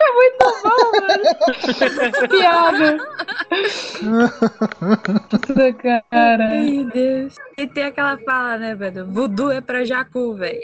É 0.00 0.12
muito 0.12 0.44
bom, 0.62 0.90
mano. 1.00 1.24
Piada. 2.28 2.98
Nossa, 4.02 5.72
cara. 5.72 6.44
Ai, 6.50 6.86
Deus. 6.92 7.34
E 7.56 7.66
tem 7.68 7.84
aquela 7.84 8.18
fala, 8.18 8.58
né, 8.58 8.74
velho? 8.74 9.06
Voodoo 9.06 9.52
é 9.52 9.60
pra 9.60 9.84
Jacu, 9.84 10.34
velho. 10.34 10.60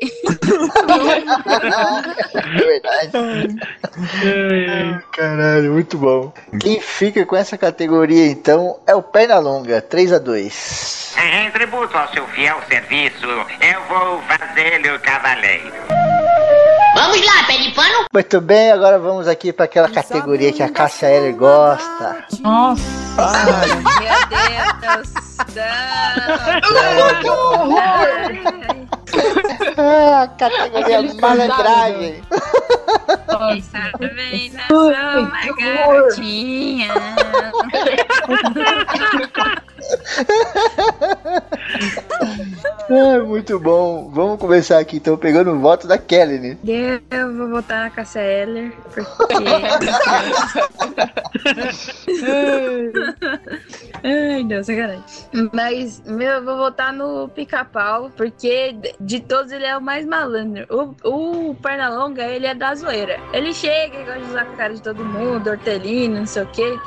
É 2.34 2.40
verdade. 2.58 3.56
Caralho, 5.12 5.72
muito 5.72 5.96
bom. 5.96 6.32
Quem 6.60 6.80
fica 6.80 7.24
com 7.24 7.36
essa 7.36 7.56
categoria 7.56 8.26
então 8.26 8.80
é 8.86 8.94
o 8.94 9.02
Pernalonga, 9.02 9.80
3 9.80 10.12
a 10.12 10.18
2 10.18 11.16
Em 11.18 11.50
tributo 11.50 11.96
ao 11.96 12.08
seu 12.08 12.26
fiel 12.28 12.60
serviço, 12.68 13.26
eu 13.26 13.80
vou 13.88 14.20
fazer-lhe 14.22 14.90
o 14.90 15.00
cavaleiro. 15.00 15.72
Vamos 17.01 17.24
lá, 17.24 17.44
pé 17.46 17.57
de 17.57 17.70
pano. 17.70 18.05
Muito 18.12 18.40
bem, 18.42 18.70
agora 18.70 18.98
vamos 18.98 19.26
aqui 19.26 19.55
para 19.55 19.64
aquela 19.64 19.88
categoria 19.88 20.53
que 20.53 20.62
a 20.62 20.68
Cássia 20.68 21.07
Eller 21.07 21.34
gosta. 21.34 22.26
Nossa. 22.40 22.82
Meu 24.01 24.28
Deus. 24.28 25.09
Não. 27.24 27.70
Ah, 29.82 30.28
categoria 30.36 30.80
Aqueles 30.80 31.14
malandragem. 31.16 32.22
Sabe 33.62 34.52
na 34.52 34.66
sua 34.66 34.92
garotinha. 35.58 36.92
Ah, 42.90 43.20
muito 43.24 43.58
bom. 43.58 44.10
Vamos 44.12 44.38
começar 44.38 44.78
aqui 44.78 44.96
então 44.96 45.16
pegando 45.16 45.50
o 45.52 45.58
voto 45.60 45.86
da 45.86 45.96
Kelly, 45.96 46.38
né? 46.38 46.58
Eu 47.10 47.34
vou 47.36 47.48
votar 47.48 47.84
na 47.84 47.90
Cassia 47.90 48.20
Eller, 48.22 48.72
porque. 48.92 49.44
Ai, 54.02 54.44
Deus, 54.44 54.66
sacanagem. 54.66 55.02
Mas, 55.52 56.02
meu, 56.06 56.28
eu 56.32 56.44
vou 56.44 56.56
votar 56.56 56.92
no 56.92 57.28
pica-pau, 57.28 58.10
porque 58.16 58.72
de- 58.72 58.94
de 59.00 59.20
todos 59.20 59.52
ele 59.52 59.64
é 59.64 59.69
o 59.76 59.80
mais 59.80 60.06
malandro. 60.06 60.66
O, 61.04 61.48
o 61.50 61.54
Pernalonga, 61.56 62.24
ele 62.24 62.46
é 62.46 62.54
da 62.54 62.74
zoeira. 62.74 63.20
Ele 63.32 63.52
chega 63.52 64.00
e 64.00 64.04
gosta 64.04 64.20
de 64.20 64.26
usar 64.26 64.42
a 64.42 64.56
cara 64.56 64.74
de 64.74 64.82
todo 64.82 65.04
mundo, 65.04 65.50
hortelino, 65.50 66.20
não 66.20 66.26
sei 66.26 66.42
o 66.42 66.46
quê. 66.46 66.78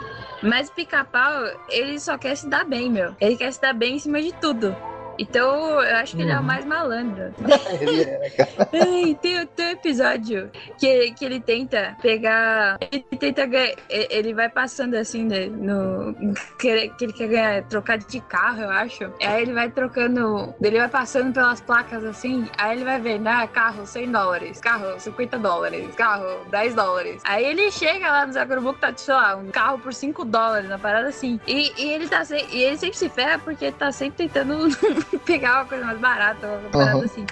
Mas 0.42 0.70
pica-pau, 0.70 1.46
ele 1.70 2.00
só 2.00 2.18
quer 2.18 2.36
se 2.36 2.48
dar 2.50 2.66
bem, 2.66 2.90
meu. 2.90 3.16
Ele 3.22 3.38
quer 3.38 3.52
se 3.54 3.62
dar 3.62 3.74
bem 3.74 3.96
em 3.96 4.00
cima 4.00 4.22
de 4.22 4.34
tudo. 4.34 4.76
Então, 5.18 5.82
eu 5.82 5.96
acho 5.98 6.16
que 6.16 6.22
ele 6.22 6.32
é 6.32 6.40
o 6.40 6.44
mais 6.44 6.66
malandro. 6.66 7.34
Ele 7.80 8.02
é, 8.04 8.20
né, 8.20 8.30
cara? 8.30 8.70
Ai, 8.74 9.18
tem, 9.22 9.46
tem 9.48 9.66
um 9.68 9.70
episódio 9.72 10.52
que, 10.80 11.12
que 11.12 11.26
ele 11.26 11.40
tenta 11.40 11.96
pegar. 12.02 12.78
Ele 12.92 13.04
tenta 13.20 13.46
ganhar. 13.46 13.76
Ele 13.90 14.34
vai 14.34 14.50
passando 14.50 14.96
assim, 14.96 15.24
né? 15.26 15.46
No. 15.48 16.16
Que 16.60 16.68
ele, 16.68 16.90
que 16.90 17.06
ele 17.06 17.14
quer 17.14 17.28
ganhar, 17.28 17.64
trocar 17.64 17.98
de 17.98 18.20
carro, 18.22 18.62
eu 18.62 18.70
acho. 18.70 19.12
Aí 19.22 19.42
ele 19.42 19.54
vai 19.54 19.70
trocando. 19.70 20.54
Ele 20.62 20.78
vai 20.80 20.90
passando 20.90 21.34
pelas 21.34 21.62
placas 21.62 22.04
assim. 22.06 22.48
Aí 22.58 22.76
ele 22.78 22.84
vai 22.86 23.00
vendo, 23.00 23.28
ah, 23.28 23.48
carro 23.48 23.86
100 23.86 24.12
dólares, 24.12 24.60
carro 24.60 25.00
50 25.00 25.38
dólares, 25.40 25.96
carro 25.96 26.46
10 26.50 26.76
dólares. 26.76 27.22
Aí 27.26 27.46
ele 27.46 27.72
chega 27.72 28.10
lá 28.12 28.26
no 28.26 28.34
Zacurubu 28.34 28.74
que 28.74 28.80
tá, 28.82 28.94
sei 28.96 29.14
lá, 29.14 29.36
um 29.36 29.50
carro 29.52 29.80
por 29.80 29.94
5 29.94 30.24
dólares, 30.26 30.70
uma 30.70 30.80
parada 30.80 31.08
assim. 31.10 31.40
E, 31.48 31.72
e 31.78 31.92
ele 31.92 32.08
tá 32.08 32.24
se- 32.26 32.46
e 32.52 32.62
ele 32.64 32.78
sempre 32.78 32.98
se 32.98 33.10
ferra 33.10 33.40
porque 33.40 33.66
ele 33.66 33.76
tá 33.76 33.92
sempre 33.92 34.28
tentando 34.28 34.68
pegar 35.26 35.56
uma 35.56 35.66
coisa 35.66 35.86
mais 35.86 36.00
barata, 36.00 36.48
uma 36.48 36.70
parada 36.70 36.98
Uhum. 36.98 37.04
assim. 37.06 37.26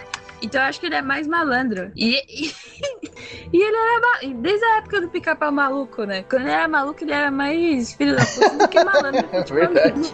Então 0.44 0.60
eu 0.60 0.68
acho 0.68 0.80
que 0.80 0.88
ele 0.88 0.96
é 0.96 1.04
mais 1.04 1.28
malandro. 1.28 1.92
E, 1.96 2.16
e, 2.28 2.48
e 3.54 3.62
ele 3.62 3.76
era 3.78 4.02
ma- 4.02 4.24
e 4.24 4.34
desde 4.34 4.66
a 4.66 4.78
época 4.78 5.02
do 5.02 5.08
pica-pau 5.10 5.52
maluco, 5.52 6.04
né? 6.04 6.24
Quando 6.28 6.42
ele 6.42 6.52
era 6.52 6.68
maluco, 6.68 7.04
ele 7.04 7.14
era 7.14 7.30
mais 7.30 7.94
filho 7.94 8.16
da 8.16 8.26
puta 8.26 8.50
do 8.58 8.68
que 8.68 8.84
malandro. 8.84 9.28
É 9.32 9.44
verdade. 9.68 10.12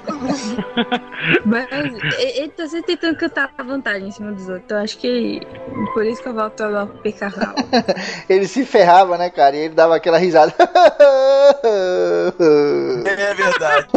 Mas 1.46 1.68
ele 2.20 2.50
tá 2.50 2.68
sempre 2.68 2.96
tentando 2.98 3.16
cantar 3.18 3.52
a 3.58 3.64
vantagem 3.64 4.10
em 4.10 4.12
cima 4.12 4.32
dos 4.34 4.44
outros. 4.50 4.64
Então 4.66 4.84
acho 4.84 4.98
que 4.98 5.40
por 5.94 6.06
isso 6.06 6.22
que 6.22 6.28
eu 6.28 6.34
volto 6.34 6.62
ao 6.62 6.88
pica-pau. 6.88 7.56
Ele 8.30 8.48
se 8.48 8.66
ferrava, 8.66 9.18
né, 9.18 9.30
cara? 9.30 9.56
E 9.56 9.60
ele 9.60 9.76
dava 9.76 9.96
aquela 9.96 10.18
risada. 10.18 10.54
É 11.64 13.34
verdade. 13.34 13.88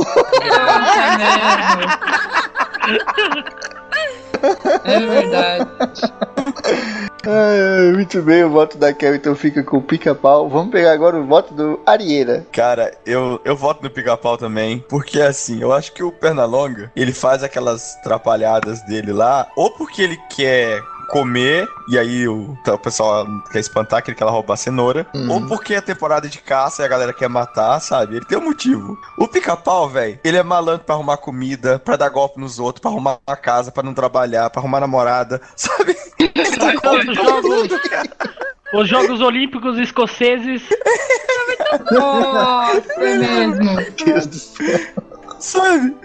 É 4.84 5.00
verdade. 5.00 5.70
Ai, 7.26 7.92
muito 7.92 8.22
bem, 8.22 8.44
o 8.44 8.50
voto 8.50 8.78
da 8.78 8.92
Kel 8.92 9.14
então 9.14 9.34
fica 9.34 9.62
com 9.62 9.76
o 9.78 9.82
pica-pau. 9.82 10.48
Vamos 10.48 10.72
pegar 10.72 10.92
agora 10.92 11.18
o 11.18 11.26
voto 11.26 11.52
do 11.52 11.80
Arieira. 11.84 12.46
Cara, 12.50 12.92
eu, 13.04 13.40
eu 13.44 13.54
voto 13.54 13.82
no 13.82 13.90
pica-pau 13.90 14.38
também, 14.38 14.82
porque 14.88 15.20
assim, 15.20 15.60
eu 15.60 15.72
acho 15.72 15.92
que 15.92 16.02
o 16.02 16.10
Pernalonga, 16.10 16.90
ele 16.96 17.12
faz 17.12 17.42
aquelas 17.42 17.96
trapalhadas 18.02 18.82
dele 18.82 19.12
lá, 19.12 19.46
ou 19.54 19.70
porque 19.70 20.02
ele 20.02 20.18
quer 20.34 20.82
comer, 21.10 21.68
e 21.88 21.98
aí 21.98 22.26
o, 22.28 22.56
tá, 22.64 22.74
o 22.74 22.78
pessoal 22.78 23.26
quer 23.50 23.58
espantar, 23.58 24.02
que 24.02 24.10
ele 24.10 24.16
quer 24.18 24.24
roubar 24.24 24.54
a 24.54 24.56
cenoura, 24.56 25.06
Uhum. 25.14 25.30
ou 25.30 25.46
porque 25.46 25.74
é 25.74 25.80
temporada 25.80 26.28
de 26.28 26.38
caça 26.38 26.82
e 26.82 26.84
a 26.84 26.88
galera 26.88 27.12
quer 27.12 27.28
matar, 27.28 27.80
sabe? 27.80 28.16
Ele 28.16 28.24
tem 28.24 28.38
um 28.38 28.44
motivo. 28.44 28.96
O 29.18 29.26
pica-pau, 29.26 29.88
velho, 29.88 30.18
ele 30.22 30.36
é 30.36 30.42
malandro 30.42 30.84
pra 30.84 30.94
arrumar 30.94 31.16
comida, 31.16 31.78
pra 31.78 31.96
dar 31.96 32.08
golpe 32.08 32.40
nos 32.40 32.58
outros, 32.58 32.80
pra 32.80 32.90
arrumar 32.90 33.18
uma 33.26 33.36
casa, 33.36 33.72
pra 33.72 33.82
não 33.82 33.92
trabalhar, 33.94 34.48
pra 34.50 34.60
arrumar 34.60 34.80
namorada, 34.80 35.40
sabe? 35.56 35.96
Ele 36.18 36.32
mundo, 37.42 37.80
cara. 37.88 38.08
Os 38.72 38.88
Jogos 38.88 39.20
Olímpicos 39.20 39.76
Escoceses. 39.78 40.62
Nossa, 41.90 42.82
é 42.98 43.16
mesmo. 43.16 43.64
Meu 43.74 43.90
Deus 43.92 44.26
do 44.26 44.36
céu. 44.36 44.80
Sabe? 45.40 45.96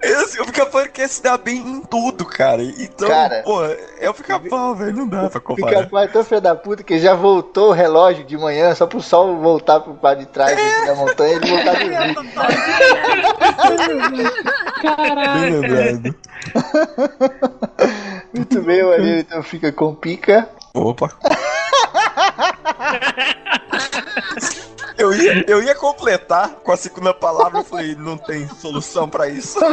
Esse- 0.00 0.40
O 0.40 0.46
pica-pau 0.46 0.86
quer 0.88 1.08
se 1.08 1.22
dar 1.22 1.36
bem 1.38 1.56
em 1.58 1.80
tudo, 1.80 2.24
cara. 2.24 2.62
Então, 2.62 3.08
Cara. 3.08 3.42
pô, 3.44 3.64
é 3.98 4.08
o 4.08 4.14
pica-pau, 4.14 4.74
velho. 4.74 4.92
Não 4.96 5.08
dá 5.08 5.28
pra 5.28 5.40
comparar. 5.40 5.76
Pica-pau 5.78 6.00
é 6.00 6.06
tão 6.08 6.24
filho 6.24 6.40
da 6.40 6.54
puta 6.54 6.82
que 6.82 6.98
já 6.98 7.14
voltou 7.14 7.70
o 7.70 7.72
relógio 7.72 8.24
de 8.24 8.36
manhã 8.36 8.74
só 8.74 8.86
pro 8.86 9.00
sol 9.02 9.36
voltar 9.40 9.80
pro 9.80 9.98
lado 10.02 10.18
de 10.20 10.26
trás 10.26 10.52
aqui 10.52 10.86
da 10.86 10.94
montanha 10.94 11.32
e 11.32 11.36
ele 11.36 11.50
voltar 11.50 11.74
dormir. 13.86 14.32
Bem 15.40 15.50
lembrado. 15.60 16.14
Muito 18.34 18.62
bem, 18.62 18.82
o 18.82 19.18
então 19.18 19.42
fica 19.42 19.72
com 19.72 19.94
pica. 19.94 20.48
Opa. 20.74 21.10
Eu 25.04 25.12
ia, 25.12 25.44
eu 25.46 25.62
ia 25.62 25.74
completar 25.74 26.48
com 26.62 26.72
a 26.72 26.78
segunda 26.78 27.12
palavra, 27.12 27.60
eu 27.60 27.64
falei, 27.64 27.94
não 27.94 28.16
tem 28.16 28.48
solução 28.48 29.06
pra 29.06 29.28
isso. 29.28 29.58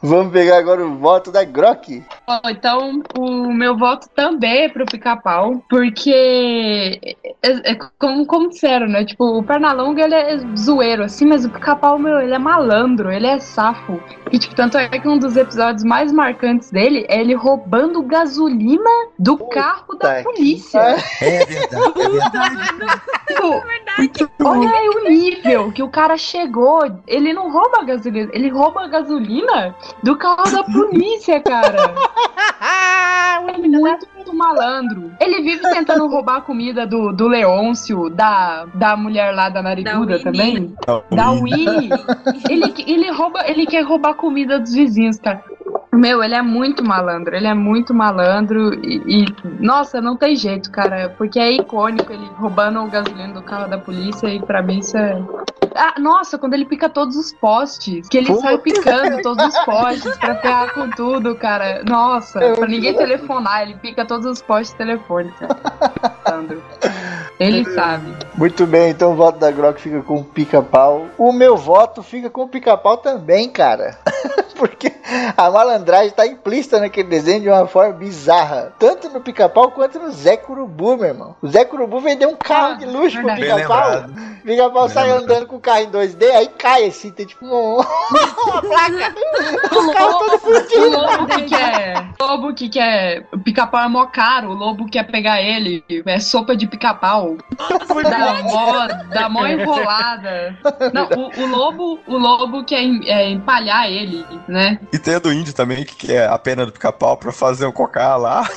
Vamos 0.00 0.32
pegar 0.32 0.56
agora 0.56 0.82
o 0.82 0.96
voto 0.96 1.30
da 1.30 1.44
Grok. 1.44 2.02
Bom, 2.26 2.40
então 2.50 3.02
o 3.16 3.52
meu 3.52 3.76
voto 3.76 4.08
também 4.08 4.64
é 4.64 4.68
pro 4.68 4.84
pica-pau, 4.84 5.62
porque 5.70 7.16
é, 7.40 7.72
é 7.72 7.78
como, 8.00 8.26
como 8.26 8.48
disseram, 8.48 8.88
né? 8.88 9.04
Tipo, 9.04 9.38
o 9.38 9.44
Pernalonga 9.44 10.02
ele 10.02 10.14
é 10.16 10.38
zoeiro, 10.58 11.04
assim, 11.04 11.24
mas 11.24 11.44
o 11.44 11.50
pica-pau, 11.50 12.00
meu, 12.00 12.18
ele 12.20 12.34
é 12.34 12.38
malandro, 12.38 13.12
ele 13.12 13.28
é 13.28 13.38
safo. 13.38 14.00
E, 14.32 14.40
tipo, 14.40 14.56
tanto 14.56 14.76
é 14.76 14.88
que 14.88 15.08
um 15.08 15.18
dos 15.18 15.36
episódios 15.36 15.84
mais 15.84 16.12
marcantes 16.12 16.72
dele 16.72 17.06
é 17.08 17.20
ele 17.20 17.34
roubando 17.34 18.02
gasolina 18.02 18.90
do 19.16 19.38
carro 19.46 19.94
da 19.94 20.08
Tá 20.08 20.16
que 20.16 20.24
polícia. 20.24 20.80
É 21.20 21.44
verdade, 21.44 22.00
é 22.00 23.60
verdade. 23.60 23.86
Tipo, 24.12 24.46
olha 24.46 24.70
aí 24.70 24.88
o 24.90 25.08
nível 25.08 25.72
que 25.72 25.82
o 25.82 25.88
cara 25.88 26.18
chegou. 26.18 26.80
Ele 27.06 27.32
não 27.32 27.50
rouba 27.50 27.82
gasolina, 27.82 28.30
ele 28.34 28.50
rouba 28.50 28.84
a 28.84 28.88
gasolina 28.88 29.74
do 30.02 30.16
carro 30.16 30.50
da 30.50 30.62
polícia, 30.64 31.40
cara. 31.40 31.94
Ele 33.56 33.66
é 33.66 33.78
muito, 33.78 34.08
muito 34.14 34.34
malandro. 34.34 35.12
Ele 35.20 35.42
vive 35.42 35.62
tentando 35.62 36.06
roubar 36.08 36.38
a 36.38 36.40
comida 36.40 36.86
do, 36.86 37.12
do 37.12 37.28
Leôncio, 37.28 38.08
da, 38.10 38.66
da 38.74 38.96
mulher 38.96 39.34
lá 39.34 39.48
da 39.48 39.62
nariguda 39.62 40.16
Winnie. 40.16 40.24
também. 40.24 40.74
Da 41.10 41.30
Winnie. 41.30 41.90
Ele, 42.48 42.74
ele, 42.86 43.10
rouba, 43.10 43.44
ele 43.46 43.66
quer 43.66 43.82
roubar 43.82 44.10
a 44.10 44.14
comida 44.14 44.58
dos 44.58 44.72
vizinhos, 44.74 45.18
cara. 45.18 45.42
Meu, 45.96 46.22
ele 46.22 46.34
é 46.34 46.42
muito 46.42 46.84
malandro, 46.84 47.34
ele 47.34 47.46
é 47.46 47.54
muito 47.54 47.94
malandro 47.94 48.74
e, 48.84 49.24
e, 49.24 49.26
nossa, 49.60 50.00
não 50.00 50.16
tem 50.16 50.36
jeito, 50.36 50.70
cara, 50.70 51.14
porque 51.16 51.38
é 51.38 51.52
icônico 51.52 52.12
ele 52.12 52.26
roubando 52.36 52.80
o 52.80 52.88
gasolina 52.88 53.32
do 53.32 53.42
carro 53.42 53.68
da 53.68 53.78
polícia 53.78 54.28
e 54.28 54.40
pra 54.40 54.62
mim 54.62 54.78
isso 54.78 54.96
é. 54.96 55.20
Ah, 55.74 55.94
nossa, 55.98 56.38
quando 56.38 56.54
ele 56.54 56.64
pica 56.64 56.88
todos 56.88 57.16
os 57.16 57.32
postes, 57.34 58.08
que 58.08 58.16
ele 58.16 58.28
Puta. 58.28 58.40
sai 58.40 58.58
picando 58.58 59.20
todos 59.20 59.44
os 59.44 59.58
postes 59.64 60.16
pra 60.16 60.36
ferrar 60.36 60.72
com 60.72 60.88
tudo, 60.90 61.34
cara. 61.36 61.82
Nossa, 61.84 62.40
pra 62.54 62.66
ninguém 62.66 62.94
telefonar, 62.94 63.62
ele 63.62 63.74
pica 63.74 64.04
todos 64.06 64.26
os 64.26 64.40
postes 64.40 64.70
de 64.70 64.78
telefone, 64.78 65.30
cara. 65.38 65.56
Malandro. 66.24 66.62
Ele 67.38 67.64
sabe. 67.72 68.16
Muito 68.34 68.66
bem, 68.66 68.90
então 68.90 69.12
o 69.12 69.14
voto 69.14 69.38
da 69.38 69.50
Grok 69.50 69.80
fica 69.80 70.00
com 70.02 70.20
o 70.20 70.24
pica-pau. 70.24 71.06
O 71.18 71.32
meu 71.32 71.56
voto 71.56 72.02
fica 72.02 72.30
com 72.30 72.42
o 72.42 72.48
pica-pau 72.48 72.96
também, 72.96 73.48
cara. 73.48 73.98
Porque 74.56 74.90
a 75.36 75.50
malandragem 75.50 75.85
tá 76.14 76.26
implícita 76.26 76.80
naquele 76.80 77.08
desenho 77.08 77.40
de 77.42 77.48
uma 77.48 77.66
forma 77.66 77.92
bizarra. 77.92 78.72
Tanto 78.78 79.08
no 79.10 79.20
pica-pau 79.20 79.70
quanto 79.70 79.98
no 79.98 80.10
Zé 80.10 80.36
Curubu, 80.36 80.96
meu 80.96 81.06
irmão. 81.08 81.36
O 81.42 81.48
Zé 81.48 81.64
Curubu 81.64 82.00
vendeu 82.00 82.28
um 82.30 82.36
carro 82.36 82.72
Ah, 82.72 82.76
de 82.76 82.86
luxo 82.86 83.16
pro 83.18 83.26
verdade. 83.26 83.62
Pica-pau. 83.62 84.04
pica-pau 84.44 84.88
sai 84.88 85.04
lembrado. 85.04 85.22
andando 85.24 85.46
com 85.46 85.56
o 85.56 85.60
carro 85.60 85.80
em 85.80 85.90
2D, 85.90 86.24
aí 86.30 86.46
cai 86.48 86.86
assim, 86.86 87.10
tem 87.10 87.26
tipo 87.26 87.44
um- 87.46 87.76
uma 88.46 88.62
placa. 88.62 89.14
O 89.72 89.92
carro 89.92 90.18
todo 90.40 90.76
O 90.76 90.90
lobo 90.90 91.26
que 91.26 91.42
quer. 91.44 92.06
O 92.20 92.24
lobo 92.24 92.54
que 92.54 92.68
quer. 92.68 93.26
O 93.32 93.38
pica-pau 93.38 93.82
é 93.84 93.88
mó 93.88 94.06
caro. 94.06 94.50
O 94.50 94.54
lobo 94.54 94.86
quer 94.90 95.04
pegar 95.04 95.40
ele. 95.40 95.84
É 96.06 96.18
sopa 96.18 96.56
de 96.56 96.66
pica-pau. 96.66 97.36
Dá 97.58 98.42
mó, 98.42 98.86
dá 99.12 99.28
mó 99.28 99.46
enrolada. 99.46 100.56
Não, 100.92 101.08
o, 101.16 101.42
o 101.42 101.46
lobo, 101.46 101.98
o 102.06 102.16
lobo 102.18 102.64
quer 102.64 102.82
em- 102.82 103.06
é, 103.08 103.28
empalhar 103.30 103.90
ele, 103.90 104.24
né? 104.48 104.78
E 104.92 104.98
tem 104.98 105.14
a 105.14 105.18
do 105.18 105.32
índio 105.32 105.52
também, 105.54 105.65
que 105.84 106.06
quer 106.06 106.28
a 106.28 106.38
pena 106.38 106.64
do 106.64 106.72
pica-pau 106.72 107.16
pra 107.16 107.32
fazer 107.32 107.66
o 107.66 107.72
cocá 107.72 108.16
lá. 108.16 108.48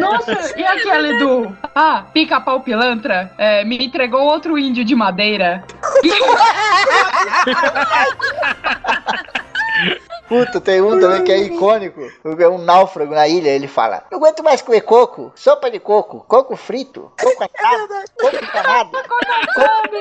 Nossa, 0.00 0.58
e 0.58 0.64
aquele 0.64 1.18
do. 1.18 1.56
Ah, 1.74 2.04
pica-pau 2.12 2.60
pilantra 2.60 3.32
é, 3.36 3.64
me 3.64 3.84
entregou 3.84 4.22
outro 4.22 4.58
índio 4.58 4.84
de 4.84 4.94
madeira. 4.94 5.64
Puta, 10.28 10.60
tem 10.60 10.80
um 10.80 10.98
também 10.98 11.24
que 11.24 11.32
é 11.32 11.38
icônico. 11.38 12.00
É 12.24 12.48
um 12.48 12.58
náufrago 12.58 13.14
na 13.14 13.28
ilha. 13.28 13.50
Ele 13.50 13.68
fala: 13.68 14.04
Não 14.10 14.18
aguento 14.18 14.42
mais 14.42 14.62
comer 14.62 14.80
coco. 14.80 15.30
Sopa 15.34 15.70
de 15.70 15.78
coco. 15.78 16.24
Coco 16.26 16.56
frito. 16.56 17.12
Coco 17.20 17.44
assado. 17.44 17.88
coco 18.18 18.36
empanado. 18.36 18.90
coco... 19.54 19.94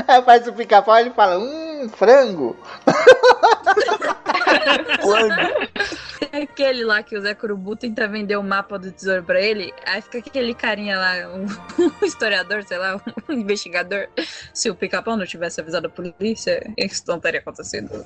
Aí 0.06 0.22
faz 0.22 0.46
o 0.46 0.52
pica-pau 0.52 0.96
e 0.96 1.00
ele 1.00 1.10
fala: 1.10 1.38
Hum, 1.38 1.88
frango. 1.94 2.56
Tem 6.30 6.42
aquele 6.42 6.84
lá 6.84 7.02
que 7.02 7.16
o 7.16 7.20
Zé 7.20 7.34
Curubu 7.34 7.74
tenta 7.74 8.06
vender 8.06 8.36
o 8.36 8.42
mapa 8.42 8.78
do 8.78 8.92
tesouro 8.92 9.24
pra 9.24 9.40
ele, 9.40 9.74
aí 9.84 10.00
fica 10.00 10.18
aquele 10.18 10.54
carinha 10.54 10.98
lá, 10.98 11.28
um, 11.28 11.46
um 11.82 12.06
historiador, 12.06 12.62
sei 12.62 12.78
lá, 12.78 13.00
um 13.28 13.32
investigador. 13.32 14.06
Se 14.54 14.70
o 14.70 14.74
pica-pau 14.74 15.16
não 15.16 15.26
tivesse 15.26 15.60
avisado 15.60 15.88
a 15.88 15.90
polícia, 15.90 16.62
isso 16.76 17.02
não 17.08 17.18
teria 17.18 17.40
acontecido. 17.40 18.04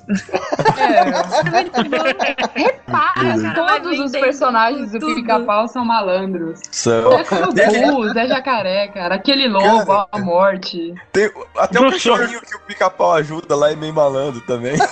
É. 0.77 2.59
Repara, 2.59 3.37
Vai 3.37 3.53
todos 3.53 3.99
os 3.99 4.11
personagens 4.11 4.91
do 4.91 5.15
pica-pau 5.15 5.67
são 5.67 5.85
malandros. 5.85 6.59
São. 6.71 7.11
Zé 7.53 7.83
Curubu, 7.83 8.13
Zé 8.13 8.27
Jacaré, 8.27 8.87
cara. 8.89 9.15
Aquele 9.15 9.47
lobo, 9.47 9.85
Cara. 9.85 10.07
a 10.11 10.19
morte. 10.19 10.93
Tem 11.11 11.29
até 11.57 11.79
o 11.79 11.83
Professor. 11.83 12.17
cachorrinho 12.17 12.41
que 12.41 12.55
o 12.55 12.59
pica-pau 12.59 13.13
ajuda 13.13 13.55
lá 13.55 13.71
é 13.71 13.75
meio 13.75 13.93
malandro 13.93 14.41
também. 14.41 14.75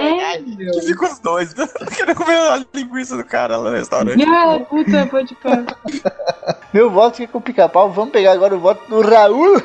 É, 0.00 0.38
meu. 0.40 0.72
Que 0.72 0.86
fica 0.86 1.06
os 1.06 1.18
dois, 1.20 1.54
querendo 1.96 2.16
comer 2.16 2.36
a 2.36 2.64
linguiça 2.74 3.16
do 3.16 3.24
cara 3.24 3.56
lá 3.56 3.70
no 3.70 3.76
restaurante. 3.76 4.22
É, 4.22 4.58
puta, 4.60 5.06
pode 5.06 5.34
pá. 5.36 5.64
Meu 6.72 6.90
voto 6.90 7.16
fica 7.16 7.32
com 7.32 7.38
o 7.38 7.42
pica-pau. 7.42 7.90
Vamos 7.90 8.10
pegar 8.10 8.32
agora 8.32 8.54
o 8.54 8.60
voto 8.60 8.82
do 8.88 9.00
Raul. 9.02 9.62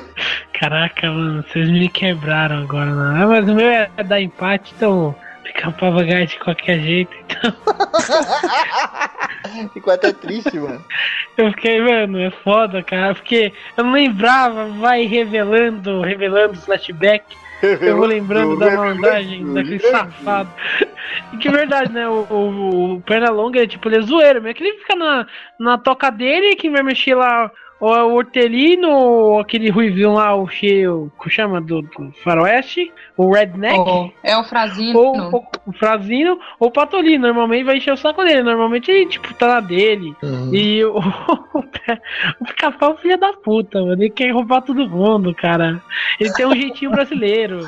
Caraca, 0.59 1.07
mano, 1.11 1.43
vocês 1.43 1.69
me 1.69 1.89
quebraram 1.89 2.63
agora, 2.63 2.85
mano. 2.91 3.23
Ah, 3.23 3.27
mas 3.27 3.49
o 3.49 3.53
meu 3.53 3.67
é 3.69 3.89
dar 4.03 4.21
empate, 4.21 4.73
então 4.75 4.94
pica-pau 5.43 5.93
vai 5.93 6.05
ganhar 6.05 6.25
de 6.25 6.39
qualquer 6.39 6.79
jeito. 6.79 7.15
Então 7.25 7.53
Ficou 9.73 9.93
até 9.93 10.11
triste, 10.11 10.59
mano. 10.59 10.83
eu 11.37 11.51
fiquei, 11.51 11.81
mano, 11.81 12.19
é 12.19 12.31
foda, 12.31 12.83
cara. 12.83 13.13
Porque 13.13 13.53
eu 13.77 13.83
não 13.83 13.93
lembrava, 13.93 14.67
vai 14.67 15.05
revelando, 15.05 16.01
revelando 16.01 16.59
flashback. 16.59 17.23
Eu 17.61 17.97
vou 17.97 18.05
lembrando 18.05 18.59
da 18.59 18.71
malandragem 18.71 19.53
daquele 19.53 19.79
safado. 19.79 20.49
E 21.33 21.37
que 21.37 21.49
verdade, 21.49 21.91
né? 21.91 22.07
O, 22.07 22.25
o, 22.29 22.93
o 22.95 23.01
Pernalonga, 23.01 23.63
é, 23.63 23.67
tipo, 23.67 23.87
ele 23.87 23.97
é 23.97 24.01
zoeiro, 24.01 24.41
mas 24.41 24.51
é 24.51 24.53
que 24.53 24.63
ele 24.63 24.77
fica 24.79 24.95
na, 24.95 25.25
na 25.59 25.77
toca 25.77 26.09
dele, 26.09 26.55
quem 26.55 26.71
vai 26.71 26.83
mexer 26.83 27.15
lá 27.15 27.49
ou 27.85 27.95
é 27.95 28.03
o 28.03 28.15
Hortelino, 28.15 28.89
ou 28.89 29.39
aquele 29.39 29.69
ruivinho 29.69 30.13
lá, 30.13 30.35
o 30.35 30.47
cheio, 30.47 31.11
como 31.19 31.29
chama, 31.29 31.61
do, 31.61 31.83
do 31.83 32.11
faroeste, 32.23 32.91
o 33.15 33.31
Redneck. 33.31 33.77
Oh, 33.77 34.09
é 34.23 34.35
o 34.35 34.43
Frazino. 34.43 34.97
Ou, 34.99 35.15
ou 35.31 35.47
o 35.67 35.71
Frazino, 35.71 36.39
ou 36.59 36.69
o 36.69 36.71
Patolino, 36.71 37.27
normalmente 37.27 37.63
vai 37.63 37.77
encher 37.77 37.93
o 37.93 37.97
saco 37.97 38.23
dele, 38.23 38.41
normalmente 38.41 38.89
ele, 38.89 39.05
tipo, 39.05 39.31
tá 39.35 39.47
na 39.47 39.59
dele. 39.59 40.15
Uhum. 40.23 40.49
E 40.51 40.83
o, 40.83 40.97
o 42.41 42.45
pica-pau 42.45 42.89
é 42.89 42.93
um 42.95 42.97
filho 42.97 43.19
da 43.19 43.33
puta, 43.33 43.79
mano, 43.79 44.01
ele 44.01 44.09
quer 44.09 44.31
roubar 44.31 44.63
todo 44.63 44.89
mundo, 44.89 45.35
cara. 45.35 45.79
Ele 46.19 46.33
tem 46.33 46.47
um 46.47 46.55
jeitinho 46.55 46.89
brasileiro. 46.89 47.67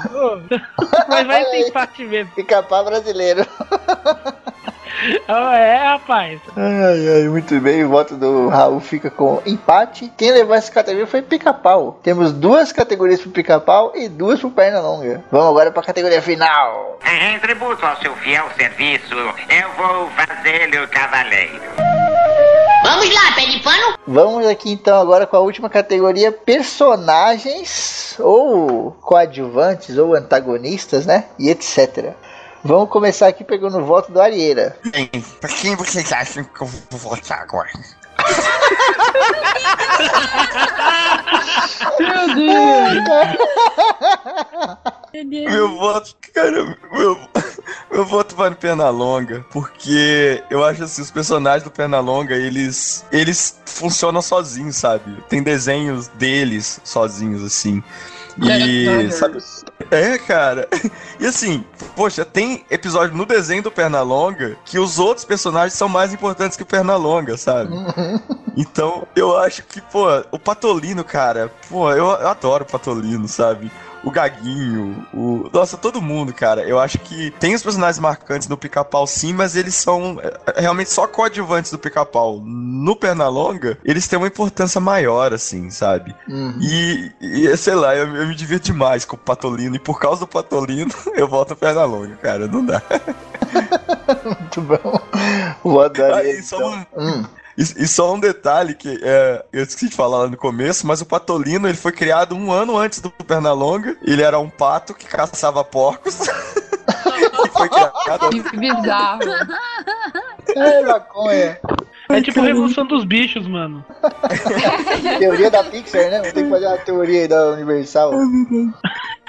Mas 1.08 1.28
vai 1.28 1.46
ter 1.46 1.68
empate 1.68 2.04
mesmo. 2.04 2.34
Pica-pau 2.34 2.84
brasileiro. 2.84 3.46
Oh, 5.28 5.54
é, 5.54 5.78
rapaz. 5.90 6.40
Ai, 6.56 7.22
ai, 7.22 7.28
muito 7.30 7.60
bem. 7.60 7.84
O 7.84 7.90
voto 7.90 8.16
do 8.16 8.48
Raul 8.50 8.80
fica 8.80 9.10
com 9.10 9.42
empate. 9.46 10.12
Quem 10.18 10.32
levou 10.32 10.56
essa 10.56 10.72
categoria 10.72 11.08
foi 11.08 11.22
Pica-Pau. 11.22 12.00
Temos 12.04 12.32
duas 12.32 12.72
categorias 12.72 13.22
pro 13.22 13.32
Pica-Pau 13.32 13.94
e 13.96 14.08
duas 14.10 14.40
pro 14.40 14.50
Perna 14.52 14.80
Longa. 14.80 15.24
Vamos 15.32 15.50
agora 15.50 15.72
pra 15.72 15.84
categoria 15.84 16.22
final. 16.22 16.98
Em 17.06 17.40
tributo 17.40 17.86
ao 17.86 17.96
seu 17.98 18.14
fiel 18.18 18.46
serviço, 18.58 19.16
eu 19.16 19.70
vou 19.78 20.10
fazê-lo 20.12 20.88
cavaleiro. 20.88 21.62
Vamos 22.84 23.14
lá, 23.14 23.32
pé 23.36 23.46
de 23.46 23.60
pano. 23.60 23.98
Vamos 24.08 24.48
aqui 24.48 24.72
então 24.72 25.00
agora 25.00 25.28
com 25.28 25.36
a 25.36 25.42
última 25.42 25.70
categoria: 25.70 26.32
personagens 26.32 28.16
ou 28.20 28.92
coadjuvantes 29.02 29.98
ou 29.98 30.16
antagonistas, 30.16 31.06
né? 31.06 31.26
E 31.38 31.50
etc. 31.50 32.14
Vamos 32.64 32.90
começar 32.90 33.28
aqui 33.28 33.44
pegando 33.44 33.78
o 33.78 33.86
voto 33.86 34.12
do 34.12 34.20
Arieira. 34.20 34.78
Bem, 34.92 35.10
pra 35.40 35.50
quem 35.50 35.76
vocês 35.76 36.12
acham 36.12 36.44
que 36.44 36.62
eu 36.62 36.68
vou 36.68 37.00
votar 37.12 37.42
agora? 37.42 37.70
Meu 42.00 42.36
Deus! 42.36 43.04
Meu 45.52 45.78
voto, 45.78 46.16
cara, 46.34 46.78
meu, 46.92 47.18
meu 47.92 48.06
voto 48.06 48.36
vai 48.36 48.50
no 48.52 48.56
Pernalonga, 48.56 49.44
porque 49.52 50.44
eu 50.50 50.64
acho 50.64 50.84
assim, 50.84 51.02
os 51.02 51.10
personagens 51.10 51.64
do 51.64 51.72
Pernalonga, 51.72 52.36
eles 52.36 53.04
eles 53.12 53.60
funcionam 53.66 54.22
sozinhos, 54.22 54.76
sabe? 54.76 55.24
Tem 55.28 55.42
desenhos 55.42 56.08
deles 56.10 56.80
sozinhos, 56.84 57.44
assim. 57.44 57.84
E, 58.40 59.12
sabe, 59.12 59.38
é, 59.92 60.18
cara. 60.18 60.68
E 61.20 61.26
assim, 61.26 61.66
poxa, 61.96 62.24
tem 62.24 62.64
episódio 62.70 63.18
no 63.18 63.26
desenho 63.26 63.64
do 63.64 63.72
Pernalonga 63.72 64.56
que 64.64 64.78
os 64.78 65.00
outros 65.00 65.26
personagens 65.26 65.74
são 65.74 65.90
mais 65.90 66.14
importantes 66.14 66.56
que 66.56 66.62
o 66.62 66.66
Pernalonga, 66.66 67.36
sabe? 67.36 67.74
Então, 68.56 69.08
eu 69.16 69.36
acho 69.36 69.64
que, 69.64 69.82
pô, 69.82 70.06
o 70.32 70.38
Patolino, 70.38 71.04
cara, 71.04 71.52
pô, 71.68 71.92
eu, 71.92 72.06
eu 72.06 72.28
adoro 72.28 72.64
o 72.64 72.68
Patolino, 72.68 73.28
sabe? 73.28 73.72
O 74.04 74.12
Gaguinho, 74.12 75.06
o. 75.14 75.50
Nossa, 75.52 75.76
todo 75.78 76.02
mundo, 76.02 76.34
cara. 76.34 76.62
Eu 76.62 76.80
acho 76.80 76.98
que 77.00 77.32
tem 77.40 77.54
os 77.56 77.64
personagens 77.64 78.00
marcantes 78.00 78.48
no 78.48 78.56
pica-pau, 78.58 79.06
sim, 79.08 79.34
mas 79.34 79.56
eles 79.56 79.76
são 79.76 80.18
é, 80.22 80.62
realmente 80.62 80.90
só 80.90 81.08
coadjuvantes 81.08 81.72
do 81.72 81.80
pica-pau. 81.80 82.40
No 82.44 82.96
Pernalonga, 82.96 83.78
eles 83.84 84.08
têm 84.08 84.18
uma 84.18 84.28
importância 84.28 84.80
maior, 84.80 85.34
assim, 85.34 85.70
sabe? 85.70 86.16
Uhum. 86.30 86.58
E, 86.62 87.12
e, 87.20 87.58
sei 87.58 87.76
lá, 87.76 87.96
eu, 87.96 88.08
eu 88.16 88.28
me 88.28 88.36
divirto 88.36 88.66
demais 88.68 89.04
com 89.04 89.16
o 89.16 89.20
Patolino. 89.20 89.76
E 89.76 89.80
por 89.80 90.00
causa 90.00 90.22
do 90.22 90.28
Patolino, 90.28 90.92
eu 91.16 91.28
volto 91.28 91.52
ao 91.52 91.58
Pernalonga, 91.58 92.16
cara. 92.18 92.48
Não 92.48 92.64
dá. 92.66 92.82
Muito 94.24 94.62
bom. 94.62 95.00
O 95.64 95.74
do 95.74 96.04
Arieira. 96.04 96.16
Aí, 96.18 96.42
só 96.44 96.58
então. 96.58 96.86
um- 96.98 97.08
Hum. 97.10 97.26
E, 97.58 97.62
e 97.84 97.88
só 97.88 98.14
um 98.14 98.20
detalhe 98.20 98.76
que 98.76 99.00
é, 99.02 99.44
eu 99.52 99.64
esqueci 99.64 99.90
de 99.90 99.96
falar 99.96 100.20
lá 100.20 100.28
no 100.28 100.38
começo, 100.38 100.86
mas 100.86 101.02
o 101.02 101.06
Patolino 101.06 101.68
ele 101.68 101.78
foi 101.78 101.92
criado 101.92 102.36
um 102.36 102.52
ano 102.52 102.78
antes 102.78 103.00
do 103.00 103.10
Pernalonga. 103.10 103.98
Ele 104.04 104.22
era 104.22 104.38
um 104.38 104.50
pato 104.50 104.94
que 104.94 105.08
caçava 105.08 105.64
porcos. 105.64 106.20
e 107.46 107.50
foi 107.50 107.68
criado. 107.68 108.30
Que 108.30 108.58
bizarro. 108.58 109.22
É, 110.56 110.82
maconha. 110.82 111.60
É 112.10 112.22
tipo 112.22 112.42
Revolução 112.42 112.86
dos 112.86 113.04
Bichos, 113.04 113.48
mano. 113.48 113.84
Teoria 115.20 115.52
da 115.52 115.64
Pixar, 115.64 116.10
né? 116.10 116.22
Tem 116.22 116.46
que 116.46 116.50
fazer 116.50 116.68
uma 116.68 116.78
teoria 116.78 117.22
aí 117.22 117.28
da 117.28 117.52
Universal. 117.52 118.12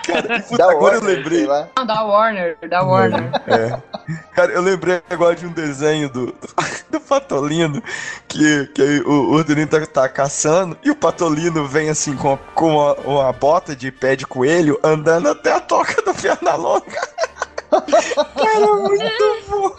Cara, 0.07 0.41
puta, 0.41 0.57
Da 0.57 0.71
agora 0.71 0.95
eu 0.97 1.01
Warner, 1.01 1.17
lembrei. 1.17 1.39
sei 1.41 1.47
lá. 1.47 1.69
Não, 1.77 1.87
da 1.87 2.03
Warner, 2.03 2.57
da 2.69 2.83
Warner. 2.83 3.31
É. 3.47 3.83
Cara, 4.33 4.53
eu 4.53 4.63
lembrei 4.63 5.03
agora 5.11 5.37
de 5.37 5.45
um 5.47 5.53
desenho 5.53 6.09
do, 6.09 6.35
do 6.91 7.01
Patolino 7.01 7.83
que, 8.27 8.67
que 8.69 8.81
aí 8.81 9.01
o, 9.01 9.33
Ordolino 9.33 9.67
tá, 9.67 9.85
tá 9.85 10.09
caçando 10.09 10.79
e 10.83 10.91
o 10.91 10.97
Patolino 10.97 11.67
vem 11.67 11.91
assim 11.91 12.17
com, 12.17 12.39
com 12.55 12.77
uma, 12.77 12.95
uma 12.95 13.33
bota 13.33 13.77
de 13.77 13.93
pé 13.93 14.17
de 14.17 14.27
coelho 14.27 14.79
andando 14.83 15.29
até 15.29 15.53
a 15.53 15.61
toca 15.61 16.01
do 16.01 16.15
Pernalonga. 16.15 17.09
Cara, 17.71 18.67
muito 18.77 19.05
bom. 19.49 19.71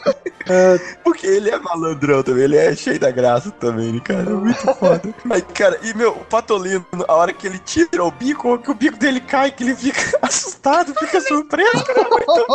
Porque 1.04 1.28
ele 1.28 1.50
é 1.50 1.58
malandrão 1.60 2.24
também, 2.24 2.44
ele 2.44 2.58
é 2.58 2.76
cheio 2.76 3.00
da 3.00 3.12
graça 3.12 3.52
também, 3.52 3.94
né, 3.94 4.02
cara? 4.04 4.22
É 4.22 4.34
muito 4.34 4.74
foda. 4.76 5.02
Aí, 5.30 5.42
cara, 5.42 5.80
e 5.84 5.94
meu, 5.94 6.12
o 6.12 6.26
Patolino, 6.26 6.86
a 7.08 7.14
hora 7.14 7.34
que 7.34 7.48
ele 7.48 7.60
tira 7.60 8.04
o 8.04 8.12
bico, 8.12 8.58
que 8.60 8.72
o 8.72 8.76
bico 8.76 8.98
dele 8.98 9.20
cai, 9.20 9.52
que 9.52 9.64
ele 9.64 9.76
fica 9.76 10.18
assustado, 10.22 10.94
fica 10.96 11.22
surpreso, 11.22 11.84
cara. 11.86 12.02
é 12.02 12.10
Muito 12.10 12.46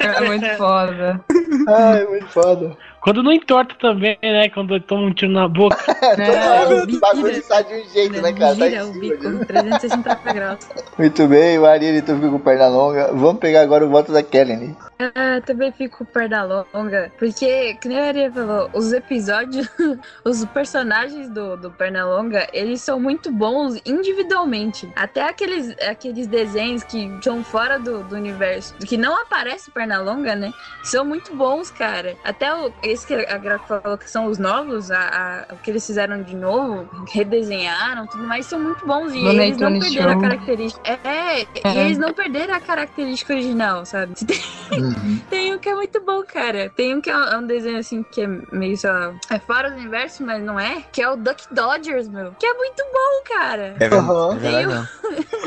É 0.00 0.20
muito 0.20 0.56
foda. 0.56 1.20
Ai, 1.68 2.06
muito 2.06 2.28
foda. 2.28 2.76
Quando 3.04 3.22
não 3.22 3.30
entorta 3.30 3.74
também, 3.78 4.16
né? 4.22 4.48
Quando 4.48 4.80
toma 4.80 5.02
um 5.02 5.12
tiro 5.12 5.30
na 5.30 5.46
boca. 5.46 5.76
É, 6.14 6.66
o 6.66 7.00
bagulho 7.00 7.42
tá 7.42 7.62
de 7.62 7.74
um 7.74 7.88
jeito, 7.90 8.20
né, 8.22 8.32
cara? 8.32 8.56
Tá 8.56 8.66
em 8.66 8.70
Gira 8.70 8.84
o 8.84 8.92
cima 8.92 9.00
bico, 9.00 9.30
disso. 9.30 9.46
360 9.46 10.32
graus. 10.32 10.68
Muito 10.98 11.26
bem, 11.26 11.58
o 11.58 11.66
Arieira 11.66 11.98
então 11.98 12.16
fica 12.16 12.30
com 12.30 12.38
perna 12.38 12.68
longa. 12.68 13.12
Vamos 13.12 13.38
pegar 13.40 13.62
agora 13.62 13.84
o 13.84 13.90
voto 13.90 14.12
da 14.12 14.22
Kelly. 14.22 14.76
Ah, 14.98 15.40
também 15.44 15.72
fico 15.72 16.04
perna 16.04 16.44
longa, 16.72 17.12
porque, 17.18 17.74
que 17.74 17.88
nem 17.88 17.98
a 17.98 18.06
Aria 18.06 18.30
falou, 18.30 18.70
os 18.72 18.92
episódios, 18.92 19.68
os 20.24 20.44
personagens 20.46 21.28
do, 21.28 21.56
do 21.56 21.70
Pernalonga, 21.70 22.46
eles 22.52 22.80
são 22.80 23.00
muito 23.00 23.32
bons 23.32 23.80
individualmente. 23.84 24.88
Até 24.94 25.28
aqueles, 25.28 25.74
aqueles 25.80 26.26
desenhos 26.28 26.84
que 26.84 27.10
são 27.22 27.42
fora 27.42 27.78
do, 27.78 28.04
do 28.04 28.14
universo, 28.14 28.74
que 28.78 28.96
não 28.96 29.20
aparece 29.20 29.70
Pernalonga, 29.70 30.36
né? 30.36 30.52
São 30.84 31.04
muito 31.04 31.34
bons, 31.34 31.70
cara. 31.70 32.16
Até 32.22 32.54
o, 32.54 32.72
esse 32.94 33.06
que 33.06 33.14
a 33.14 33.36
Gra 33.38 33.58
falou 33.58 33.98
que 33.98 34.08
são 34.10 34.26
os 34.26 34.38
novos, 34.38 34.90
a, 34.90 35.44
a- 35.50 35.54
o 35.54 35.56
que 35.58 35.70
eles 35.70 35.86
fizeram 35.86 36.22
de 36.22 36.34
novo, 36.34 36.88
redesenharam, 37.12 38.06
tudo 38.06 38.24
mais, 38.24 38.46
são 38.46 38.58
muito 38.60 38.86
bons. 38.86 39.12
E 39.12 39.18
Looney 39.20 39.48
eles 39.48 39.58
não 39.58 39.78
perderam 39.78 40.08
a 40.08 40.12
Show. 40.12 40.20
característica. 40.22 40.98
É, 41.04 41.40
e 41.42 41.46
É. 41.64 41.84
eles 41.86 41.98
não 41.98 42.12
perderam 42.12 42.54
a 42.54 42.60
característica 42.60 43.32
original, 43.32 43.84
sabe? 43.84 44.14
Tem 45.30 45.54
um 45.54 45.58
que 45.58 45.68
é 45.68 45.74
muito 45.74 46.00
bom, 46.00 46.22
cara. 46.24 46.70
Tem 46.74 46.94
um 46.94 47.00
que 47.00 47.10
é 47.10 47.16
um, 47.16 47.22
é 47.24 47.38
um 47.38 47.46
desenho 47.46 47.78
assim 47.78 48.02
que 48.02 48.22
é 48.22 48.26
meio 48.52 48.76
só. 48.76 49.12
É 49.30 49.38
fora 49.38 49.70
do 49.70 49.76
universo, 49.78 50.24
mas 50.24 50.42
não 50.42 50.58
é. 50.58 50.82
Que 50.92 51.02
é 51.02 51.08
o 51.10 51.16
Duck 51.16 51.42
Dodgers, 51.52 52.08
meu. 52.08 52.32
Que 52.38 52.46
é 52.46 52.54
muito 52.54 52.82
bom, 52.92 53.34
cara. 53.36 53.74
É 53.78 53.88
verdade, 53.88 54.10
Aham. 54.10 54.36
é 54.36 54.38
verdade 54.38 54.66
não. 54.66 54.88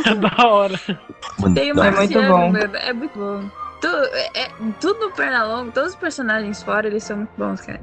É 0.06 0.16
da 0.16 0.48
hora. 0.48 0.80
Tem 1.56 1.72
o 1.72 1.76
Não. 1.76 1.84
É 1.84 1.92
muito 1.92 2.14
Marciano, 2.14 2.38
bom. 2.38 2.50
meu. 2.52 2.70
É 2.76 2.94
muito 2.94 3.18
bom. 3.18 3.67
Tu, 3.80 3.88
é, 3.88 4.32
é- 4.44 4.52
tudo 4.82 5.00
no 5.00 5.12
Pernalonga, 5.12 5.72
todos 5.72 5.90
os 5.92 5.96
personagens 5.96 6.64
fora, 6.64 6.88
eles 6.88 7.04
são 7.04 7.18
muito 7.18 7.32
bons, 7.38 7.62
cara. 7.62 7.80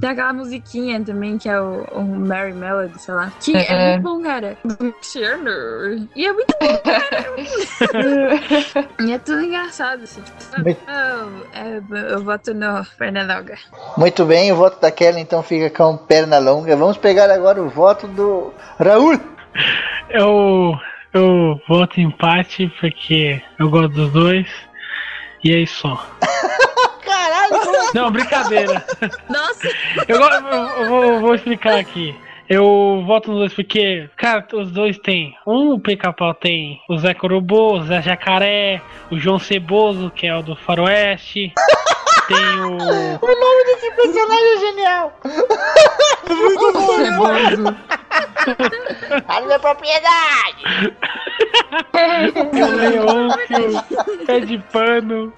Tem 0.00 0.10
aquela 0.10 0.32
musiquinha 0.32 1.02
também, 1.02 1.36
que 1.38 1.48
é 1.48 1.60
o, 1.60 1.82
o 1.92 2.02
Mary 2.04 2.52
Melody, 2.52 2.96
sei 3.00 3.14
lá. 3.14 3.32
Que 3.40 3.56
é, 3.56 3.66
É. 3.72 3.92
muito 3.98 4.02
bom, 4.04 4.22
cara. 4.22 4.56
Do 4.64 4.76
Marciano. 4.84 6.08
E 6.14 6.26
é 6.26 6.32
muito 6.32 6.54
bom, 6.60 6.78
cara. 6.78 7.26
e 9.04 9.12
é 9.12 9.18
tudo 9.18 9.42
engraçado, 9.42 10.02
assim. 10.04 10.20
Tipo, 10.22 10.62
Muito- 10.62 10.80
eu, 10.88 11.46
é, 11.52 12.12
eu 12.12 12.22
voto 12.22 12.54
no 12.54 12.84
Pernalonga. 12.98 13.56
Muito 13.96 14.24
bem, 14.24 14.52
o 14.52 14.56
voto 14.56 14.80
da 14.80 14.90
Kelly 14.90 15.20
então 15.20 15.42
fica 15.42 15.70
com 15.70 15.96
perna 15.96 16.38
longa. 16.38 16.76
Vamos 16.76 16.96
pegar 16.98 17.30
agora 17.30 17.60
o 17.62 17.68
voto 17.68 18.06
do 18.06 18.52
Raul. 18.78 19.18
Eu, 20.10 20.72
eu 21.12 21.60
voto 21.68 22.00
empate 22.00 22.72
porque 22.80 23.42
eu 23.58 23.68
gosto 23.70 23.88
dos 23.94 24.12
dois. 24.12 24.46
E 25.44 25.52
é 25.52 25.58
isso 25.58 25.80
só. 25.80 26.06
Caralho, 27.04 27.54
Não, 27.94 28.10
brincadeira. 28.10 28.84
Nossa! 29.28 29.68
Eu, 30.08 30.16
eu- 30.20 30.50
eu 30.82 30.88
vou, 30.88 31.20
vou 31.20 31.34
explicar 31.34 31.78
aqui. 31.78 32.14
Eu 32.48 33.02
voto 33.06 33.30
nos 33.30 33.38
dois 33.40 33.54
porque, 33.54 34.08
cara, 34.16 34.46
os 34.54 34.70
dois 34.70 34.96
tem. 34.98 35.36
Um, 35.46 35.72
o 35.72 35.80
pica-pau 35.80 36.32
tem 36.32 36.80
o 36.88 36.96
Zé 36.96 37.12
Corobô, 37.12 37.74
o 37.78 37.82
Zé 37.82 38.00
Jacaré, 38.02 38.80
o 39.10 39.18
João 39.18 39.38
Ceboso, 39.38 40.10
que 40.14 40.26
é 40.28 40.36
o 40.36 40.42
do 40.42 40.54
Faroeste. 40.54 41.52
Tem 42.28 42.60
o. 42.60 42.72
o 42.72 43.40
nome 43.40 43.64
desse 43.66 43.90
personagem 43.92 44.52
é 44.54 44.58
genial. 44.58 45.20
Ceboso. 46.26 47.76
A 49.28 49.40
minha 49.40 49.58
propriedade! 49.58 50.94
Tem 51.92 52.62
o 52.62 52.76
Leôncio, 52.76 53.84
pé 54.26 54.40
de 54.40 54.58
pano. 54.72 55.32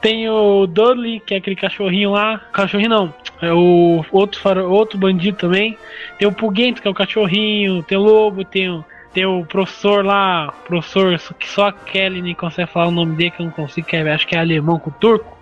Tem 0.00 0.28
o 0.30 0.66
Dudley, 0.66 1.20
que 1.20 1.34
é 1.34 1.38
aquele 1.38 1.56
cachorrinho 1.56 2.10
lá. 2.12 2.38
Cachorrinho 2.52 2.88
não. 2.90 3.14
É 3.42 3.52
o 3.52 4.04
outro, 4.10 4.40
faro- 4.40 4.70
outro 4.70 4.98
bandido 4.98 5.36
também. 5.38 5.76
Tem 6.18 6.26
o 6.28 6.32
Puguento, 6.32 6.80
que 6.80 6.88
é 6.88 6.90
o 6.90 6.94
cachorrinho. 6.94 7.82
Tem 7.82 7.98
o 7.98 8.02
Lobo, 8.02 8.44
tem 8.44 8.70
o, 8.70 8.84
tem 9.12 9.26
o 9.26 9.44
professor 9.44 10.04
lá. 10.04 10.52
Professor 10.66 11.18
que 11.38 11.48
só 11.48 11.66
a 11.68 11.72
Kelly 11.72 12.22
nem 12.22 12.34
consegue 12.34 12.70
falar 12.70 12.88
o 12.88 12.92
nome 12.92 13.14
dele, 13.16 13.30
que 13.30 13.42
eu 13.42 13.46
não 13.46 13.52
consigo, 13.52 13.86
que 13.86 13.96
é- 13.96 14.12
acho 14.12 14.26
que 14.26 14.34
é 14.36 14.38
alemão 14.40 14.78
com 14.78 14.90
turco. 14.90 15.36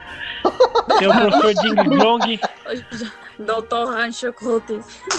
Tem 0.98 1.09
o 1.09 1.12
professor 1.12 1.54
Ding 1.62 1.74
Dong. 1.98 2.40
Doutor 3.38 3.88
Rancho 3.94 4.32
Curtis. 4.32 4.84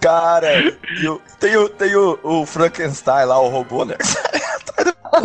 Cara, 0.00 0.60
e 0.60 1.08
o- 1.08 1.20
tem, 1.40 1.56
o, 1.56 1.68
tem 1.68 1.96
o, 1.96 2.18
o 2.22 2.46
Frankenstein 2.46 3.24
lá, 3.26 3.40
o 3.40 3.48
robô, 3.48 3.84
né? 3.84 3.96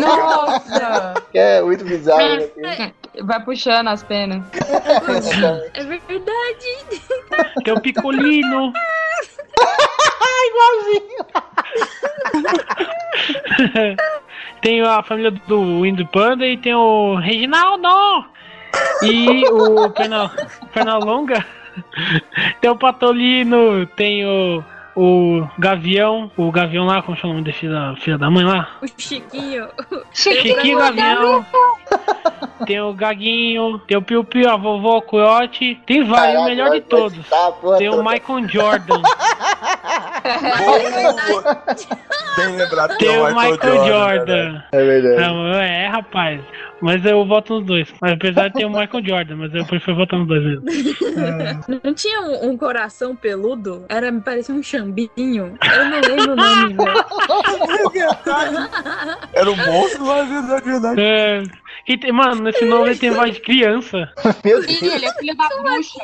Nossa! 0.00 1.14
É 1.32 1.62
muito 1.62 1.84
bizarro. 1.84 2.50
né? 2.56 2.92
Vai 3.22 3.40
puxando 3.44 3.86
as 3.88 4.02
penas. 4.02 4.42
É 5.74 5.84
verdade. 5.84 7.04
Tem 7.64 7.72
o 7.72 7.80
Picolino. 7.80 8.72
tem 14.64 14.80
a 14.80 15.02
família 15.02 15.30
do 15.30 15.82
Windu 15.82 16.06
Panda 16.06 16.46
e 16.46 16.56
tem 16.56 16.74
o 16.74 17.16
Reginaldo. 17.16 17.86
E 19.02 19.46
o 19.50 19.90
Perna, 19.90 20.30
Pernalonga. 20.72 21.44
Tem 22.60 22.70
o 22.70 22.76
Patolino, 22.76 23.84
tem 23.96 24.24
o, 24.24 24.62
o 24.96 25.46
Gavião, 25.58 26.30
o 26.36 26.50
Gavião 26.52 26.86
lá, 26.86 27.02
como 27.02 27.16
chama 27.16 27.34
o 27.34 27.36
nome 27.36 27.46
da 27.46 27.96
filha, 27.96 28.18
da 28.18 28.30
mãe 28.30 28.44
lá? 28.44 28.68
O 28.80 28.86
Chiquinho. 28.96 29.68
Chiquinho 30.12 30.78
Gavião. 30.78 31.46
Tem 32.66 32.80
o 32.80 32.94
Gaguinho, 32.94 33.78
tem 33.80 33.96
o 33.96 34.02
Piu 34.02 34.24
Piu, 34.24 34.48
a 34.48 34.56
vovó 34.56 35.00
Coyote. 35.00 35.80
Tem 35.86 36.04
vários, 36.04 36.40
o 36.40 36.44
melhor 36.44 36.70
de 36.70 36.80
todos. 36.82 37.18
Tem 37.78 37.88
o. 37.88 38.02
Michael 38.02 38.48
Jordan. 38.48 39.02
Bem 42.36 42.56
lembrado 42.56 42.96
que 42.96 43.04
Tem 43.04 43.14
é 43.14 43.20
o 43.20 43.26
Michael 43.26 43.86
Jordan. 43.86 44.62
É 44.72 44.84
verdade. 44.84 45.20
Não, 45.20 45.54
é, 45.54 45.86
rapaz. 45.88 46.40
Mas 46.80 47.04
eu 47.04 47.24
voto 47.24 47.54
nos 47.54 47.64
dois. 47.66 47.92
Mas 48.00 48.12
apesar 48.12 48.48
de 48.48 48.54
ter 48.54 48.64
o 48.66 48.70
Michael 48.70 49.04
Jordan, 49.04 49.36
mas 49.36 49.54
eu 49.54 49.64
prefiro 49.64 49.96
votar 49.96 50.18
nos 50.18 50.28
dois 50.28 50.44
mesmo. 50.44 50.64
Não 51.82 51.94
tinha 51.94 52.20
um, 52.20 52.50
um 52.50 52.56
coração 52.56 53.16
peludo? 53.16 53.84
Era, 53.88 54.10
me 54.10 54.20
parecia 54.20 54.54
um 54.54 54.62
chambinho. 54.84 55.58
Eu 55.62 55.84
não 55.88 56.00
lembro 56.00 56.32
o 56.32 56.36
nome, 56.36 56.74
velho. 56.74 57.04
Era 59.32 59.50
um 59.50 59.56
monstro, 59.56 60.04
mas 60.04 60.30
é 60.30 60.40
verdade, 60.40 60.64
verdade. 60.64 61.00
É. 61.00 61.42
E 61.86 61.98
tem, 61.98 62.12
mano, 62.12 62.42
nesse 62.42 62.64
novo 62.64 62.86
ele 62.86 62.98
tem 62.98 63.10
voz 63.10 63.34
de 63.34 63.40
criança. 63.40 64.08
Meu 64.44 64.62
Sim, 64.62 64.86
ele 64.86 65.04
é 65.04 65.14
filho 65.14 65.36
da 65.36 65.48
bruxa. 65.48 66.00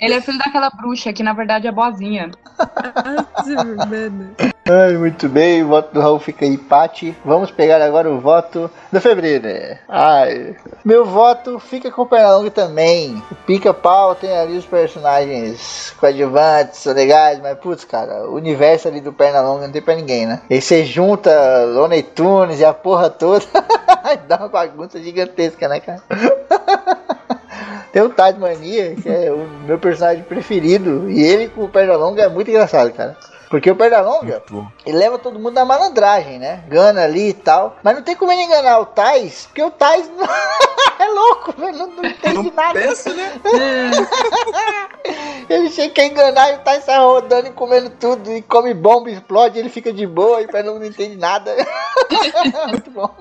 Ele 0.00 0.14
é 0.14 0.20
filho 0.20 0.38
daquela 0.38 0.70
bruxa 0.70 1.12
que 1.12 1.22
na 1.22 1.32
verdade 1.32 1.66
é 1.66 1.72
boazinha. 1.72 2.30
Ai, 4.64 4.92
muito 4.96 5.28
bem, 5.28 5.64
o 5.64 5.68
voto 5.68 5.92
do 5.92 6.00
Raul 6.00 6.20
fica 6.20 6.46
empate. 6.46 7.16
Vamos 7.24 7.50
pegar 7.50 7.82
agora 7.82 8.08
o 8.08 8.20
voto 8.20 8.70
do 8.92 9.00
Febrino. 9.00 9.48
Ai, 9.88 10.54
meu 10.84 11.04
voto 11.04 11.58
fica 11.58 11.90
com 11.90 12.02
o 12.02 12.06
Pernalonga 12.06 12.48
também. 12.48 13.20
O 13.28 13.34
Pica-Pau 13.34 14.14
tem 14.14 14.30
ali 14.30 14.56
os 14.56 14.64
personagens 14.64 15.92
coadjuvantes, 15.98 16.84
legais, 16.86 17.40
mas 17.40 17.58
putz, 17.58 17.84
cara, 17.84 18.28
o 18.28 18.34
universo 18.36 18.86
ali 18.86 19.00
do 19.00 19.12
Pernalonga 19.12 19.66
não 19.66 19.72
tem 19.72 19.82
pra 19.82 19.96
ninguém, 19.96 20.26
né? 20.26 20.40
E 20.48 20.60
você 20.60 20.84
junta 20.84 21.64
Looney 21.64 22.04
Tunes 22.04 22.60
e 22.60 22.64
a 22.64 22.72
porra 22.72 23.10
toda, 23.10 23.44
dá 24.28 24.36
uma 24.36 24.48
bagunça 24.48 25.02
gigantesca, 25.02 25.66
né, 25.66 25.80
cara? 25.80 26.02
Tem 27.92 28.00
o 28.00 28.08
Tasmania, 28.08 28.94
que 28.96 29.06
é 29.06 29.30
o 29.30 29.46
meu 29.66 29.78
personagem 29.78 30.22
preferido, 30.22 31.10
e 31.10 31.20
ele 31.20 31.48
com 31.48 31.64
o 31.64 31.68
Pernalonga 31.68 32.22
é 32.22 32.28
muito 32.28 32.48
engraçado, 32.48 32.90
cara. 32.90 33.14
Porque 33.52 33.70
o 33.70 33.76
Pernalonga, 33.76 34.42
ele 34.86 34.96
leva 34.96 35.18
todo 35.18 35.38
mundo 35.38 35.52
na 35.52 35.64
malandragem, 35.66 36.38
né? 36.38 36.64
Gana 36.68 37.04
ali 37.04 37.28
e 37.28 37.32
tal. 37.34 37.76
Mas 37.82 37.94
não 37.94 38.02
tem 38.02 38.16
como 38.16 38.32
ele 38.32 38.44
enganar 38.44 38.80
o 38.80 38.86
Tais, 38.86 39.44
porque 39.44 39.62
o 39.62 39.70
Tais 39.70 40.08
não- 40.08 40.24
é 40.98 41.06
louco, 41.06 41.52
velho. 41.60 41.76
Não, 41.76 41.86
não 41.88 42.04
entende 42.06 42.50
nada. 42.50 42.80
pensa, 42.80 43.12
né? 43.12 43.30
ele 45.50 45.68
chega 45.68 46.00
a 46.00 46.06
enganar 46.06 46.50
e 46.50 46.54
o 46.54 46.58
Tais 46.60 46.84
sai 46.84 46.98
rodando 46.98 47.48
e 47.48 47.52
comendo 47.52 47.90
tudo. 47.90 48.32
E 48.32 48.40
come 48.40 48.72
bomba, 48.72 49.10
explode, 49.10 49.58
ele 49.58 49.68
fica 49.68 49.92
de 49.92 50.06
boa 50.06 50.40
e 50.40 50.46
o 50.46 50.48
Pernalonga 50.48 50.80
não 50.80 50.86
entende 50.86 51.18
nada. 51.18 51.54
muito 52.70 52.90
bom. 52.90 53.14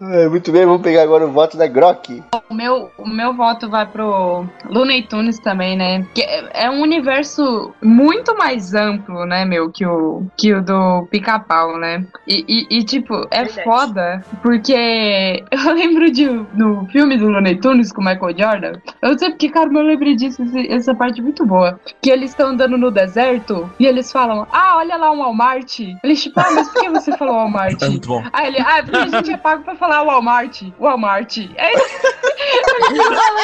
É, 0.00 0.28
muito 0.28 0.52
bem, 0.52 0.64
vamos 0.64 0.82
pegar 0.82 1.02
agora 1.02 1.26
o 1.26 1.32
voto 1.32 1.56
da 1.56 1.66
Grok. 1.66 2.22
O 2.48 2.54
meu, 2.54 2.90
o 2.96 3.08
meu 3.08 3.34
voto 3.34 3.68
vai 3.68 3.84
pro 3.86 4.46
Looney 4.68 5.02
Tunes 5.02 5.38
também, 5.38 5.76
né? 5.76 6.06
Que 6.14 6.22
é, 6.22 6.64
é 6.66 6.70
um 6.70 6.80
universo 6.82 7.72
muito 7.82 8.36
mais 8.36 8.74
amplo, 8.74 9.24
né, 9.26 9.44
meu, 9.44 9.70
que 9.70 9.84
o, 9.84 10.22
que 10.36 10.54
o 10.54 10.62
do 10.62 11.06
Pica-Pau, 11.10 11.78
né? 11.78 12.04
E, 12.26 12.44
e- 12.48 12.78
e, 12.78 12.84
tipo, 12.84 13.26
é 13.30 13.44
foda, 13.64 14.22
porque 14.42 15.44
eu 15.50 15.72
lembro 15.74 16.10
de 16.10 16.26
no 16.54 16.86
filme 16.86 17.16
do 17.16 17.28
Looney 17.28 17.56
Tunes 17.56 17.90
com 17.92 18.00
o 18.00 18.04
Michael 18.04 18.36
Jordan. 18.38 18.72
Eu 19.02 19.10
não 19.10 19.18
sei 19.18 19.30
porque, 19.30 19.48
cara, 19.48 19.66
mas 19.68 19.82
eu 19.82 19.88
lembrei 19.88 20.14
disso, 20.14 20.42
essa 20.68 20.94
parte 20.94 21.20
é 21.20 21.22
muito 21.22 21.44
boa. 21.44 21.78
Que 22.00 22.10
eles 22.10 22.30
estão 22.30 22.48
andando 22.50 22.78
no 22.78 22.90
deserto 22.90 23.70
e 23.80 23.86
eles 23.86 24.10
falam: 24.12 24.46
Ah, 24.52 24.76
olha 24.76 24.96
lá 24.96 25.10
um 25.10 25.18
Walmart. 25.18 25.80
Eles, 26.02 26.22
tipo, 26.22 26.38
ah, 26.40 26.50
mas 26.54 26.68
por 26.68 26.80
que 26.82 26.88
você 26.90 27.16
falou 27.16 27.34
Walmart? 27.34 27.78
É 27.82 27.88
muito 27.88 28.08
bom. 28.08 28.22
Aí 28.32 28.48
ele, 28.48 28.58
ah, 28.60 28.78
é 28.78 28.82
porque 28.82 28.96
a 28.96 29.06
gente 29.06 29.32
é 29.32 29.36
pago 29.36 29.62
pra 29.64 29.74
falar 29.78 30.02
Walmart. 30.02 30.62
Walmart. 30.78 31.38
Aí 31.38 31.74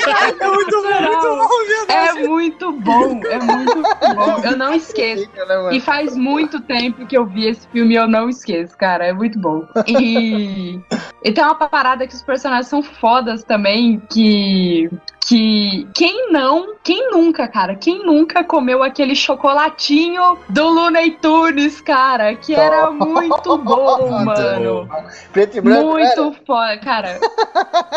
É 0.06 0.46
muito 0.46 0.82
bom, 0.82 1.00
muito 1.00 1.36
bom, 1.36 1.48
É 1.88 2.12
muito 2.26 2.72
bom, 2.72 3.20
é 3.24 3.38
muito 3.38 4.14
bom. 4.14 4.44
Eu 4.44 4.56
não 4.56 4.74
esqueço. 4.74 5.28
E 5.72 5.80
faz 5.80 6.16
muito 6.16 6.60
tempo 6.60 7.06
que 7.06 7.16
eu 7.16 7.26
vi 7.26 7.48
esse 7.48 7.66
filme 7.68 7.94
e 7.94 7.96
eu 7.96 8.08
não 8.08 8.28
esqueço, 8.28 8.76
cara. 8.76 9.06
É 9.06 9.12
muito 9.12 9.38
bom. 9.38 9.66
E, 9.86 10.80
e 11.22 11.32
tem 11.32 11.44
uma 11.44 11.54
parada 11.54 12.06
que 12.06 12.14
os 12.14 12.22
personagens 12.22 12.68
são 12.68 12.82
fodas 12.82 13.44
também, 13.44 14.00
que. 14.10 14.90
Que 15.26 15.88
quem 15.94 16.30
não, 16.30 16.74
quem 16.82 17.10
nunca, 17.10 17.48
cara, 17.48 17.74
quem 17.74 18.04
nunca 18.04 18.44
comeu 18.44 18.82
aquele 18.82 19.14
chocolatinho 19.16 20.36
do 20.50 20.68
Looney 20.68 21.12
Tunes, 21.12 21.80
cara, 21.80 22.34
que 22.34 22.54
era 22.54 22.90
muito 22.90 23.56
bom, 23.58 24.24
mano. 24.24 24.88
Preto 25.32 25.56
e 25.56 25.60
branco. 25.62 25.92
Muito 25.92 26.36
foda, 26.46 26.76
cara. 26.78 27.18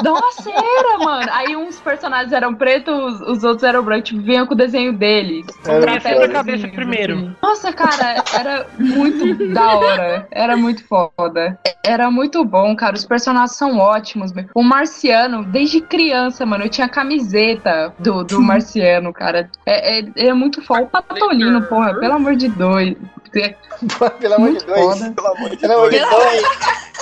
Nossa, 0.01 0.49
era, 0.49 0.97
mano. 1.03 1.30
Aí 1.32 1.55
uns 1.55 1.80
personagens 1.80 2.32
eram 2.32 2.55
pretos, 2.55 3.19
os 3.21 3.43
outros 3.43 3.63
eram 3.63 3.84
brancos, 3.84 4.09
tipo, 4.09 4.21
vinham 4.21 4.45
com 4.45 4.53
o 4.53 4.57
desenho 4.57 4.93
deles. 4.93 5.45
Trapézio, 5.63 6.21
foda. 6.21 6.30
cabeça 6.30 6.67
assim. 6.67 6.75
primeiro. 6.75 7.36
Nossa, 7.41 7.73
cara, 7.73 8.23
era 8.34 8.67
muito 8.80 9.53
da 9.53 9.75
hora. 9.75 10.28
Era 10.32 10.55
muito 10.55 10.86
foda. 10.88 11.59
Era 11.84 12.09
muito 12.09 12.43
bom, 12.45 12.75
cara. 12.75 12.95
Os 12.95 13.05
personagens 13.05 13.55
são 13.55 13.78
ótimos. 13.78 14.32
meu. 14.32 14.45
O 14.55 14.63
Marciano, 14.63 15.43
desde 15.43 15.82
criança, 15.82 16.45
mano, 16.45 16.65
eu 16.65 16.69
tinha 16.69 16.88
camiseta 17.18 17.93
do, 17.99 18.24
do 18.24 18.41
Marciano, 18.41 19.11
cara. 19.11 19.49
É, 19.65 19.99
é, 19.99 20.28
é 20.28 20.34
muito 20.34 20.61
foda. 20.61 20.84
O 20.84 20.88
Patolino, 20.88 21.61
porra, 21.63 21.95
pelo 21.95 22.13
amor 22.13 22.36
de 22.36 22.47
Deus. 22.47 22.95
É 23.36 23.55
Pelo 24.19 24.36
amor 24.36 24.53
de 24.53 24.65
Deus. 24.65 24.80
foda. 24.80 25.13
Pelo 25.15 25.28
amor 25.28 25.49
de 25.49 25.57
Pelo 25.57 25.73
amor 25.73 25.89
de 25.91 25.99
Deus. 25.99 26.09
Deus. 26.09 26.43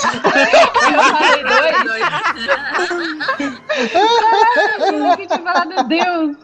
Eu 0.06 1.04
falei 1.04 1.44
dois? 1.44 2.06
Caralho, 3.92 5.18
que 5.18 5.28
tinha 5.28 5.40
falado 5.40 5.88
Deus. 5.88 6.38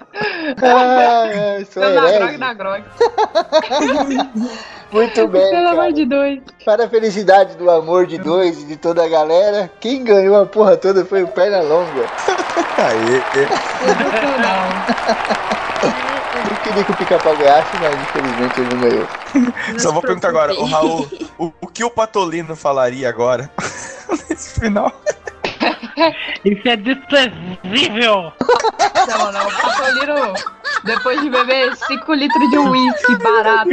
Ah, 0.61 1.57
eu 1.59 1.65
sou 1.65 1.83
Eu 1.83 2.01
na 2.01 2.11
grog, 2.11 2.37
na 2.37 2.53
grog. 2.53 2.83
Muito 4.91 5.27
bem. 5.27 5.49
Pelo 5.49 5.51
cara. 5.51 5.69
amor 5.71 5.93
de 5.93 6.05
Deus. 6.05 6.39
Para 6.65 6.85
a 6.85 6.89
felicidade 6.89 7.55
do 7.55 7.69
amor 7.69 8.05
de 8.07 8.17
dois 8.17 8.61
e 8.61 8.65
de 8.65 8.75
toda 8.77 9.03
a 9.03 9.07
galera, 9.07 9.71
quem 9.79 10.03
ganhou 10.03 10.39
a 10.41 10.45
porra 10.45 10.75
toda 10.77 11.05
foi 11.05 11.23
o 11.23 11.27
Pernalonga. 11.27 12.05
Aê, 12.77 13.17
Eu 13.35 13.47
queria 16.61 16.83
que 16.83 16.91
o 16.91 16.97
pica-pau 16.97 17.35
ganhasse, 17.37 17.69
mas 17.79 17.95
infelizmente 18.01 18.61
ele 18.61 18.75
não 18.75 18.81
ganhou. 18.81 19.07
Só 19.79 19.91
vou 19.91 20.01
perguntar 20.01 20.29
agora, 20.29 20.53
o 20.53 20.65
Raul, 20.65 21.07
o, 21.37 21.51
o 21.61 21.67
que 21.67 21.83
o 21.83 21.89
Patolino 21.89 22.55
falaria 22.55 23.09
agora? 23.09 23.49
Nesse 24.29 24.59
final. 24.59 24.91
Isso 26.45 26.67
é 26.67 26.75
desprezível! 26.75 28.33
Não, 29.07 29.31
não, 29.31 29.47
o 29.47 29.51
Patolino. 29.51 30.33
Depois 30.83 31.21
de 31.21 31.29
beber 31.29 31.75
5 31.75 32.13
litros 32.13 32.49
de 32.49 32.57
uísque 32.57 33.15
barato. 33.17 33.69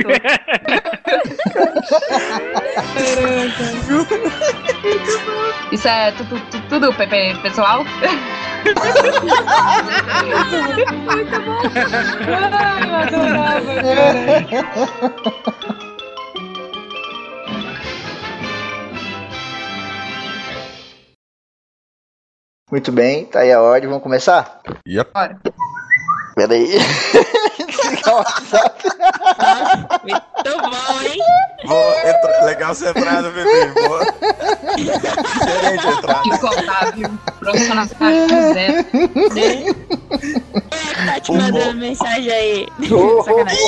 Isso 5.73 5.89
é 5.89 6.13
tudo, 6.13 6.41
tudo, 6.51 6.69
tudo 6.69 6.93
Pepe, 6.95 7.35
pessoal? 7.41 7.85
Muito 11.07 11.41
bom. 11.41 11.59
Ai, 12.53 12.89
eu 12.89 12.95
adorava, 12.97 13.75
cara. 13.83 15.59
Muito 22.71 22.93
bem, 22.93 23.25
tá 23.25 23.41
aí 23.41 23.51
a 23.53 23.61
ordem, 23.63 23.89
vamos 23.89 24.03
começar? 24.03 24.61
Yep. 24.87 25.11
Bora. 25.15 25.39
Pera 26.35 26.53
aí. 26.55 26.79
Desligar 27.67 28.15
o 28.15 28.19
WhatsApp. 28.19 28.85
Muito 30.03 30.71
bom, 30.71 31.01
hein? 31.03 31.19
Boa, 31.67 31.99
entra- 32.09 32.45
legal 32.45 32.73
essa 32.73 32.91
entrada, 32.91 33.31
bebê. 33.31 33.67
Boa. 33.69 34.05
Diferente 34.77 35.87
a 35.87 35.93
entrada. 35.93 36.29
Incontável. 36.29 37.11
Profissional 37.41 37.87
zero. 37.87 38.85
Quem 39.35 39.69
é 39.69 39.73
que 39.73 41.07
tá 41.07 41.21
te 41.21 41.33
mandando 41.33 41.79
mensagem 41.81 42.31
aí? 42.31 42.67
Ô, 42.93 43.23
Sacanagem. 43.25 43.59